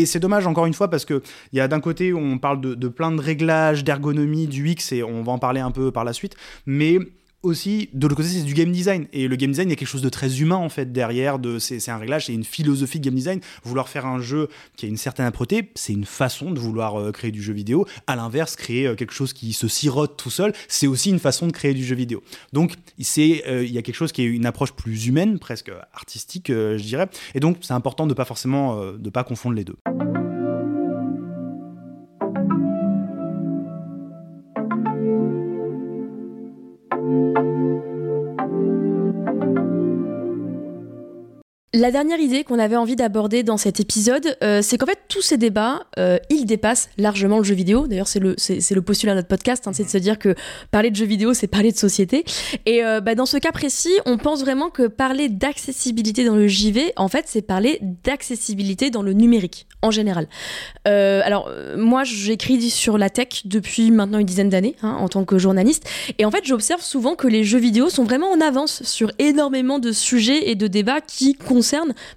C'est 0.07 0.21
dommage 0.21 0.47
encore 0.47 0.67
une 0.67 0.75
fois 0.75 0.89
parce 0.89 1.05
que 1.05 1.23
il 1.53 1.59
y 1.59 1.61
a 1.61 1.69
d'un 1.69 1.81
côté 1.81 2.13
on 2.13 2.39
parle 2.39 2.61
de, 2.61 2.75
de 2.75 2.89
plein 2.89 3.13
de 3.13 3.21
réglages, 3.21 3.85
d'ergonomie, 3.85 4.47
du 4.47 4.69
X 4.69 4.93
et 4.93 5.03
on 5.03 5.23
va 5.23 5.33
en 5.33 5.39
parler 5.39 5.61
un 5.61 5.71
peu 5.71 5.91
par 5.91 6.05
la 6.05 6.13
suite, 6.13 6.37
mais 6.67 6.99
aussi, 7.45 7.91
de 7.93 8.07
l'autre 8.07 8.17
côté, 8.17 8.29
c'est 8.29 8.43
du 8.43 8.55
game 8.55 8.73
design. 8.73 9.07
Et 9.13 9.29
le 9.29 9.37
game 9.37 9.51
design, 9.51 9.69
il 9.69 9.73
y 9.73 9.75
a 9.75 9.77
quelque 9.77 9.89
chose 9.89 10.03
de 10.03 10.09
très 10.09 10.41
humain, 10.41 10.57
en 10.57 10.69
fait, 10.69 10.93
derrière. 10.93 11.39
De, 11.39 11.59
c'est, 11.59 11.89
un 11.89 11.99
réglage, 11.99 12.27
c'est 12.27 12.35
une 12.35 12.45
philosophie 12.45 12.99
de 12.99 13.05
game 13.05 13.15
design. 13.15 13.41
Vouloir 13.63 13.89
faire 13.89 14.07
un 14.07 14.19
jeu 14.19 14.49
qui 14.77 14.87
a 14.87 14.89
une 14.89 14.97
certaine 14.97 15.27
âpreté, 15.27 15.71
c'est 15.75 15.93
une 15.93 16.05
façon 16.05 16.51
de 16.51 16.59
vouloir 16.59 16.99
euh, 16.99 17.13
créer 17.13 17.31
du 17.31 17.43
jeu 17.43 17.53
vidéo. 17.53 17.87
À 18.07 18.17
l'inverse, 18.17 18.57
créer 18.57 18.87
euh, 18.87 18.95
quelque 18.95 19.13
chose 19.13 19.33
qui 19.33 19.53
se 19.53 19.69
sirote 19.69 20.17
tout 20.17 20.31
seul, 20.31 20.53
c'est 20.69 20.87
aussi 20.87 21.11
une 21.11 21.19
façon 21.19 21.47
de 21.47 21.53
créer 21.53 21.75
du 21.75 21.85
jeu 21.85 21.95
vidéo. 21.95 22.23
Donc, 22.53 22.75
c'est, 22.99 23.45
euh, 23.47 23.65
il 23.65 23.73
y 23.73 23.79
a 23.79 23.83
quelque 23.83 23.97
chose 23.97 24.13
qui 24.13 24.23
est 24.23 24.27
une 24.27 24.47
approche 24.47 24.73
plus 24.73 25.07
humaine, 25.07 25.39
presque 25.39 25.71
artistique, 25.93 26.47
je 26.49 26.83
dirais. 26.83 27.09
Et 27.35 27.41
donc, 27.41 27.59
c'est 27.61 27.75
important 27.75 28.07
de 28.07 28.15
pas 28.15 28.25
forcément, 28.25 28.93
de 28.93 29.11
pas 29.11 29.25
confondre 29.25 29.57
les 29.57 29.65
deux. 29.65 29.77
La 41.85 41.91
dernière 41.91 42.19
idée 42.19 42.45
qu'on 42.45 42.59
avait 42.59 42.77
envie 42.77 42.97
d'aborder 42.97 43.43
dans 43.43 43.59
cet 43.59 43.79
épisode, 43.79 44.39
euh, 44.43 44.63
c'est 44.63 44.79
qu'en 44.79 44.87
fait 44.87 45.01
tous 45.07 45.21
ces 45.21 45.37
débats, 45.37 45.83
euh, 45.99 46.17
ils 46.31 46.47
dépassent 46.47 46.89
largement 46.97 47.37
le 47.37 47.45
jeu 47.45 47.55
vidéo. 47.55 47.87
D'ailleurs, 47.87 48.09
c'est 48.09 48.21
le, 48.21 48.81
postulat 48.81 49.13
de 49.13 49.19
notre 49.19 49.29
podcast, 49.29 49.69
hein, 49.69 49.73
c'est 49.75 49.85
de 49.85 49.91
se 49.91 49.99
dire 49.99 50.19
que 50.19 50.35
parler 50.71 50.91
de 50.91 50.97
jeu 50.97 51.05
vidéo, 51.05 51.35
c'est 51.35 51.47
parler 51.47 51.73
de 51.73 51.77
société. 51.77 52.25
Et 52.65 52.83
euh, 52.83 53.03
bah, 53.03 53.15
dans 53.15 53.27
ce 53.27 53.37
cas 53.37 53.53
précis, 53.53 53.93
on 54.07 54.17
pense 54.17 54.41
vraiment 54.41 54.71
que 54.71 54.87
parler 54.87 55.29
d'accessibilité 55.29 56.25
dans 56.25 56.37
le 56.37 56.49
JV, 56.49 56.95
en 56.97 57.09
fait, 57.09 57.27
c'est 57.29 57.43
parler 57.43 57.79
d'accessibilité 57.83 58.89
dans 58.89 59.03
le 59.03 59.13
numérique 59.13 59.67
en 59.83 59.91
général. 59.91 60.27
alors 60.87 61.51
moi, 61.77 62.05
j'écris 62.05 62.71
sur 62.71 62.97
la 62.97 63.11
tech 63.11 63.43
depuis 63.45 63.91
maintenant 63.91 64.19
une 64.19 64.25
dizaine 64.25 64.49
d'années 64.49 64.77
hein, 64.81 64.97
en 64.99 65.11
tant 65.11 65.27
que 65.27 65.37
journaliste, 65.37 65.87
et 66.17 66.25
en 66.25 66.31
fait, 66.31 66.47
j'observe 66.47 66.81
souvent 66.81 67.15
que 67.15 67.29
les 67.29 67.45
jeux 67.45 67.59
vidéo 67.59 67.91
sont 67.91 68.05
vraiment 68.05 68.31
en 68.31 68.41
avance 68.41 68.83
sur 68.85 69.13
énormément 69.19 69.79
de 69.79 69.93
sujets 69.93 70.49
et 70.49 70.55
de 70.55 70.67
débats 70.67 71.03
qui 71.03 71.35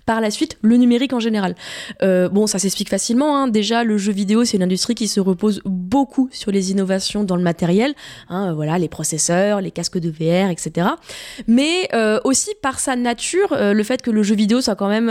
par 0.06 0.22
la 0.22 0.32
suite 0.32 0.58
le 0.62 0.78
numérique 0.78 1.14
en 1.14 1.20
général. 1.20 1.56
Euh, 2.04 2.30
bon, 2.30 2.48
ça 2.48 2.60
s'explique 2.60 2.90
facilement. 2.90 3.38
Hein. 3.38 3.48
Déjà, 3.48 3.84
le 3.84 3.98
jeu 3.98 4.12
vidéo, 4.12 4.46
c'est 4.46 4.58
une 4.58 4.64
industrie 4.64 4.96
qui 4.96 5.08
se 5.08 5.20
repose 5.20 5.62
beaucoup 5.66 6.30
sur 6.32 6.52
les 6.52 6.72
innovations 6.72 7.24
dans 7.24 7.36
le 7.36 7.44
matériel. 7.44 7.94
Hein, 8.30 8.54
voilà, 8.54 8.78
les 8.78 8.90
processeurs, 8.90 9.62
les 9.62 9.72
casques 9.72 10.00
de 10.00 10.10
VR, 10.10 10.50
etc. 10.50 10.88
Mais 11.48 11.90
euh, 11.94 12.20
aussi 12.24 12.52
par 12.62 12.80
sa 12.80 12.96
nature, 12.96 13.54
euh, 13.54 13.74
le 13.74 13.84
fait 13.84 14.02
que 14.02 14.12
le 14.12 14.24
jeu 14.24 14.36
vidéo 14.36 14.62
soit 14.62 14.76
quand 14.76 14.90
même 14.90 15.08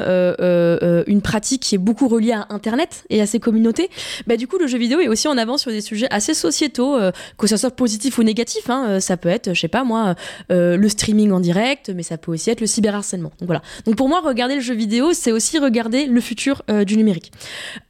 une 1.07 1.23
pratique 1.23 1.63
qui 1.63 1.75
est 1.75 1.79
beaucoup 1.79 2.09
reliée 2.09 2.33
à 2.33 2.47
Internet 2.51 3.05
et 3.11 3.21
à 3.21 3.27
ses 3.27 3.41
communautés. 3.41 3.91
Bah, 4.27 4.37
du 4.37 4.47
coup, 4.47 4.59
le 4.59 4.67
jeu 4.67 4.79
vidéo 4.79 5.01
est 5.01 5.09
aussi 5.09 5.29
en 5.29 5.39
avant 5.39 5.59
sur 5.59 5.71
des 5.71 5.81
sujets 5.81 6.07
assez 6.11 6.35
sociétaux, 6.35 6.99
que 7.39 7.47
ce 7.47 7.57
soit 7.57 7.71
positif 7.71 8.19
ou 8.19 8.23
négatif. 8.23 8.69
Hein. 8.71 9.01
ça 9.01 9.17
peut 9.17 9.29
être, 9.29 9.55
je 9.55 9.61
sais 9.61 9.69
pas 9.69 9.85
moi, 9.85 10.15
le 10.51 10.89
streaming 10.89 11.33
en 11.33 11.41
direct, 11.41 11.91
mais 11.95 12.03
ça 12.03 12.19
peut 12.19 12.33
aussi 12.33 12.51
être 12.51 12.61
le 12.61 12.67
cyberharcèlement. 12.67 13.33
Donc 13.39 13.47
voilà. 13.47 13.63
Donc 13.85 13.97
pour 13.97 14.09
moi, 14.09 14.26
regarder 14.27 14.55
le 14.55 14.61
jeu 14.61 14.75
vidéo, 14.75 15.13
c'est 15.13 15.33
aussi 15.33 15.59
regarder 15.59 16.07
le 16.07 16.21
futur 16.21 16.63
euh, 16.71 16.85
du 16.85 16.97
numérique. 16.97 17.33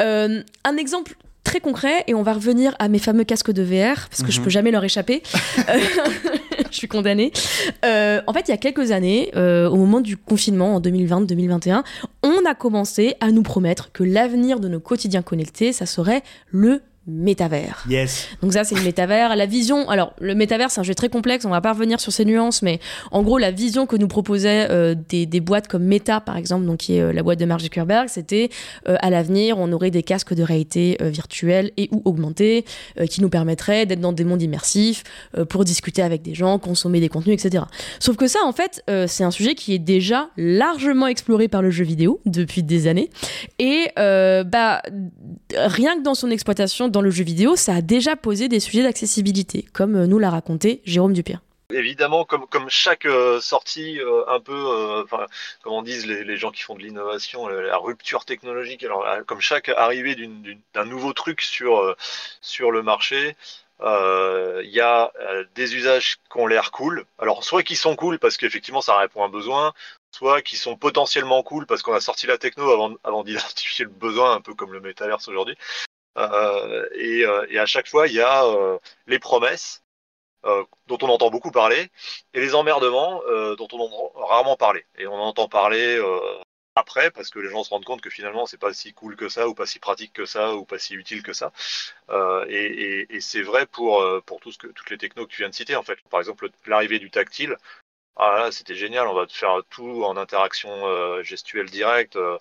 Euh, 0.00 0.42
un 0.64 0.76
exemple 0.76 1.16
très 1.44 1.60
concret, 1.60 2.04
et 2.08 2.14
on 2.14 2.22
va 2.22 2.32
revenir 2.32 2.74
à 2.78 2.88
mes 2.88 2.98
fameux 2.98 3.24
casques 3.24 3.52
de 3.52 3.62
VR, 3.62 4.08
parce 4.08 4.22
que 4.22 4.32
je 4.32 4.38
mhm. 4.38 4.44
peux 4.44 4.50
jamais 4.50 4.70
leur 4.72 4.82
échapper. 4.82 5.22
je 6.70 6.76
suis 6.76 6.88
condamnée. 6.88 7.32
Euh, 7.84 8.20
en 8.26 8.32
fait, 8.32 8.48
il 8.48 8.50
y 8.50 8.54
a 8.54 8.56
quelques 8.56 8.90
années, 8.90 9.30
au 9.34 9.76
moment 9.76 10.00
du 10.00 10.16
confinement 10.16 10.74
en 10.74 10.80
2020-2021, 10.80 11.84
on 12.24 12.44
a 12.44 12.54
commencé 12.54 13.14
à 13.20 13.30
nous 13.30 13.42
promettre 13.42 13.92
que 13.92 14.02
l'avenir 14.02 14.58
de 14.58 14.68
nos 14.68 14.80
quotidiens 14.80 15.22
connectés, 15.22 15.72
ça 15.72 15.86
serait 15.86 16.22
le 16.50 16.82
métavers. 17.06 17.84
Yes. 17.88 18.28
Donc 18.42 18.52
ça, 18.52 18.64
c'est 18.64 18.74
le 18.74 18.82
métavers. 18.82 19.36
La 19.36 19.46
vision, 19.46 19.88
alors 19.88 20.12
le 20.20 20.34
métavers, 20.34 20.70
c'est 20.70 20.80
un 20.80 20.84
jeu 20.84 20.94
très 20.94 21.08
complexe, 21.08 21.44
on 21.44 21.50
va 21.50 21.60
pas 21.60 21.72
revenir 21.72 22.00
sur 22.00 22.12
ces 22.12 22.24
nuances, 22.24 22.62
mais 22.62 22.80
en 23.12 23.22
gros, 23.22 23.38
la 23.38 23.50
vision 23.50 23.86
que 23.86 23.96
nous 23.96 24.08
proposait 24.08 24.68
euh, 24.70 24.94
des, 25.08 25.26
des, 25.26 25.40
boîtes 25.40 25.68
comme 25.68 25.84
Meta, 25.84 26.20
par 26.20 26.36
exemple, 26.36 26.66
donc 26.66 26.78
qui 26.78 26.96
est 26.96 27.00
euh, 27.00 27.12
la 27.12 27.22
boîte 27.22 27.38
de 27.38 27.44
Mark 27.44 27.60
Zuckerberg, 27.60 28.08
c'était 28.08 28.50
euh, 28.88 28.96
à 29.00 29.10
l'avenir, 29.10 29.58
on 29.58 29.72
aurait 29.72 29.90
des 29.90 30.02
casques 30.02 30.34
de 30.34 30.42
réalité 30.42 30.98
virtuelle 31.00 31.70
et 31.76 31.88
ou 31.92 32.02
augmentée 32.04 32.64
qui 33.08 33.20
nous 33.20 33.28
permettraient 33.28 33.86
d'être 33.86 34.00
dans 34.00 34.12
des 34.12 34.24
mondes 34.24 34.42
immersifs 34.42 35.04
pour 35.48 35.64
discuter 35.64 36.02
avec 36.02 36.22
des 36.22 36.34
gens, 36.34 36.58
consommer 36.58 37.00
des 37.00 37.08
contenus, 37.08 37.42
etc. 37.42 37.64
Sauf 38.00 38.16
que 38.16 38.26
ça, 38.26 38.40
en 38.44 38.52
fait, 38.52 38.82
c'est 39.06 39.24
un 39.24 39.30
sujet 39.30 39.54
qui 39.54 39.74
est 39.74 39.78
déjà 39.78 40.30
largement 40.36 41.06
exploré 41.06 41.48
par 41.48 41.62
le 41.62 41.70
jeu 41.70 41.84
vidéo 41.84 42.20
depuis 42.26 42.62
des 42.62 42.86
années. 42.86 43.10
Et 43.58 43.88
bah, 43.96 44.82
rien 45.54 45.96
que 45.98 46.02
dans 46.02 46.14
son 46.14 46.30
exploitation, 46.30 46.88
dans 46.96 47.02
le 47.02 47.10
jeu 47.10 47.24
vidéo, 47.24 47.56
ça 47.56 47.74
a 47.74 47.82
déjà 47.82 48.16
posé 48.16 48.48
des 48.48 48.58
sujets 48.58 48.82
d'accessibilité, 48.82 49.66
comme 49.74 49.96
euh, 49.96 50.06
nous 50.06 50.18
l'a 50.18 50.30
raconté 50.30 50.80
Jérôme 50.86 51.12
Dupierre. 51.12 51.40
Évidemment, 51.70 52.24
comme, 52.24 52.46
chaque 52.68 53.04
euh, 53.04 53.38
sortie, 53.38 54.00
euh, 54.00 54.24
un 54.28 54.40
peu, 54.40 55.02
enfin, 55.04 55.26
comme 55.62 55.84
disent 55.84 56.06
les, 56.06 56.24
les, 56.24 56.38
gens 56.38 56.50
qui 56.50 56.62
font 56.62 56.74
de 56.74 56.80
l'innovation, 56.80 57.48
la 57.48 57.76
rupture 57.76 58.24
technologique, 58.24 58.82
alors 58.82 59.04
comme 59.26 59.42
chaque 59.42 59.68
arrivée 59.68 60.16
d'un 60.72 60.86
nouveau 60.86 61.12
truc 61.12 61.42
sur, 61.42 61.94
sur 62.40 62.70
le 62.70 62.82
marché, 62.82 63.36
il 63.82 64.70
y 64.70 64.80
a 64.80 65.12
des 65.54 65.74
usages 65.74 66.16
qui 66.32 66.38
ont 66.38 66.46
l'air 66.46 66.70
cool. 66.70 67.04
Alors, 67.18 67.44
soit 67.44 67.62
qui 67.62 67.76
sont 67.76 67.94
cool 67.94 68.18
parce 68.18 68.38
qu'effectivement 68.38 68.80
ça 68.80 68.96
répond 68.96 69.22
à 69.22 69.26
un 69.26 69.28
besoin, 69.28 69.74
soit 70.12 70.40
qui 70.40 70.56
sont 70.56 70.76
potentiellement 70.76 71.42
cool 71.42 71.66
parce 71.66 71.82
qu'on 71.82 71.92
a 71.92 72.00
sorti 72.00 72.26
la 72.26 72.38
techno 72.38 72.70
avant, 72.70 72.94
avant 73.04 73.22
d'identifier 73.22 73.84
le 73.84 73.90
besoin, 73.90 74.32
un 74.32 74.40
peu 74.40 74.54
comme 74.54 74.72
le 74.72 74.80
métaverse 74.80 75.28
aujourd'hui. 75.28 75.58
Euh, 76.16 76.86
euh, 76.94 77.46
et, 77.50 77.58
à 77.58 77.66
chaque 77.66 77.88
fois, 77.88 78.08
il 78.08 78.14
y 78.14 78.20
a 78.20 78.44
euh, 78.44 78.78
les 79.06 79.18
promesses 79.18 79.82
dont 80.86 80.98
on 81.02 81.08
entend 81.08 81.28
beaucoup 81.30 81.50
parler 81.50 81.90
et 82.32 82.40
les 82.40 82.54
emmerdements 82.54 83.20
dont 83.58 83.66
on 83.72 83.80
entend 83.80 84.12
rarement 84.14 84.56
parler. 84.56 84.86
Et 84.96 85.08
on 85.08 85.14
entend 85.14 85.48
parler 85.48 86.00
après 86.76 87.10
parce 87.10 87.30
que 87.30 87.40
les 87.40 87.50
gens 87.50 87.64
se 87.64 87.70
rendent 87.70 87.84
compte 87.84 88.00
que 88.00 88.10
finalement 88.10 88.46
c'est 88.46 88.56
pas 88.56 88.72
si 88.72 88.92
cool 88.94 89.16
que 89.16 89.28
ça 89.28 89.48
ou 89.48 89.54
pas 89.54 89.66
si 89.66 89.80
pratique 89.80 90.12
que 90.12 90.24
ça 90.24 90.54
ou 90.54 90.64
pas 90.64 90.78
si 90.78 90.94
utile 90.94 91.24
que 91.24 91.32
ça. 91.32 91.50
Et, 92.48 93.08
c'est 93.20 93.42
vrai 93.42 93.66
pour 93.66 94.04
pour 94.24 94.38
tout 94.38 94.52
ce 94.52 94.58
que 94.58 94.68
toutes 94.68 94.90
les 94.90 94.98
technos 94.98 95.26
que 95.26 95.32
tu 95.32 95.42
viens 95.42 95.48
de 95.48 95.54
citer 95.54 95.74
en 95.74 95.82
fait. 95.82 95.98
Par 96.10 96.20
exemple 96.20 96.48
l'arrivée 96.66 97.00
du 97.00 97.10
tactile. 97.10 97.56
Ah 98.18 98.48
c'était 98.50 98.74
génial, 98.74 99.06
on 99.08 99.14
va 99.14 99.26
te 99.26 99.32
faire 99.34 99.60
tout 99.68 100.02
en 100.04 100.16
interaction 100.16 100.70
euh, 100.86 101.22
gestuelle 101.22 101.68
directe, 101.68 102.16
euh, 102.16 102.38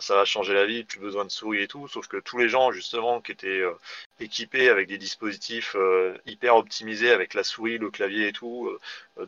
ça 0.00 0.16
va 0.16 0.24
changer 0.24 0.54
la 0.54 0.66
vie, 0.66 0.84
plus 0.84 0.98
besoin 0.98 1.24
de 1.24 1.30
souris 1.30 1.62
et 1.62 1.68
tout, 1.68 1.88
sauf 1.88 2.08
que 2.08 2.16
tous 2.16 2.38
les 2.38 2.48
gens 2.48 2.72
justement 2.72 3.20
qui 3.20 3.32
étaient 3.32 3.60
euh, 3.60 3.74
équipés 4.20 4.68
avec 4.68 4.88
des 4.88 4.98
dispositifs 4.98 5.76
hyper 6.26 6.56
optimisés 6.56 7.10
avec 7.10 7.34
la 7.34 7.44
souris, 7.44 7.78
le 7.78 7.90
clavier 7.90 8.28
et 8.28 8.32
tout, 8.32 8.70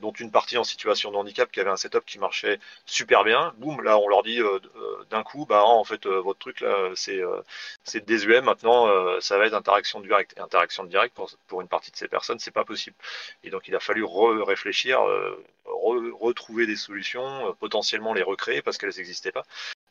dont 0.00 0.12
une 0.12 0.30
partie 0.30 0.58
en 0.58 0.64
situation 0.64 1.10
de 1.10 1.16
handicap 1.16 1.50
qui 1.50 1.60
avait 1.60 1.70
un 1.70 1.76
setup 1.76 2.04
qui 2.04 2.18
marchait 2.18 2.58
super 2.86 3.24
bien, 3.24 3.52
boum, 3.58 3.82
là 3.82 3.98
on 3.98 4.08
leur 4.08 4.22
dit 4.22 4.40
d'un 5.10 5.22
coup, 5.22 5.44
bah 5.46 5.64
en 5.64 5.84
fait 5.84 6.06
votre 6.06 6.38
truc 6.38 6.60
là 6.60 6.90
c'est 6.94 7.20
c'est 7.84 8.04
désuet, 8.04 8.40
maintenant 8.42 8.88
ça 9.20 9.38
va 9.38 9.46
être 9.46 9.54
interaction 9.54 10.00
directe. 10.00 10.34
Et 10.36 10.40
interaction 10.40 10.84
directe 10.84 11.14
pour, 11.14 11.30
pour 11.48 11.60
une 11.60 11.68
partie 11.68 11.90
de 11.90 11.96
ces 11.96 12.08
personnes, 12.08 12.38
c'est 12.38 12.52
pas 12.52 12.64
possible. 12.64 12.96
Et 13.42 13.50
donc 13.50 13.68
il 13.68 13.74
a 13.74 13.80
fallu 13.80 14.04
réfléchir 14.04 15.00
retrouver 15.66 16.66
des 16.66 16.76
solutions, 16.76 17.48
euh, 17.48 17.52
potentiellement 17.52 18.14
les 18.14 18.22
recréer 18.22 18.62
parce 18.62 18.78
qu'elles 18.78 18.94
n'existaient 18.96 19.32
pas. 19.32 19.44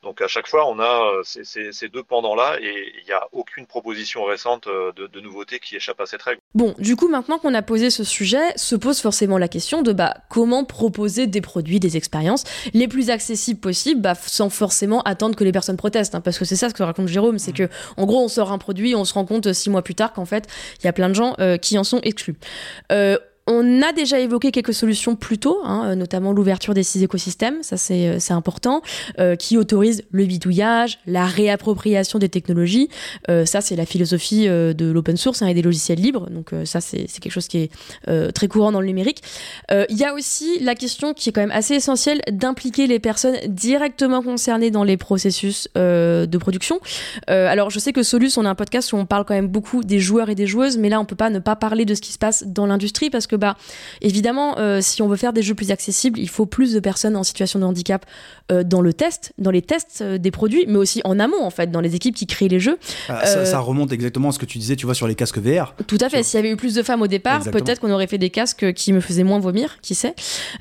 Donc 0.06 0.22
à 0.22 0.28
chaque 0.28 0.48
fois, 0.48 0.70
on 0.70 0.80
a 0.80 1.18
euh, 1.18 1.24
ces, 1.24 1.90
deux 1.90 2.04
pendants-là 2.04 2.58
et 2.62 2.94
il 3.02 3.06
n'y 3.06 3.12
a 3.12 3.28
aucune 3.32 3.66
proposition 3.66 4.24
récente 4.24 4.68
euh, 4.68 4.92
de, 4.94 5.20
nouveauté 5.20 5.58
qui 5.58 5.76
échappe 5.76 6.00
à 6.00 6.06
cette 6.06 6.22
règle. 6.22 6.40
Bon, 6.54 6.76
du 6.78 6.96
coup, 6.96 7.08
maintenant 7.08 7.40
qu'on 7.40 7.56
a 7.56 7.64
posé 7.64 7.90
ce 7.90 8.04
sujet, 8.04 8.54
se 8.56 8.76
pose 8.76 9.02
forcément 9.02 9.40
la 9.40 9.48
question 9.48 9.82
de 9.82 9.94
bah, 9.94 10.14
comment 10.30 10.64
proposer 10.64 11.26
des 11.26 11.42
produits, 11.42 11.80
des 11.80 11.98
expériences 11.98 12.44
les 12.76 12.88
plus 12.88 13.10
accessibles 13.10 13.60
possibles 13.60 14.00
bah, 14.00 14.14
sans 14.14 14.52
forcément 14.52 15.02
attendre 15.02 15.36
que 15.36 15.44
les 15.44 15.52
personnes 15.52 15.78
protestent. 15.78 16.14
Hein, 16.14 16.22
parce 16.22 16.38
que 16.38 16.46
c'est 16.46 16.56
ça 16.56 16.70
ce 16.70 16.76
que 16.76 16.84
raconte 16.84 17.08
Jérôme, 17.08 17.40
c'est 17.40 17.60
mmh. 17.60 17.68
que 17.68 17.70
en 17.98 18.06
gros, 18.06 18.24
on 18.24 18.28
sort 18.28 18.52
un 18.52 18.60
produit, 18.60 18.94
on 18.94 19.06
se 19.06 19.14
rend 19.16 19.26
compte 19.26 19.52
six 19.54 19.72
mois 19.72 19.82
plus 19.82 19.96
tard 19.96 20.14
qu'en 20.14 20.26
fait, 20.26 20.48
il 20.80 20.86
y 20.86 20.88
a 20.88 20.94
plein 20.94 21.10
de 21.10 21.16
gens 21.16 21.36
qui 21.62 21.80
en 21.80 21.84
sont 21.84 22.00
exclus. 22.02 22.36
On 23.48 23.84
a 23.84 23.94
déjà 23.94 24.20
évoqué 24.20 24.52
quelques 24.52 24.74
solutions 24.74 25.16
plus 25.16 25.38
tôt, 25.38 25.60
hein, 25.64 25.84
euh, 25.86 25.96
notamment 25.96 26.34
l'ouverture 26.34 26.74
des 26.74 26.82
six 26.82 27.04
écosystèmes, 27.04 27.62
ça 27.62 27.78
c'est 27.78 28.08
euh, 28.08 28.34
important, 28.36 28.82
euh, 29.20 29.36
qui 29.36 29.56
autorise 29.58 30.04
le 30.10 30.26
bidouillage, 30.26 30.98
la 31.06 31.28
réappropriation 31.28 32.18
des 32.18 32.30
technologies. 32.30 32.90
ça 33.46 33.62
c'est 33.62 33.76
la 33.76 33.86
philosophie 33.86 34.48
de 34.48 34.92
l'open 34.92 35.18
source 35.18 35.42
hein, 35.42 35.48
et 35.48 35.54
des 35.54 35.62
logiciels 35.62 36.00
libres, 36.00 36.30
donc 36.30 36.52
ça 36.66 36.82
c'est 36.82 37.06
quelque 37.06 37.32
chose 37.32 37.48
qui 37.48 37.58
est 37.58 38.32
très 38.34 38.48
courant 38.48 38.72
dans 38.72 38.82
le 38.82 38.88
numérique. 38.88 39.22
Il 39.72 39.98
y 39.98 40.04
a 40.04 40.14
aussi 40.14 40.60
la 40.60 40.76
question 40.76 41.14
qui 41.14 41.30
est 41.30 41.32
quand 41.32 41.42
même 41.42 41.52
assez 41.52 41.76
essentielle 41.76 42.22
d'impliquer 42.32 42.88
les 42.88 43.00
personnes 43.00 43.36
directement 43.48 44.22
concernées 44.22 44.72
dans 44.72 44.84
les 44.84 44.98
processus 44.98 45.68
de 45.76 46.38
production. 46.38 46.80
alors 47.28 47.70
je 47.70 47.80
sais 47.80 47.94
que 47.94 48.04
Solus, 48.04 48.38
on 48.38 48.46
a 48.46 48.50
un 48.50 48.56
podcast 48.56 48.94
où 48.94 48.98
on 48.98 49.06
parle 49.06 49.26
quand 49.26 49.36
même 49.36 49.48
beaucoup 49.48 49.84
des 49.84 50.00
joueurs 50.00 50.30
et 50.30 50.36
des 50.36 50.48
joueuses, 50.48 50.78
mais 50.78 50.90
là 50.90 51.00
on 51.00 51.06
peut 51.06 51.16
pas 51.16 51.30
ne 51.30 51.40
pas 51.40 51.56
parler 51.56 51.86
de 51.86 51.94
ce 51.94 52.02
qui 52.02 52.12
se 52.12 52.20
passe 52.20 52.44
dans 52.46 52.66
l'industrie 52.66 53.10
parce 53.10 53.28
que 53.28 53.35
bah, 53.38 53.58
évidemment, 54.02 54.58
euh, 54.58 54.80
si 54.82 55.02
on 55.02 55.08
veut 55.08 55.16
faire 55.16 55.34
des 55.34 55.42
jeux 55.42 55.56
plus 55.56 55.72
accessibles, 55.72 56.20
il 56.20 56.30
faut 56.30 56.46
plus 56.46 56.74
de 56.74 56.80
personnes 56.80 57.16
en 57.16 57.24
situation 57.24 57.60
de 57.60 57.66
handicap 57.66 58.06
euh, 58.52 58.64
dans 58.64 58.82
le 58.82 58.94
test, 58.94 59.34
dans 59.38 59.52
les 59.52 59.62
tests 59.62 60.00
euh, 60.02 60.18
des 60.18 60.32
produits, 60.32 60.66
mais 60.68 60.78
aussi 60.78 61.02
en 61.04 61.20
amont, 61.20 61.44
en 61.44 61.50
fait, 61.50 61.72
dans 61.72 61.82
les 61.82 61.96
équipes 61.96 62.16
qui 62.16 62.28
créent 62.28 62.48
les 62.48 62.60
jeux. 62.60 62.78
Ah, 63.10 63.26
ça, 63.26 63.60
remonte 63.60 63.92
exactement 63.92 64.30
à 64.30 64.32
ce 64.32 64.40
que 64.40 64.46
tu 64.46 64.58
disais, 64.58 64.76
tu 64.76 64.86
vois, 64.86 64.96
sur 64.96 65.08
les 65.08 65.16
casques 65.16 65.40
VR. 65.40 65.76
Tout 65.88 65.98
à 66.02 66.10
fait. 66.10 66.24
S'il 66.24 66.38
y 66.38 66.40
avait 66.40 66.52
eu 66.52 66.56
plus 66.56 66.76
de 66.76 66.84
femmes 66.84 67.02
au 67.02 67.08
départ, 67.08 67.44
peut-être 67.44 67.80
qu'on 67.80 67.92
aurait 67.92 68.08
fait 68.08 68.18
des 68.18 68.30
casques 68.30 68.74
qui 68.74 68.94
me 68.94 69.00
faisaient 69.00 69.24
moins 69.24 69.40
vomir, 69.40 69.78
qui 69.82 69.96
sait. 69.96 70.16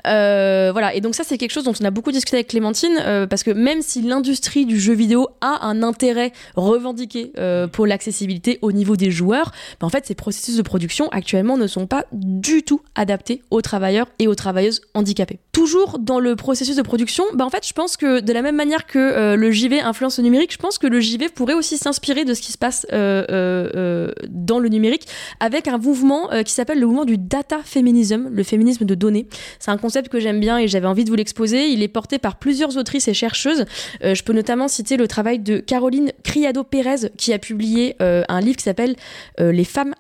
voilà. 0.05 0.95
Et 0.95 1.01
donc 1.01 1.15
ça, 1.15 1.25
c'est 1.25 1.39
quelque 1.39 1.53
chose 1.53 1.65
dont 1.65 1.75
on 1.79 1.85
a 1.85 1.91
beaucoup 1.91 2.13
discuté 2.13 2.39
avec 2.39 2.49
Clémentine, 2.49 3.27
parce 3.29 3.43
que 3.43 3.51
même 3.51 3.83
si 3.83 4.03
l'industrie 4.03 4.67
du 4.67 4.79
jeu 4.81 4.95
vidéo 4.95 5.29
a 5.41 5.67
un 5.67 5.83
intérêt 5.83 6.33
revendiqué 6.57 7.33
pour 7.73 7.87
l'accessibilité 7.87 8.59
au 8.63 8.73
niveau 8.73 8.97
des 8.97 9.11
joueurs, 9.11 9.53
bah, 9.81 9.87
en 9.87 9.91
fait, 9.91 10.07
ces 10.07 10.15
processus 10.15 10.57
de 10.57 10.63
production 10.63 11.09
actuellement 11.11 11.57
ne 11.57 11.67
sont 11.67 11.87
pas 11.87 12.05
du 12.13 12.63
tout 12.65 12.81
adapté 12.95 13.43
aux 13.51 13.63
travailleurs 13.63 14.09
et 14.19 14.29
aux 14.29 14.35
travailleuses 14.35 14.81
handicapées. 14.95 15.39
Toujours 15.53 15.99
dans 15.99 16.19
le 16.19 16.37
processus 16.37 16.77
de 16.77 16.83
production, 16.83 17.25
bah 17.35 17.45
en 17.45 17.51
fait, 17.51 17.67
je 17.67 17.73
pense 17.73 17.97
que 17.97 18.21
de 18.21 18.33
la 18.33 18.43
même 18.43 18.57
manière 18.57 18.87
que 18.87 18.99
euh, 18.99 19.37
le 19.37 19.51
JV 19.51 19.81
influence 19.81 20.19
le 20.19 20.25
numérique, 20.25 20.53
je 20.53 20.59
pense 20.59 20.79
que 20.79 20.87
le 20.87 21.01
JV 21.01 21.29
pourrait 21.29 21.55
aussi 21.55 21.79
s'inspirer 21.79 22.25
de 22.25 22.35
ce 22.35 22.43
qui 22.43 22.53
se 22.53 22.59
passe 22.59 22.87
euh, 22.93 23.25
euh, 23.31 24.13
dans 24.29 24.59
le 24.59 24.69
numérique 24.69 25.07
avec 25.41 25.69
un 25.69 25.79
mouvement 25.79 26.29
qui 26.45 26.53
s'appelle 26.53 26.81
le 26.81 26.87
mouvement 26.87 27.05
du 27.05 27.19
data 27.19 27.61
feminism, 27.65 28.29
le 28.31 28.43
féminisme 28.43 28.85
de 28.85 28.95
données. 28.95 29.27
C'est 29.59 29.71
un 29.71 29.77
concept 29.77 30.09
que 30.09 30.21
j'aime 30.21 30.41
bien 30.41 30.59
et 30.59 30.69
j'avais 30.69 30.87
envie 30.87 31.05
de 31.05 31.11
vous 31.11 31.17
l'exposer. 31.17 31.69
Il 31.69 31.83
est 31.83 31.89
porté 31.89 32.19
par 32.19 32.37
plusieurs 32.37 32.77
autrices 32.77 33.09
et 33.09 33.15
chercheuses. 33.15 33.65
je 34.03 34.23
peux 34.23 34.33
notamment 34.33 34.69
citer 34.69 34.97
le 34.97 35.07
travail 35.07 35.39
de 35.39 35.59
Caroline 35.59 36.13
Criado-Pérez 36.23 37.11
qui 37.17 37.33
a 37.33 37.39
publié 37.39 37.97
un 38.01 38.41
livre 38.41 38.57
qui 38.57 38.65
s'appelle 38.65 38.97
Les 39.39 39.65
femmes, 39.65 39.95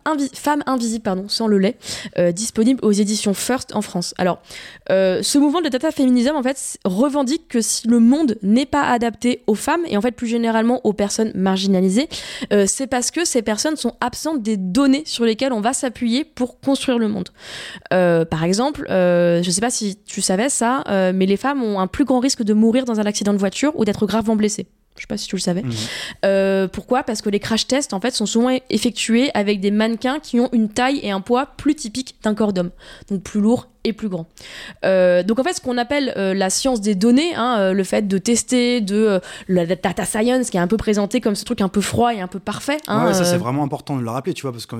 invisibles, 0.67 1.03
pardon, 1.03 1.29
sans 1.29 1.47
le 1.47 1.59
lait, 1.59 1.77
aux 2.83 2.93
éditions 2.93 3.35
First 3.35 3.75
en 3.75 3.83
France. 3.83 4.15
Alors, 4.19 4.41
ce 4.89 5.39
mouvement 5.39 5.61
de 5.61 5.69
data 5.69 5.91
feminism, 5.91 6.37
en 6.37 6.43
fait, 6.43 6.79
revendique 6.85 7.49
que 7.49 7.61
si 7.61 7.87
le 7.89 8.01
monde 8.01 8.37
n'est 8.43 8.67
pas 8.67 8.83
adapté 8.83 9.43
aux 9.47 9.55
femmes, 9.55 9.83
et 9.87 9.97
en 9.97 10.01
fait 10.01 10.13
plus 10.13 10.27
généralement 10.27 10.81
aux 10.85 10.93
personnes 10.93 11.33
marginalisées, 11.35 12.09
euh, 12.53 12.65
c'est 12.67 12.87
parce 12.87 13.11
que 13.11 13.25
ces 13.25 13.43
personnes 13.43 13.77
sont 13.77 13.95
absentes 14.01 14.43
des 14.43 14.57
données 14.57 15.03
sur 15.07 15.25
lesquelles 15.25 15.53
on 15.53 15.61
va 15.61 15.73
s'appuyer 15.73 16.25
pour 16.25 16.61
construire 16.61 16.99
le 16.99 17.09
monde. 17.09 17.29
Euh, 17.93 18.25
par 18.25 18.45
exemple, 18.45 18.87
euh, 18.91 19.43
je 19.43 19.49
ne 19.49 19.53
sais 19.53 19.61
pas 19.61 19.71
si 19.71 19.99
tu 20.05 20.21
savais 20.21 20.49
ça, 20.49 20.85
mais 21.15 21.27
les 21.27 21.37
femmes 21.37 21.63
ont 21.63 21.81
un 21.81 21.87
plus 21.87 22.05
grand 22.05 22.21
risque 22.21 22.43
de 22.43 22.53
mourir 22.53 22.85
dans 22.85 23.01
un 23.01 23.07
accident 23.07 23.33
de 23.33 23.39
voiture 23.39 23.73
ou 23.77 23.85
d'être 23.85 24.07
gravement 24.07 24.37
blessées. 24.37 24.67
Je 24.97 25.03
sais 25.03 25.07
pas 25.09 25.17
si 25.17 25.27
tu 25.27 25.37
le 25.37 25.41
savais. 25.41 25.63
Mhm. 25.63 26.69
pourquoi? 26.69 27.03
Parce 27.03 27.21
que 27.21 27.29
les 27.29 27.41
crash 27.41 27.67
tests 27.67 27.93
en 27.93 28.01
fait 28.01 28.13
sont 28.13 28.27
souvent 28.27 28.57
effectués 28.71 29.31
avec 29.35 29.61
des 29.61 29.71
mannequins 29.71 30.21
qui 30.21 30.39
ont 30.41 30.49
une 30.53 30.69
taille 30.69 31.01
et 31.03 31.11
un 31.11 31.21
poids 31.21 31.47
plus 31.57 31.75
typiques 31.75 32.17
d'un 32.23 32.35
corps 32.35 32.53
d'homme, 32.53 32.71
donc 33.11 33.23
plus 33.23 33.41
lourd 33.41 33.69
et 33.85 33.93
plus 33.93 34.09
grand. 34.09 34.27
Euh, 34.85 35.23
donc 35.23 35.39
en 35.39 35.45
fait, 35.45 35.53
ce 35.53 35.61
qu'on 35.61 35.77
appelle 35.77 36.15
euh, 36.17 36.33
la 36.33 36.49
science 36.49 36.81
des 36.81 36.95
données, 36.95 37.35
hein, 37.35 37.59
euh, 37.59 37.73
le 37.75 37.85
fait 37.85 38.09
de 38.09 38.19
tester, 38.19 38.81
de 38.81 39.21
la 39.47 39.67
data 39.67 40.05
science, 40.05 40.49
qui 40.51 40.57
est 40.57 40.61
un 40.61 40.67
peu 40.67 40.79
présenté 40.79 41.21
comme 41.21 41.35
ce 41.35 41.45
truc 41.45 41.61
un 41.61 41.69
peu 41.69 41.83
froid 41.83 42.13
et 42.15 42.21
un 42.21 42.27
peu 42.27 42.39
parfait. 42.39 42.79
Hein, 42.89 43.07
ouais, 43.07 43.15
ça 43.15 43.25
c'est 43.25 43.37
vraiment 43.37 43.63
important 43.63 43.97
de 43.97 44.03
le 44.03 44.11
rappeler, 44.11 44.33
tu 44.33 44.43
vois, 44.43 44.53
parce 44.53 44.65
qu'on 44.65 44.79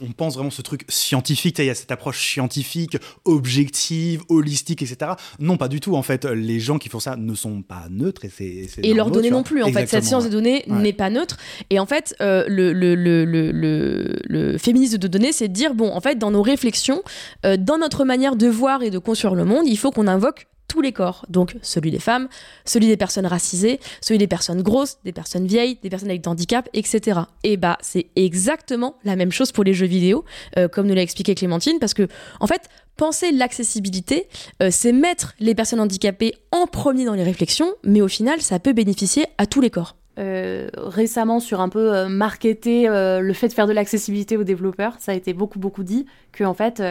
on 0.00 0.12
pense 0.16 0.34
vraiment 0.34 0.50
ce 0.50 0.62
truc 0.62 0.84
scientifique, 0.88 1.58
il 1.58 1.66
y 1.66 1.70
a 1.70 1.74
cette 1.74 1.92
approche 1.92 2.26
scientifique, 2.26 2.96
objective, 3.26 4.22
holistique, 4.30 4.82
etc. 4.82 5.12
Non, 5.38 5.58
pas 5.58 5.68
du 5.68 5.80
tout. 5.80 5.94
En 5.94 6.02
fait, 6.02 6.24
les 6.24 6.58
gens 6.58 6.78
qui 6.78 6.88
font 6.88 7.00
ça 7.00 7.16
ne 7.16 7.34
sont 7.34 7.60
pas 7.60 7.84
neutres 7.90 8.24
et 8.24 8.30
c'est 8.34 8.68
et 8.82 8.94
leurs 8.94 9.10
données 9.10 9.30
non 9.30 9.42
plus. 9.42 9.62
En 9.62 9.72
fait, 9.72 9.86
cette 9.86 10.04
science 10.04 10.24
des 10.24 10.30
données 10.30 10.64
n'est 10.68 10.94
pas 10.94 11.10
neutre. 11.10 11.36
Et 11.68 11.78
en 11.78 11.86
fait, 11.86 12.14
le, 12.20 12.72
le, 12.72 12.94
le, 12.94 13.24
le, 13.26 14.16
le 14.24 14.58
féminisme 14.58 14.96
de 14.96 15.08
données, 15.08 15.32
c'est 15.32 15.48
de 15.48 15.52
dire 15.52 15.74
bon, 15.74 15.90
en 15.92 16.00
fait, 16.00 16.18
dans 16.18 16.30
nos 16.30 16.42
réflexions, 16.42 17.02
dans 17.42 17.76
notre 17.76 18.04
manière 18.06 18.36
de 18.36 18.37
voir 18.46 18.82
et 18.82 18.90
de 18.90 18.98
construire 18.98 19.34
le 19.34 19.44
monde, 19.44 19.66
il 19.66 19.78
faut 19.78 19.90
qu'on 19.90 20.06
invoque 20.06 20.46
tous 20.68 20.82
les 20.82 20.92
corps. 20.92 21.24
Donc 21.28 21.56
celui 21.62 21.90
des 21.90 21.98
femmes, 21.98 22.28
celui 22.64 22.86
des 22.86 22.96
personnes 22.96 23.26
racisées, 23.26 23.80
celui 24.00 24.18
des 24.18 24.26
personnes 24.28 24.62
grosses, 24.62 24.98
des 25.04 25.12
personnes 25.12 25.46
vieilles, 25.46 25.78
des 25.82 25.90
personnes 25.90 26.10
avec 26.10 26.20
des 26.22 26.28
handicaps, 26.28 26.68
etc. 26.74 27.20
Et 27.42 27.56
bah 27.56 27.78
c'est 27.80 28.06
exactement 28.14 28.96
la 29.04 29.16
même 29.16 29.32
chose 29.32 29.50
pour 29.50 29.64
les 29.64 29.74
jeux 29.74 29.86
vidéo, 29.86 30.24
euh, 30.58 30.68
comme 30.68 30.86
nous 30.86 30.94
l'a 30.94 31.02
expliqué 31.02 31.34
Clémentine, 31.34 31.78
parce 31.80 31.94
que 31.94 32.06
en 32.38 32.46
fait, 32.46 32.68
penser 32.96 33.32
l'accessibilité, 33.32 34.28
euh, 34.62 34.68
c'est 34.70 34.92
mettre 34.92 35.34
les 35.40 35.54
personnes 35.54 35.80
handicapées 35.80 36.34
en 36.52 36.66
premier 36.66 37.06
dans 37.06 37.14
les 37.14 37.24
réflexions, 37.24 37.72
mais 37.82 38.02
au 38.02 38.08
final, 38.08 38.42
ça 38.42 38.58
peut 38.58 38.74
bénéficier 38.74 39.24
à 39.38 39.46
tous 39.46 39.60
les 39.60 39.70
corps. 39.70 39.97
Euh, 40.18 40.68
récemment 40.74 41.38
sur 41.38 41.60
un 41.60 41.68
peu 41.68 41.94
euh, 41.94 42.08
marketer 42.08 42.88
euh, 42.88 43.20
le 43.20 43.32
fait 43.34 43.46
de 43.46 43.52
faire 43.52 43.68
de 43.68 43.72
l'accessibilité 43.72 44.36
aux 44.36 44.42
développeurs. 44.42 44.96
Ça 44.98 45.12
a 45.12 45.14
été 45.14 45.32
beaucoup 45.32 45.60
beaucoup 45.60 45.84
dit 45.84 46.06
que 46.32 46.42
en 46.42 46.54
fait, 46.54 46.82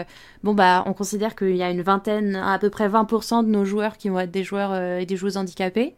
bon 0.44 0.54
bah 0.54 0.84
on 0.86 0.94
considère 0.94 1.36
qu'il 1.36 1.56
y 1.56 1.64
a 1.64 1.70
une 1.70 1.82
vingtaine, 1.82 2.38
à 2.38 2.58
peu 2.58 2.70
près 2.70 2.88
20% 2.88 3.44
de 3.44 3.50
nos 3.50 3.66
joueurs 3.66 3.98
qui 3.98 4.08
vont 4.08 4.20
être 4.20 4.32
des 4.32 4.44
joueurs 4.44 4.76
et 4.76 5.06
des 5.06 5.18
joueuses 5.18 5.36
handicapées. 5.36 5.96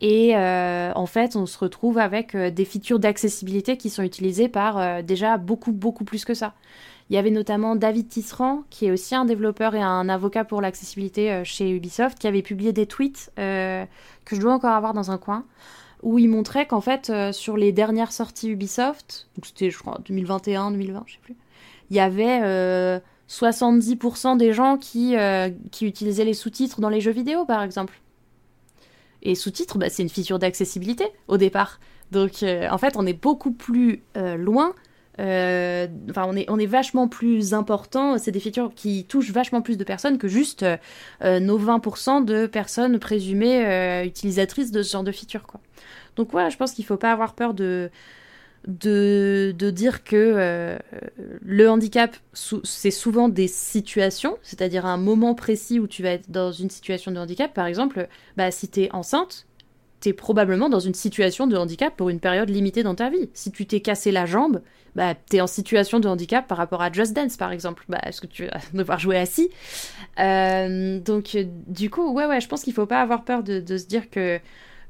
Et 0.00 0.34
en 0.36 1.06
fait, 1.06 1.36
on 1.36 1.46
se 1.46 1.58
retrouve 1.58 1.98
avec 1.98 2.36
des 2.36 2.64
features 2.64 2.98
d'accessibilité 2.98 3.76
qui 3.76 3.90
sont 3.90 4.02
utilisées 4.02 4.48
par 4.48 5.02
déjà 5.02 5.36
beaucoup 5.36 5.72
beaucoup 5.72 6.04
plus 6.04 6.24
que 6.24 6.34
ça. 6.34 6.54
Il 7.10 7.14
y 7.14 7.18
avait 7.18 7.30
notamment 7.30 7.76
David 7.76 8.08
Tisserand, 8.08 8.62
qui 8.70 8.86
est 8.86 8.90
aussi 8.92 9.14
un 9.14 9.24
développeur 9.24 9.74
et 9.74 9.82
un 9.82 10.08
avocat 10.08 10.44
pour 10.44 10.60
l'accessibilité 10.62 11.42
chez 11.44 11.70
Ubisoft, 11.70 12.18
qui 12.18 12.28
avait 12.28 12.42
publié 12.42 12.72
des 12.72 12.86
tweets 12.86 13.30
que 13.36 13.86
je 14.32 14.40
dois 14.40 14.54
encore 14.54 14.74
avoir 14.74 14.94
dans 14.94 15.10
un 15.10 15.18
coin, 15.18 15.44
où 16.02 16.18
il 16.18 16.28
montrait 16.28 16.66
qu'en 16.66 16.80
fait, 16.80 17.10
euh, 17.10 17.32
sur 17.32 17.56
les 17.56 17.72
dernières 17.72 18.12
sorties 18.12 18.50
Ubisoft, 18.50 19.28
donc 19.36 19.46
c'était, 19.46 19.70
je 19.70 19.78
crois, 19.78 20.00
2021, 20.06 20.70
2020, 20.72 21.04
je 21.06 21.12
sais 21.14 21.18
plus, 21.22 21.36
il 21.90 21.96
y 21.96 22.00
avait 22.00 23.00
70% 23.28 24.34
euh, 24.34 24.36
des 24.36 24.52
gens 24.52 24.78
qui, 24.78 25.16
euh, 25.16 25.50
qui 25.70 25.86
utilisaient 25.86 26.24
les 26.24 26.34
sous-titres 26.34 26.80
dans 26.80 26.88
les 26.88 27.00
jeux 27.00 27.10
vidéo, 27.10 27.44
par 27.44 27.62
exemple. 27.62 28.00
Et 29.22 29.34
sous-titres, 29.34 29.76
bah, 29.76 29.90
c'est 29.90 30.02
une 30.02 30.08
feature 30.08 30.38
d'accessibilité 30.38 31.04
au 31.28 31.36
départ. 31.36 31.80
Donc, 32.12 32.42
en 32.42 32.78
fait, 32.78 32.96
on 32.96 33.06
est 33.06 33.12
beaucoup 33.12 33.52
plus 33.52 34.02
loin 34.14 34.74
enfin, 35.18 36.26
on 36.26 36.58
est, 36.58 36.66
vachement 36.66 37.08
plus 37.08 37.54
important. 37.54 38.18
C'est 38.18 38.30
des 38.30 38.40
features 38.40 38.72
qui 38.74 39.04
touchent 39.04 39.32
vachement 39.32 39.62
plus 39.62 39.76
de 39.76 39.84
personnes 39.84 40.18
que 40.18 40.28
juste 40.28 40.64
nos 41.22 41.58
20% 41.58 42.24
de 42.24 42.46
personnes 42.46 42.98
présumées 42.98 44.04
utilisatrices 44.04 44.70
de 44.70 44.82
ce 44.82 44.92
genre 44.92 45.04
de 45.04 45.12
features, 45.12 45.46
quoi. 45.46 45.60
Donc 46.16 46.34
ouais, 46.34 46.50
je 46.50 46.56
pense 46.56 46.72
qu'il 46.72 46.84
ne 46.84 46.86
faut 46.86 46.96
pas 46.96 47.12
avoir 47.12 47.34
peur 47.34 47.54
de, 47.54 47.90
de, 48.66 49.70
dire 49.70 50.04
que 50.04 50.16
euh, 50.16 50.78
le 51.42 51.70
handicap, 51.70 52.16
c'est 52.32 52.90
souvent 52.90 53.28
des 53.28 53.48
situations, 53.48 54.38
c'est-à-dire 54.42 54.86
un 54.86 54.96
moment 54.96 55.34
précis 55.34 55.80
où 55.80 55.86
tu 55.86 56.02
vas 56.02 56.10
être 56.10 56.30
dans 56.30 56.52
une 56.52 56.70
situation 56.70 57.12
de 57.12 57.18
handicap. 57.18 57.52
Par 57.54 57.66
exemple, 57.66 58.08
bah, 58.36 58.50
si 58.50 58.68
tu 58.68 58.82
es 58.82 58.92
enceinte, 58.92 59.46
tu 60.00 60.08
es 60.10 60.12
probablement 60.12 60.68
dans 60.68 60.80
une 60.80 60.94
situation 60.94 61.46
de 61.46 61.56
handicap 61.56 61.96
pour 61.96 62.08
une 62.08 62.20
période 62.20 62.48
limitée 62.50 62.82
dans 62.82 62.94
ta 62.94 63.10
vie. 63.10 63.30
Si 63.34 63.50
tu 63.52 63.66
t'es 63.66 63.80
cassé 63.80 64.10
la 64.12 64.26
jambe, 64.26 64.62
bah, 64.94 65.14
tu 65.14 65.36
es 65.36 65.40
en 65.40 65.46
situation 65.46 66.00
de 66.00 66.08
handicap 66.08 66.46
par 66.48 66.58
rapport 66.58 66.82
à 66.82 66.90
Just 66.90 67.12
Dance, 67.12 67.36
par 67.36 67.52
exemple. 67.52 67.84
Bah, 67.88 68.00
est-ce 68.04 68.20
que 68.20 68.26
tu 68.26 68.46
vas 68.46 68.58
devoir 68.74 68.98
jouer 68.98 69.18
assis? 69.18 69.50
Euh, 70.18 70.98
Donc, 71.00 71.36
du 71.66 71.90
coup, 71.90 72.12
ouais, 72.12 72.26
ouais, 72.26 72.40
je 72.40 72.48
pense 72.48 72.62
qu'il 72.62 72.72
faut 72.72 72.86
pas 72.86 73.00
avoir 73.02 73.24
peur 73.24 73.42
de 73.42 73.76
se 73.76 73.86
dire 73.86 74.10
que 74.10 74.40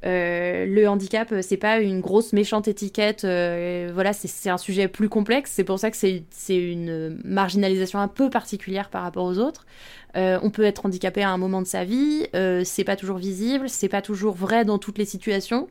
euh, 0.06 0.64
le 0.66 0.88
handicap, 0.88 1.30
euh, 1.32 1.42
c'est 1.42 1.56
pas 1.56 1.78
une 1.80 2.00
grosse 2.00 2.32
méchante 2.32 2.68
étiquette. 2.68 3.24
Euh, 3.24 3.90
voilà, 3.92 4.12
c'est 4.12 4.50
un 4.50 4.58
sujet 4.58 4.88
plus 4.88 5.08
complexe. 5.08 5.52
C'est 5.54 5.64
pour 5.64 5.78
ça 5.78 5.90
que 5.90 5.96
c'est 5.96 6.24
une 6.48 7.20
marginalisation 7.24 7.98
un 7.98 8.08
peu 8.08 8.30
particulière 8.30 8.88
par 8.88 9.02
rapport 9.02 9.24
aux 9.24 9.38
autres. 9.38 9.66
on 10.14 10.50
peut 10.50 10.64
être 10.64 10.86
handicapé 10.86 11.22
à 11.22 11.30
un 11.30 11.38
moment 11.38 11.62
de 11.62 11.66
sa 11.66 11.84
vie. 11.84 12.26
c'est 12.64 12.84
pas 12.84 12.96
toujours 12.96 13.18
visible. 13.18 13.68
C'est 13.68 13.88
pas 13.88 14.02
toujours 14.02 14.34
vrai 14.34 14.64
dans 14.64 14.78
toutes 14.78 14.98
les 14.98 15.04
situations. 15.04 15.68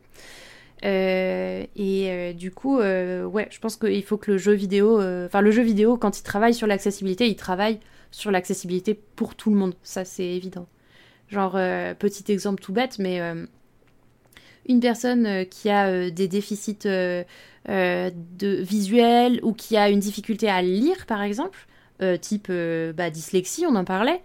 et 0.84 2.34
du 2.38 2.52
coup, 2.52 2.78
ouais, 2.80 3.48
je 3.50 3.60
pense 3.60 3.76
qu'il 3.78 4.04
faut 4.04 4.18
que 4.18 4.32
le 4.32 4.38
jeu 4.38 4.54
vidéo, 4.54 5.02
enfin 5.26 5.42
le 5.42 5.52
jeu 5.52 5.64
vidéo, 5.64 5.98
quand 5.98 6.20
il 6.20 6.24
travaille 6.24 6.54
sur 6.54 6.68
l'accessibilité, 6.68 7.28
il 7.28 7.36
travaille 7.36 7.80
sur 8.12 8.32
l'accessibilité 8.32 9.00
pour 9.16 9.36
tout 9.36 9.50
le 9.50 9.58
monde. 9.58 9.76
Ça, 9.84 10.06
c'est 10.06 10.26
évident. 10.26 10.68
Genre, 11.30 11.54
petit 12.00 12.32
exemple 12.32 12.62
tout 12.62 12.74
bête, 12.74 12.98
mais 13.00 13.22
une 14.70 14.80
personne 14.80 15.26
euh, 15.26 15.44
qui 15.44 15.70
a 15.70 15.88
euh, 15.88 16.10
des 16.12 16.30
déficits 16.30 16.86
euh, 16.86 17.24
de 17.68 18.48
visuels 18.62 19.40
ou 19.44 19.52
qui 19.52 19.76
a 19.76 19.90
une 19.90 20.00
difficulté 20.00 20.48
à 20.48 20.62
lire, 20.62 21.06
par 21.06 21.22
exemple, 21.22 21.68
type 22.22 22.50
bah, 22.96 23.10
dyslexie, 23.10 23.66
on 23.68 23.76
en 23.76 23.84
parlait. 23.84 24.22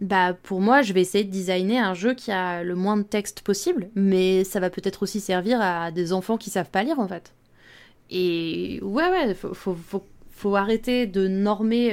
bah 0.00 0.32
pour 0.42 0.62
moi, 0.62 0.80
je 0.80 0.94
vais 0.94 1.02
essayer 1.02 1.24
de 1.24 1.30
designer 1.30 1.78
un 1.78 1.92
jeu 1.92 2.14
qui 2.14 2.32
a 2.32 2.64
le 2.64 2.74
moins 2.74 2.96
de 2.96 3.02
texte 3.02 3.42
possible, 3.42 3.90
mais 3.94 4.42
ça 4.44 4.58
va 4.58 4.70
peut-être 4.70 5.02
aussi 5.02 5.20
servir 5.20 5.60
à 5.60 5.90
des 5.90 6.14
enfants 6.14 6.38
qui 6.38 6.48
savent 6.48 6.70
pas 6.70 6.82
lire 6.84 6.98
en 6.98 7.06
fait. 7.06 7.34
Et 8.10 8.80
ouais, 8.82 9.10
ouais, 9.10 9.34
faut, 9.34 10.56
arrêter 10.56 11.06
de 11.06 11.28
normer, 11.28 11.92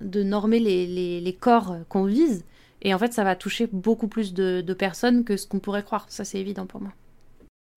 de 0.00 0.22
normer 0.22 0.60
les 0.60 1.36
corps 1.38 1.76
qu'on 1.88 2.04
vise 2.04 2.44
et 2.82 2.94
en 2.94 2.98
fait, 2.98 3.12
ça 3.12 3.24
va 3.24 3.36
toucher 3.36 3.68
beaucoup 3.72 4.08
plus 4.08 4.34
de, 4.34 4.74
personnes 4.74 5.24
que 5.24 5.36
ce 5.36 5.46
qu'on 5.46 5.58
pourrait 5.58 5.82
croire. 5.82 6.06
Ça, 6.08 6.24
c'est 6.24 6.38
évident 6.38 6.66
pour 6.66 6.80
moi. 6.80 6.92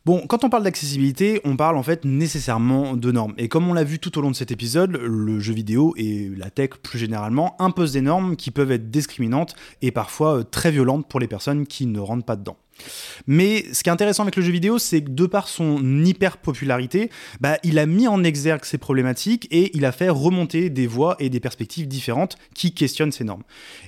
Bon, 0.06 0.26
quand 0.28 0.44
on 0.44 0.50
parle 0.50 0.64
d'accessibilité, 0.64 1.40
on 1.46 1.56
parle 1.56 1.78
en 1.78 1.84
fait 1.84 2.04
nécessairement 2.04 2.96
de 2.96 3.12
normes. 3.12 3.34
Et 3.38 3.48
comme 3.48 3.70
on 3.70 3.74
l'a 3.74 3.86
vu 3.86 4.00
tout 4.00 4.18
au 4.18 4.22
long 4.22 4.32
de 4.32 4.36
cet 4.36 4.52
épisode, 4.52 4.92
le 4.92 5.40
jeu 5.40 5.54
vidéo 5.54 5.94
et 5.96 6.30
la 6.36 6.50
tech 6.50 6.72
plus 6.82 7.00
généralement 7.00 7.56
imposent 7.62 7.94
des 7.94 8.02
normes 8.02 8.36
qui 8.36 8.52
peuvent 8.52 8.72
être 8.72 8.92
discriminantes 8.92 9.56
et 9.82 9.92
parfois 9.92 10.40
euh, 10.40 10.44
très 10.44 10.72
violentes 10.72 11.08
pour 11.08 11.22
les 11.22 11.28
personnes 11.28 11.66
qui 11.66 11.86
ne 11.86 12.02
rentrent 12.02 12.26
pas 12.26 12.36
dedans. 12.36 12.58
Mais 13.28 13.66
ce 13.74 13.84
qui 13.84 13.90
est 13.90 13.92
intéressant 13.92 14.24
avec 14.24 14.36
le 14.36 14.44
jeu 14.44 14.52
vidéo, 14.52 14.78
c'est 14.80 15.04
que 15.04 15.10
de 15.10 15.26
par 15.26 15.48
son 15.48 16.04
hyper 16.04 16.38
popularité, 16.38 17.10
bah, 17.40 17.58
il 17.64 17.80
a 17.80 17.86
mis 17.86 18.08
en 18.08 18.24
exergue 18.24 18.66
ces 18.66 18.78
problématiques 18.78 19.48
et 19.52 19.76
il 19.76 19.86
a 19.86 19.92
fait 19.92 20.10
remonter 20.10 20.70
des 20.70 20.88
voix 20.88 21.16
et 21.20 21.30
des 21.30 21.40
perspectives 21.40 21.88
différentes 21.88 22.38
qui 22.54 22.74
questionnent 22.74 23.12
ces 23.12 23.24
normes. 23.24 23.44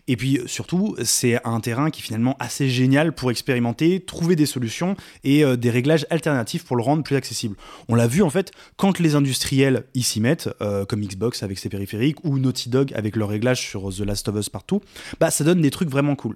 Et 0.08 0.16
puis 0.16 0.40
surtout, 0.46 0.96
c'est 1.04 1.40
un 1.46 1.60
terrain 1.60 1.90
qui 1.90 2.02
est 2.02 2.04
finalement 2.04 2.36
assez 2.40 2.70
génial 2.70 3.14
pour 3.14 3.32
expérimenter, 3.32 4.00
trouver 4.00 4.36
des 4.36 4.46
solutions 4.46 4.96
et 5.24 5.44
euh, 5.44 5.56
des 5.56 5.70
réglages 5.70 6.06
alternatifs 6.10 6.64
pour 6.64 6.76
le 6.76 6.84
rendre 6.84 7.04
plus 7.04 7.16
accessible. 7.16 7.56
On 7.90 7.96
l'a 7.96 8.08
vu 8.08 8.22
en 8.22 8.30
fait 8.30 8.52
quand 8.78 9.00
les 9.00 9.16
industriels 9.16 9.84
s'y 10.06 10.22
mettent, 10.22 10.50
euh, 10.62 10.86
comme 10.86 11.02
Xbox 11.02 11.44
avec 11.44 11.58
ses 11.58 11.68
périphériques 11.68 12.24
ou 12.24 12.38
Naughty 12.38 12.70
Dog 12.70 12.94
avec 12.94 13.16
leur 13.16 13.30
réglage 13.30 13.60
sur 13.60 13.94
The 13.94 14.02
Last 14.02 14.30
of 14.30 14.36
Us 14.38 14.50
partout, 14.50 14.82
bah 15.20 15.32
ça 15.32 15.44
donne 15.44 15.62
des 15.62 15.72
trucs 15.72 15.90
vraiment 15.90 16.16
cool. 16.16 16.36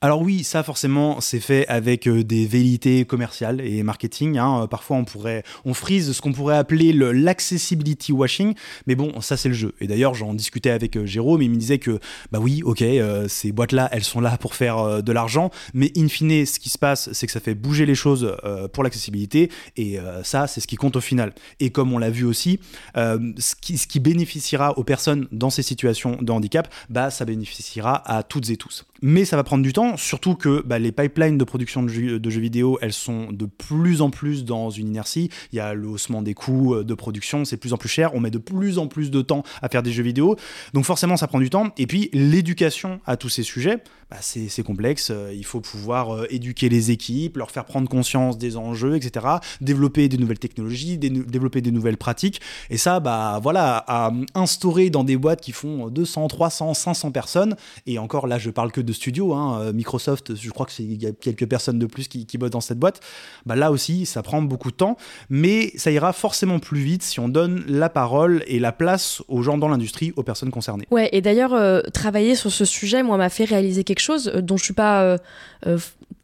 Alors 0.00 0.20
oui, 0.20 0.44
ça 0.44 0.62
forcément, 0.62 1.20
c'est 1.20 1.40
fait 1.40 1.66
avec 1.68 1.83
euh, 2.06 2.24
des 2.24 2.46
velléités 2.46 3.04
commerciales 3.04 3.60
et 3.60 3.82
marketing. 3.82 4.38
Hein. 4.38 4.66
Parfois, 4.70 4.96
on 4.96 5.04
pourrait, 5.04 5.42
on 5.64 5.74
frise 5.74 6.12
ce 6.12 6.20
qu'on 6.20 6.32
pourrait 6.32 6.56
appeler 6.56 6.92
l'accessibility 6.92 8.12
washing, 8.12 8.54
mais 8.86 8.94
bon, 8.94 9.20
ça 9.20 9.36
c'est 9.36 9.48
le 9.48 9.54
jeu. 9.54 9.74
Et 9.80 9.86
d'ailleurs, 9.86 10.14
j'en 10.14 10.34
discutais 10.34 10.70
avec 10.70 10.96
euh, 10.96 11.06
Jérôme, 11.06 11.42
il 11.42 11.50
me 11.50 11.56
disait 11.56 11.78
que 11.78 11.98
bah 12.32 12.38
oui, 12.40 12.62
ok, 12.64 12.82
euh, 12.82 13.28
ces 13.28 13.52
boîtes-là, 13.52 13.88
elles 13.92 14.04
sont 14.04 14.20
là 14.20 14.36
pour 14.38 14.54
faire 14.54 15.02
de 15.02 15.12
l'argent, 15.12 15.50
mais 15.72 15.92
in 15.96 16.08
fine, 16.08 16.46
ce 16.46 16.58
qui 16.58 16.68
se 16.68 16.78
passe, 16.78 17.12
c'est 17.12 17.26
que 17.26 17.32
ça 17.32 17.40
fait 17.40 17.54
bouger 17.54 17.86
les 17.86 17.94
choses 17.94 18.36
pour 18.72 18.82
l'accessibilité, 18.82 19.50
et 19.76 19.98
ça, 20.22 20.46
c'est 20.46 20.60
ce 20.60 20.66
qui 20.66 20.76
compte 20.76 20.96
au 20.96 21.00
final. 21.00 21.32
Et 21.60 21.70
comme 21.70 21.92
on 21.92 21.98
l'a 21.98 22.10
vu 22.10 22.24
aussi, 22.24 22.60
ce 22.94 23.54
qui, 23.60 23.78
ce, 23.78 23.86
qui, 23.86 24.00
bénéficiera 24.00 24.78
aux 24.78 24.84
personnes 24.84 25.26
dans 25.32 25.50
ces 25.50 25.62
situations 25.62 26.18
de 26.20 26.32
handicap, 26.32 26.72
bah 26.90 27.10
ça 27.10 27.24
bénéficiera 27.24 28.02
à 28.10 28.22
toutes 28.22 28.50
et 28.50 28.56
tous. 28.56 28.84
Mais 29.02 29.24
ça 29.24 29.36
va 29.36 29.44
prendre 29.44 29.62
du 29.62 29.72
temps 29.72 29.96
surtout 29.96 30.34
que 30.34 30.62
bah, 30.64 30.78
les 30.78 30.92
pipelines 30.92 31.38
de 31.38 31.44
production 31.44 31.73
de 31.82 32.30
jeux, 32.30 32.40
vidéo, 32.40 32.78
elles 32.80 32.92
sont 32.92 33.32
de 33.32 33.46
plus 33.46 34.00
en 34.02 34.10
plus 34.10 34.44
dans 34.44 34.70
une 34.70 34.88
inertie. 34.88 35.30
Il 35.52 35.56
y 35.56 35.60
a 35.60 35.74
le 35.74 35.88
haussement 35.88 36.22
des 36.22 36.34
coûts 36.34 36.74
euh, 36.74 36.84
de 36.84 36.94
production, 36.94 37.44
c'est 37.44 37.56
de 37.56 37.60
plus 37.60 37.72
en 37.72 37.76
plus 37.76 37.88
cher, 37.88 38.14
on 38.14 38.20
met 38.20 38.30
de 38.30 38.38
plus 38.38 38.78
en 38.78 38.86
plus 38.86 39.10
de 39.10 39.22
temps 39.22 39.42
à 39.62 39.68
faire 39.68 39.82
des 39.82 39.92
jeux 39.92 40.02
vidéo, 40.02 40.36
donc 40.72 40.84
forcément 40.84 41.16
ça 41.16 41.26
prend 41.26 41.40
du 41.40 41.50
temps. 41.50 41.72
Et 41.78 41.86
puis 41.86 42.10
l'éducation 42.12 43.00
à 43.06 43.16
tous 43.16 43.28
ces 43.28 43.42
sujets, 43.42 43.78
bah, 44.10 44.18
c'est 44.20 44.62
complexe, 44.62 45.10
euh, 45.10 45.32
il 45.34 45.44
faut 45.44 45.60
pouvoir 45.60 46.14
euh, 46.14 46.26
éduquer 46.30 46.68
les 46.68 46.90
équipes, 46.90 47.38
leur 47.38 47.50
faire 47.50 47.64
prendre 47.64 47.88
conscience 47.88 48.38
des 48.38 48.56
enjeux, 48.56 48.96
etc., 48.96 49.26
développer 49.60 50.08
des 50.08 50.18
nouvelles 50.18 50.38
technologies, 50.38 50.98
développer 50.98 51.60
des 51.60 51.72
nouvelles 51.72 51.96
pratiques, 51.96 52.40
et 52.70 52.76
ça, 52.76 53.00
bah 53.00 53.40
voilà, 53.42 53.84
à 53.88 54.12
instaurer 54.34 54.90
dans 54.90 55.04
des 55.04 55.16
boîtes 55.16 55.40
qui 55.40 55.52
font 55.52 55.88
200, 55.88 56.28
300, 56.28 56.74
500 56.74 57.10
personnes, 57.10 57.56
et 57.86 57.98
encore 57.98 58.26
là 58.26 58.38
je 58.38 58.50
parle 58.50 58.70
que 58.70 58.80
de 58.80 58.92
studios, 58.92 59.34
hein, 59.34 59.72
Microsoft, 59.72 60.34
je 60.34 60.50
crois 60.50 60.66
y 60.78 61.06
a 61.06 61.12
quelques 61.12 61.46
personnes 61.46 61.63
de 61.72 61.86
plus 61.86 62.08
qui, 62.08 62.26
bossent 62.38 62.50
dans 62.50 62.60
cette 62.60 62.78
boîte, 62.78 63.00
bah 63.46 63.56
là 63.56 63.70
aussi, 63.70 64.06
ça 64.06 64.22
prend 64.22 64.42
beaucoup 64.42 64.70
de 64.70 64.76
temps, 64.76 64.96
mais 65.30 65.72
ça 65.76 65.90
ira 65.90 66.12
forcément 66.12 66.58
plus 66.58 66.80
vite 66.80 67.02
si 67.02 67.20
on 67.20 67.28
donne 67.28 67.64
la 67.68 67.88
parole 67.88 68.42
et 68.46 68.58
la 68.58 68.72
place 68.72 69.22
aux 69.28 69.42
gens 69.42 69.58
dans 69.58 69.68
l'industrie, 69.68 70.12
aux 70.16 70.22
personnes 70.22 70.50
concernées. 70.50 70.86
Ouais, 70.90 71.08
et 71.12 71.20
d'ailleurs, 71.20 71.54
euh, 71.54 71.80
travailler 71.92 72.34
sur 72.34 72.50
ce 72.50 72.64
sujet, 72.64 73.02
moi, 73.02 73.16
m'a 73.16 73.28
fait 73.28 73.44
réaliser 73.44 73.84
quelque 73.84 74.00
chose 74.00 74.30
euh, 74.34 74.40
dont 74.40 74.56
je 74.56 74.64
suis 74.64 74.74
pas 74.74 75.02
euh, 75.02 75.18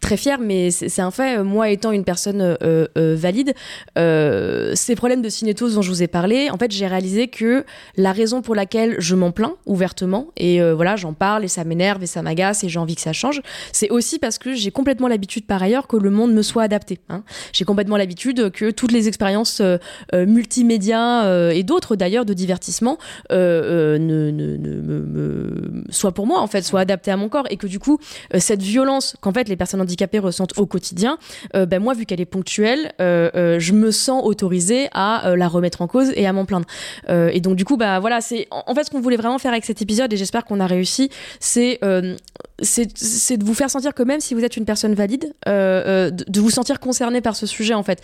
très 0.01 0.17
fière, 0.17 0.39
mais 0.41 0.71
c'est 0.71 1.03
un 1.03 1.11
fait. 1.11 1.43
Moi, 1.43 1.71
étant 1.71 1.93
une 1.93 2.05
personne 2.05 2.41
euh, 2.41 2.87
euh, 2.97 3.15
valide, 3.17 3.55
euh, 3.99 4.73
ces 4.75 4.97
problèmes 4.97 5.23
de 5.23 5.29
cinétose 5.29 5.75
dont 5.75 5.83
je 5.83 5.91
vous 5.91 6.03
ai 6.03 6.07
parlé, 6.07 6.51
en 6.51 6.57
fait, 6.57 6.71
j'ai 6.71 6.87
réalisé 6.87 7.29
que 7.29 7.65
la 7.97 8.13
raison 8.13 8.41
pour 8.41 8.55
laquelle 8.55 8.97
je 8.99 9.15
m'en 9.15 9.31
plains 9.31 9.55
ouvertement, 9.67 10.29
et 10.37 10.61
voilà, 10.73 10.97
j'en 10.97 11.13
parle 11.13 11.45
et 11.45 11.49
ça 11.49 11.65
m'énerve 11.65 12.03
et 12.03 12.07
ça 12.07 12.23
m'agace 12.23 12.65
et 12.65 12.69
j'ai 12.69 12.79
envie 12.79 12.95
que 12.95 13.01
ça 13.01 13.13
change, 13.13 13.43
c'est 13.73 13.91
aussi 13.91 14.19
parce 14.19 14.39
que 14.39 14.55
j'ai 14.55 14.71
complètement 14.71 15.09
l'habitude 15.09 15.30
par 15.47 15.63
ailleurs 15.63 15.87
que 15.87 15.97
le 15.97 16.11
monde 16.11 16.33
me 16.33 16.43
soit 16.43 16.63
adapté. 16.63 16.99
Hein. 17.09 17.23
J'ai 17.53 17.65
complètement 17.65 17.97
l'habitude 17.97 18.51
que 18.51 18.71
toutes 18.71 18.93
les 18.93 19.09
expériences 19.09 19.63
multimédia 20.13 21.53
et 21.53 21.63
d'autres 21.63 21.97
d'ailleurs 21.97 22.25
de 22.25 22.35
divertissement 22.35 22.99
me, 23.31 24.61
soient 25.91 26.13
pour 26.13 26.27
moi 26.27 26.41
en 26.41 26.47
fait, 26.47 26.63
soient 26.63 26.81
adaptées 26.81 27.11
à 27.11 27.17
mon 27.17 27.29
corps 27.29 27.47
et 27.51 27.57
que 27.57 27.67
du 27.67 27.79
coup, 27.79 27.99
cette 28.39 28.63
violence 28.63 29.17
qu'en 29.21 29.33
fait 29.33 29.49
les 29.49 29.57
personnes 29.57 29.81
handicapés 29.81 30.19
ressentent 30.19 30.59
au 30.59 30.67
quotidien, 30.67 31.19
euh, 31.55 31.67
ben 31.67 31.81
moi, 31.81 31.95
vu 31.95 32.07
qu'elle 32.07 32.21
est 32.21 32.27
ponctuelle, 32.27 32.93
euh, 33.01 33.31
euh, 33.35 33.59
je 33.59 33.73
me 33.73 33.91
sens 33.91 34.23
autorisée 34.25 34.89
à 34.93 35.35
la 35.37 35.49
remettre 35.49 35.83
en 35.83 35.87
cause 35.87 36.13
et 36.15 36.27
à 36.27 36.33
m'en 36.33 36.45
plaindre. 36.45 36.67
et 37.09 37.41
donc, 37.41 37.57
du 37.57 37.65
coup, 37.65 37.77
bah 37.77 38.01
voilà, 38.01 38.21
c'est 38.21 38.47
en 38.51 38.75
fait 38.75 38.85
ce 38.85 38.91
qu'on 38.91 39.01
voulait 39.01 39.17
vraiment 39.17 39.39
faire 39.39 39.53
avec 39.53 39.65
cet 39.65 39.83
épisode, 39.83 40.13
et 40.13 40.17
j'espère 40.17 40.45
qu'on 40.45 40.61
a 40.61 40.67
réussi, 40.67 41.11
c'est 41.39 41.81
c'est 42.63 43.37
de 43.37 43.45
vous 43.45 43.55
faire 43.55 43.71
sentir 43.71 43.95
que 43.95 44.03
même 44.03 44.21
si 44.21 44.35
vous 44.35 44.45
êtes 44.45 44.57
une 44.57 44.65
personne 44.65 44.95
valide, 44.95 45.20
de, 45.47 46.41
vous 46.41 46.51
sentir 46.51 46.81
concerné 46.81 47.21
par 47.21 47.37
ce 47.37 47.47
sujet, 47.47 47.75
en 47.75 47.83
fait. 47.83 48.01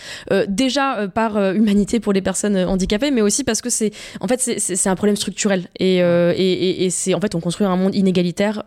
déjà 0.48 1.08
par 1.14 1.52
humanité 1.52 2.00
pour 2.00 2.12
les 2.12 2.22
personnes 2.22 2.56
handicapées, 2.56 3.10
mais 3.10 3.22
aussi 3.22 3.44
parce 3.44 3.60
que 3.60 3.70
c'est 3.70 3.92
en 4.20 4.28
fait 4.28 4.40
c'est 4.40 4.88
un 4.88 4.94
problème 4.94 5.16
structurel 5.16 5.68
et, 5.78 5.98
et, 5.98 6.84
et, 6.84 6.90
c'est 6.90 7.14
en 7.14 7.20
fait 7.20 7.34
on 7.34 7.40
construit 7.40 7.66
un 7.66 7.76
monde 7.76 7.94
inégalitaire 7.94 8.62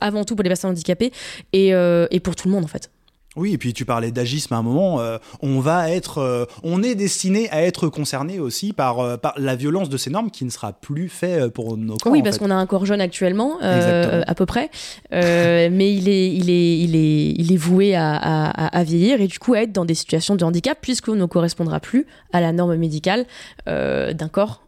avant 0.00 0.24
tout 0.24 0.36
pour 0.36 0.42
les 0.42 0.50
personnes 0.50 0.70
handicapées 0.70 1.12
et, 1.52 1.68
et 1.68 2.20
pour 2.20 2.36
tout 2.36 2.48
le 2.48 2.54
monde 2.54 2.64
en 2.64 2.68
fait. 2.68 2.90
Oui, 3.36 3.52
et 3.52 3.58
puis 3.58 3.72
tu 3.72 3.84
parlais 3.84 4.12
d'agisme 4.12 4.54
à 4.54 4.58
un 4.58 4.62
moment. 4.62 5.00
Euh, 5.00 5.18
on 5.40 5.60
va 5.60 5.90
être, 5.90 6.18
euh, 6.18 6.44
on 6.62 6.82
est 6.82 6.94
destiné 6.94 7.50
à 7.50 7.62
être 7.62 7.88
concerné 7.88 8.38
aussi 8.38 8.72
par, 8.72 9.00
euh, 9.00 9.16
par 9.16 9.34
la 9.36 9.56
violence 9.56 9.88
de 9.88 9.96
ces 9.96 10.10
normes 10.10 10.30
qui 10.30 10.44
ne 10.44 10.50
sera 10.50 10.72
plus 10.72 11.08
fait 11.08 11.50
pour 11.50 11.76
nos 11.76 11.96
corps. 11.96 12.12
Oui, 12.12 12.22
parce 12.22 12.38
qu'on 12.38 12.50
a 12.50 12.54
un 12.54 12.66
corps 12.66 12.86
jeune 12.86 13.00
actuellement, 13.00 13.58
à 13.60 14.34
peu 14.34 14.46
près, 14.46 14.70
mais 15.10 15.94
il 15.94 16.08
est, 16.08 16.32
il 16.32 16.50
est, 16.50 16.78
il 16.78 16.96
est, 16.96 17.34
il 17.36 17.52
est 17.52 17.56
voué 17.56 17.94
à, 17.94 18.14
à, 18.14 18.84
vieillir 18.84 19.20
et 19.20 19.26
du 19.26 19.38
coup 19.38 19.54
à 19.54 19.62
être 19.62 19.72
dans 19.72 19.84
des 19.84 19.94
situations 19.94 20.36
de 20.36 20.44
handicap 20.44 20.78
puisqu'on 20.80 21.14
ne 21.14 21.26
correspondra 21.26 21.80
plus 21.80 22.06
à 22.32 22.40
la 22.40 22.52
norme 22.52 22.76
médicale 22.76 23.26
d'un 23.66 24.28
corps 24.30 24.62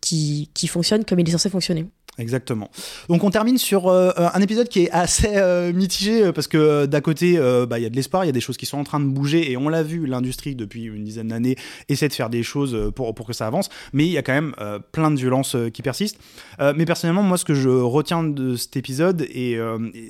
qui, 0.00 0.50
qui 0.54 0.66
fonctionne 0.66 1.04
comme 1.04 1.18
il 1.18 1.28
est 1.28 1.32
censé 1.32 1.50
fonctionner. 1.50 1.86
Exactement. 2.18 2.70
Donc 3.08 3.24
on 3.24 3.30
termine 3.30 3.58
sur 3.58 3.88
euh, 3.88 4.10
un 4.16 4.40
épisode 4.40 4.68
qui 4.68 4.84
est 4.84 4.90
assez 4.90 5.36
euh, 5.36 5.72
mitigé 5.72 6.24
euh, 6.24 6.32
parce 6.32 6.48
que 6.48 6.86
d'à 6.86 7.02
côté, 7.02 7.38
bah, 7.68 7.78
il 7.78 7.82
y 7.82 7.86
a 7.86 7.90
de 7.90 7.96
l'espoir, 7.96 8.24
il 8.24 8.28
y 8.28 8.30
a 8.30 8.32
des 8.32 8.40
choses 8.40 8.56
qui 8.56 8.66
sont 8.66 8.78
en 8.78 8.84
train 8.84 9.00
de 9.00 9.06
bouger 9.06 9.50
et 9.50 9.56
on 9.56 9.68
l'a 9.68 9.82
vu, 9.82 10.06
l'industrie 10.06 10.54
depuis 10.54 10.84
une 10.84 11.04
dizaine 11.04 11.28
d'années 11.28 11.56
essaie 11.88 12.08
de 12.08 12.14
faire 12.14 12.30
des 12.30 12.42
choses 12.42 12.90
pour, 12.94 13.14
pour 13.14 13.26
que 13.26 13.32
ça 13.32 13.46
avance, 13.46 13.68
mais 13.92 14.06
il 14.06 14.12
y 14.12 14.18
a 14.18 14.22
quand 14.22 14.32
même 14.32 14.54
plein 14.92 15.10
de 15.10 15.16
violences 15.16 15.56
qui 15.72 15.82
persistent. 15.82 16.18
mais 16.60 16.84
personnellement, 16.84 17.22
moi 17.22 17.36
ce 17.36 17.44
que 17.44 17.54
je 17.54 17.68
retiens 17.68 18.24
de 18.24 18.56
cet 18.56 18.76
épisode, 18.76 19.22
et, 19.22 19.58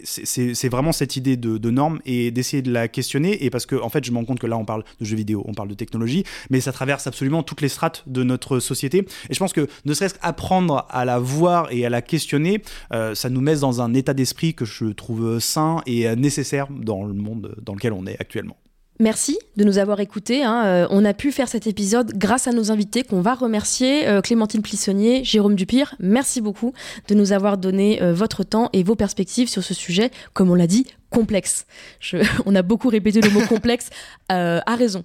c'est 0.04 0.68
vraiment 0.68 0.92
cette 0.92 1.16
idée 1.16 1.36
de, 1.36 1.59
de 1.59 1.70
norme 1.70 2.00
et 2.07 2.30
d'essayer 2.30 2.62
de 2.62 2.72
la 2.72 2.88
questionner, 2.88 3.44
et 3.44 3.50
parce 3.50 3.66
que 3.66 3.76
en 3.76 3.88
fait 3.88 4.04
je 4.04 4.12
me 4.12 4.18
rends 4.18 4.24
compte 4.24 4.38
que 4.38 4.46
là 4.46 4.57
on 4.57 4.64
parle 4.64 4.84
de 5.00 5.04
jeux 5.04 5.16
vidéo, 5.16 5.44
on 5.46 5.54
parle 5.54 5.68
de 5.68 5.74
technologie, 5.74 6.24
mais 6.50 6.61
ça 6.61 6.72
traverse 6.72 7.07
absolument 7.07 7.42
toutes 7.42 7.61
les 7.61 7.68
strates 7.68 8.04
de 8.07 8.22
notre 8.22 8.61
société. 8.61 9.07
Et 9.28 9.34
je 9.34 9.38
pense 9.38 9.52
que 9.52 9.66
ne 9.84 9.94
serait-ce 9.94 10.14
qu'apprendre 10.14 10.86
à 10.90 11.04
la 11.04 11.18
voir 11.18 11.68
et 11.70 11.84
à 11.84 11.90
la 11.90 11.95
questionner, 12.03 12.62
euh, 12.92 13.14
ça 13.14 13.30
nous 13.30 13.40
met 13.40 13.57
dans 13.57 13.80
un 13.80 13.94
état 13.94 14.14
d'esprit 14.14 14.55
que 14.55 14.64
je 14.64 14.86
trouve 14.86 15.38
sain 15.38 15.82
et 15.86 16.14
nécessaire 16.16 16.68
dans 16.70 17.05
le 17.05 17.14
monde 17.14 17.55
dans 17.62 17.74
lequel 17.74 17.92
on 17.92 18.07
est 18.07 18.16
actuellement. 18.20 18.57
Merci 18.99 19.38
de 19.57 19.64
nous 19.64 19.76
avoir 19.76 20.01
écoutés. 20.01 20.42
Hein. 20.42 20.64
Euh, 20.64 20.86
on 20.90 21.05
a 21.05 21.12
pu 21.12 21.30
faire 21.30 21.49
cet 21.49 21.66
épisode 21.66 22.12
grâce 22.16 22.47
à 22.47 22.53
nos 22.53 22.70
invités 22.70 23.03
qu'on 23.03 23.20
va 23.20 23.34
remercier. 23.34 24.09
Euh, 24.09 24.22
Clémentine 24.22 24.62
Plissonnier, 24.62 25.22
Jérôme 25.22 25.55
Dupire, 25.55 25.94
merci 26.01 26.40
beaucoup 26.40 26.72
de 27.09 27.14
nous 27.14 27.32
avoir 27.32 27.59
donné 27.59 28.01
votre 28.12 28.42
temps 28.42 28.70
et 28.72 28.82
vos 28.82 28.94
perspectives 28.94 29.49
sur 29.49 29.62
ce 29.62 29.74
sujet, 29.74 30.11
comme 30.32 30.51
on 30.51 30.55
l'a 30.55 30.66
dit, 30.66 30.86
complexe. 31.16 31.64
on 32.46 32.54
a 32.54 32.60
beaucoup 32.60 32.90
répété 32.90 33.22
le 33.22 33.30
mot 33.30 33.40
complexe, 33.46 33.88
euh, 34.32 34.60
à 34.66 34.76
raison. 34.76 35.02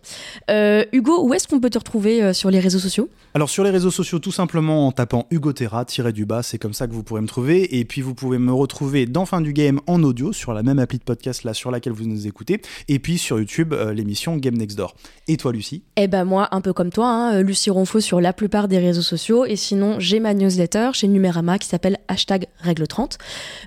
Euh, 0.49 0.83
Hugo, 0.91 1.25
où 1.25 1.33
est-ce 1.33 1.47
qu'on 1.47 1.61
peut 1.61 1.69
te 1.69 1.77
retrouver 1.77 2.21
euh, 2.21 2.33
sur 2.33 2.51
les 2.51 2.59
réseaux 2.59 2.79
sociaux? 2.79 3.07
Alors 3.33 3.49
sur 3.49 3.63
les 3.63 3.69
réseaux 3.69 3.91
sociaux, 3.91 4.19
tout 4.19 4.33
simplement 4.33 4.87
en 4.87 4.91
tapant 4.91 5.25
Hugo 5.31 5.53
Terra, 5.53 5.85
tiré 5.85 6.11
du 6.11 6.25
bas, 6.25 6.43
c'est 6.43 6.57
comme 6.57 6.73
ça 6.73 6.87
que 6.87 6.91
vous 6.91 7.01
pourrez 7.01 7.21
me 7.21 7.27
trouver. 7.27 7.79
Et 7.79 7.85
puis 7.85 8.01
vous 8.01 8.13
pouvez 8.13 8.39
me 8.39 8.51
retrouver 8.51 9.05
dans 9.05 9.25
Fin 9.25 9.39
du 9.39 9.53
Game 9.53 9.79
en 9.87 10.03
audio, 10.03 10.33
sur 10.33 10.53
la 10.53 10.63
même 10.63 10.79
appli 10.79 10.97
de 10.97 11.05
podcast 11.05 11.45
là 11.45 11.53
sur 11.53 11.71
laquelle 11.71 11.93
vous 11.93 12.03
nous 12.03 12.27
écoutez. 12.27 12.61
Et 12.89 12.99
puis 12.99 13.17
sur 13.17 13.39
YouTube, 13.39 13.73
l'émission 13.93 14.35
Game 14.35 14.57
Next 14.57 14.77
Door. 14.77 14.95
Et 15.29 15.37
toi 15.37 15.53
Lucie? 15.53 15.83
Eh 15.95 16.09
ben 16.09 16.25
moi, 16.25 16.49
un 16.51 16.59
peu 16.59 16.73
comme 16.73 16.89
toi, 16.89 17.07
hein, 17.07 17.41
Lucie 17.41 17.69
Ronfaux 17.69 18.01
sur 18.01 18.19
la 18.19 18.33
plupart 18.33 18.67
des 18.67 18.79
réseaux 18.79 19.01
sociaux. 19.01 19.45
Et 19.45 19.55
sinon, 19.55 19.97
j'ai 19.99 20.19
ma 20.19 20.33
newsletter 20.33 20.89
chez 20.91 21.07
Numérama 21.07 21.57
qui 21.57 21.69
s'appelle 21.69 21.99
hashtag 22.09 22.47
règle 22.59 22.85
30. 22.85 23.17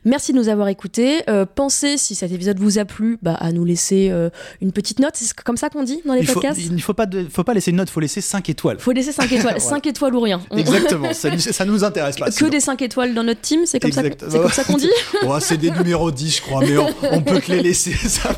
Merci 0.05 0.35
de 0.35 0.39
nous 0.39 0.51
avoir 0.51 0.69
écoutés. 0.69 1.23
pensez 1.55 1.97
si 1.97 2.15
cet 2.15 2.34
épisode 2.35 2.59
vous 2.59 2.79
a 2.79 2.85
plu, 2.85 3.19
bah, 3.23 3.35
à 3.35 3.53
nous 3.53 3.65
laisser 3.65 4.09
euh, 4.11 4.31
une 4.61 4.73
petite 4.73 5.01
note. 5.01 5.13
C'est 5.15 5.33
comme 5.35 5.57
ça 5.57 5.71
qu'on 5.71 5.83
dit 5.83 6.01
dans 6.05 6.15
les 6.15 6.25
podcasts 6.25 6.61
Il 6.61 6.75
ne 6.75 6.81
faut 6.81 6.95
pas, 6.95 7.07
faut 7.31 7.45
pas 7.45 7.55
laisser 7.55 7.71
une 7.71 7.79
note, 7.79 7.89
il 7.89 7.93
faut 7.93 8.01
laisser 8.01 8.21
5 8.21 8.49
étoiles. 8.49 8.77
Il 8.79 8.83
faut 8.83 8.93
laisser 8.93 9.13
5 9.13 9.31
étoiles. 9.33 9.61
5 9.61 9.87
étoiles 9.87 10.15
ou 10.15 10.21
rien. 10.21 10.41
Exactement, 10.57 11.13
ça, 11.13 11.31
ne 11.31 11.71
nous 11.71 11.85
intéresse 11.85 12.17
pas. 12.17 12.31
Que 12.31 12.47
des 12.47 12.61
5 12.61 12.83
étoiles 12.83 13.15
dans 13.15 13.25
notre 13.25 13.41
team, 13.41 13.63
c'est 13.67 13.81
comme, 13.81 13.93
ça, 13.93 14.03
comme 14.03 14.51
ça 14.51 14.65
qu'on 14.65 14.77
dit 14.77 14.91
C'est 15.41 15.57
des 15.57 15.71
numéros 15.71 16.11
10, 16.11 16.37
je 16.37 16.43
crois, 16.43 16.61
mais 16.61 16.77
on, 16.79 17.23
peut 17.23 17.41
que 17.41 17.53
les 17.53 17.63
laisser. 17.63 17.93
Ça 17.93 18.35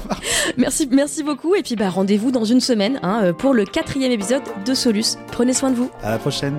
merci, 0.57 0.89
merci 0.91 1.23
beaucoup. 1.23 1.55
Et 1.55 1.63
puis 1.63 1.77
bah, 1.77 1.91
rendez-vous 1.91 2.31
dans 2.31 2.45
une 2.45 2.61
semaine 2.61 2.99
hein, 3.03 3.33
pour 3.33 3.55
le 3.55 3.65
quatrième 3.65 4.13
épisode 4.13 4.43
de 4.65 4.75
Solus. 4.75 5.17
Prenez 5.33 5.53
soin 5.53 5.71
de 5.71 5.77
vous. 5.77 5.91
À 6.03 6.11
la 6.11 6.19
prochaine. 6.19 6.59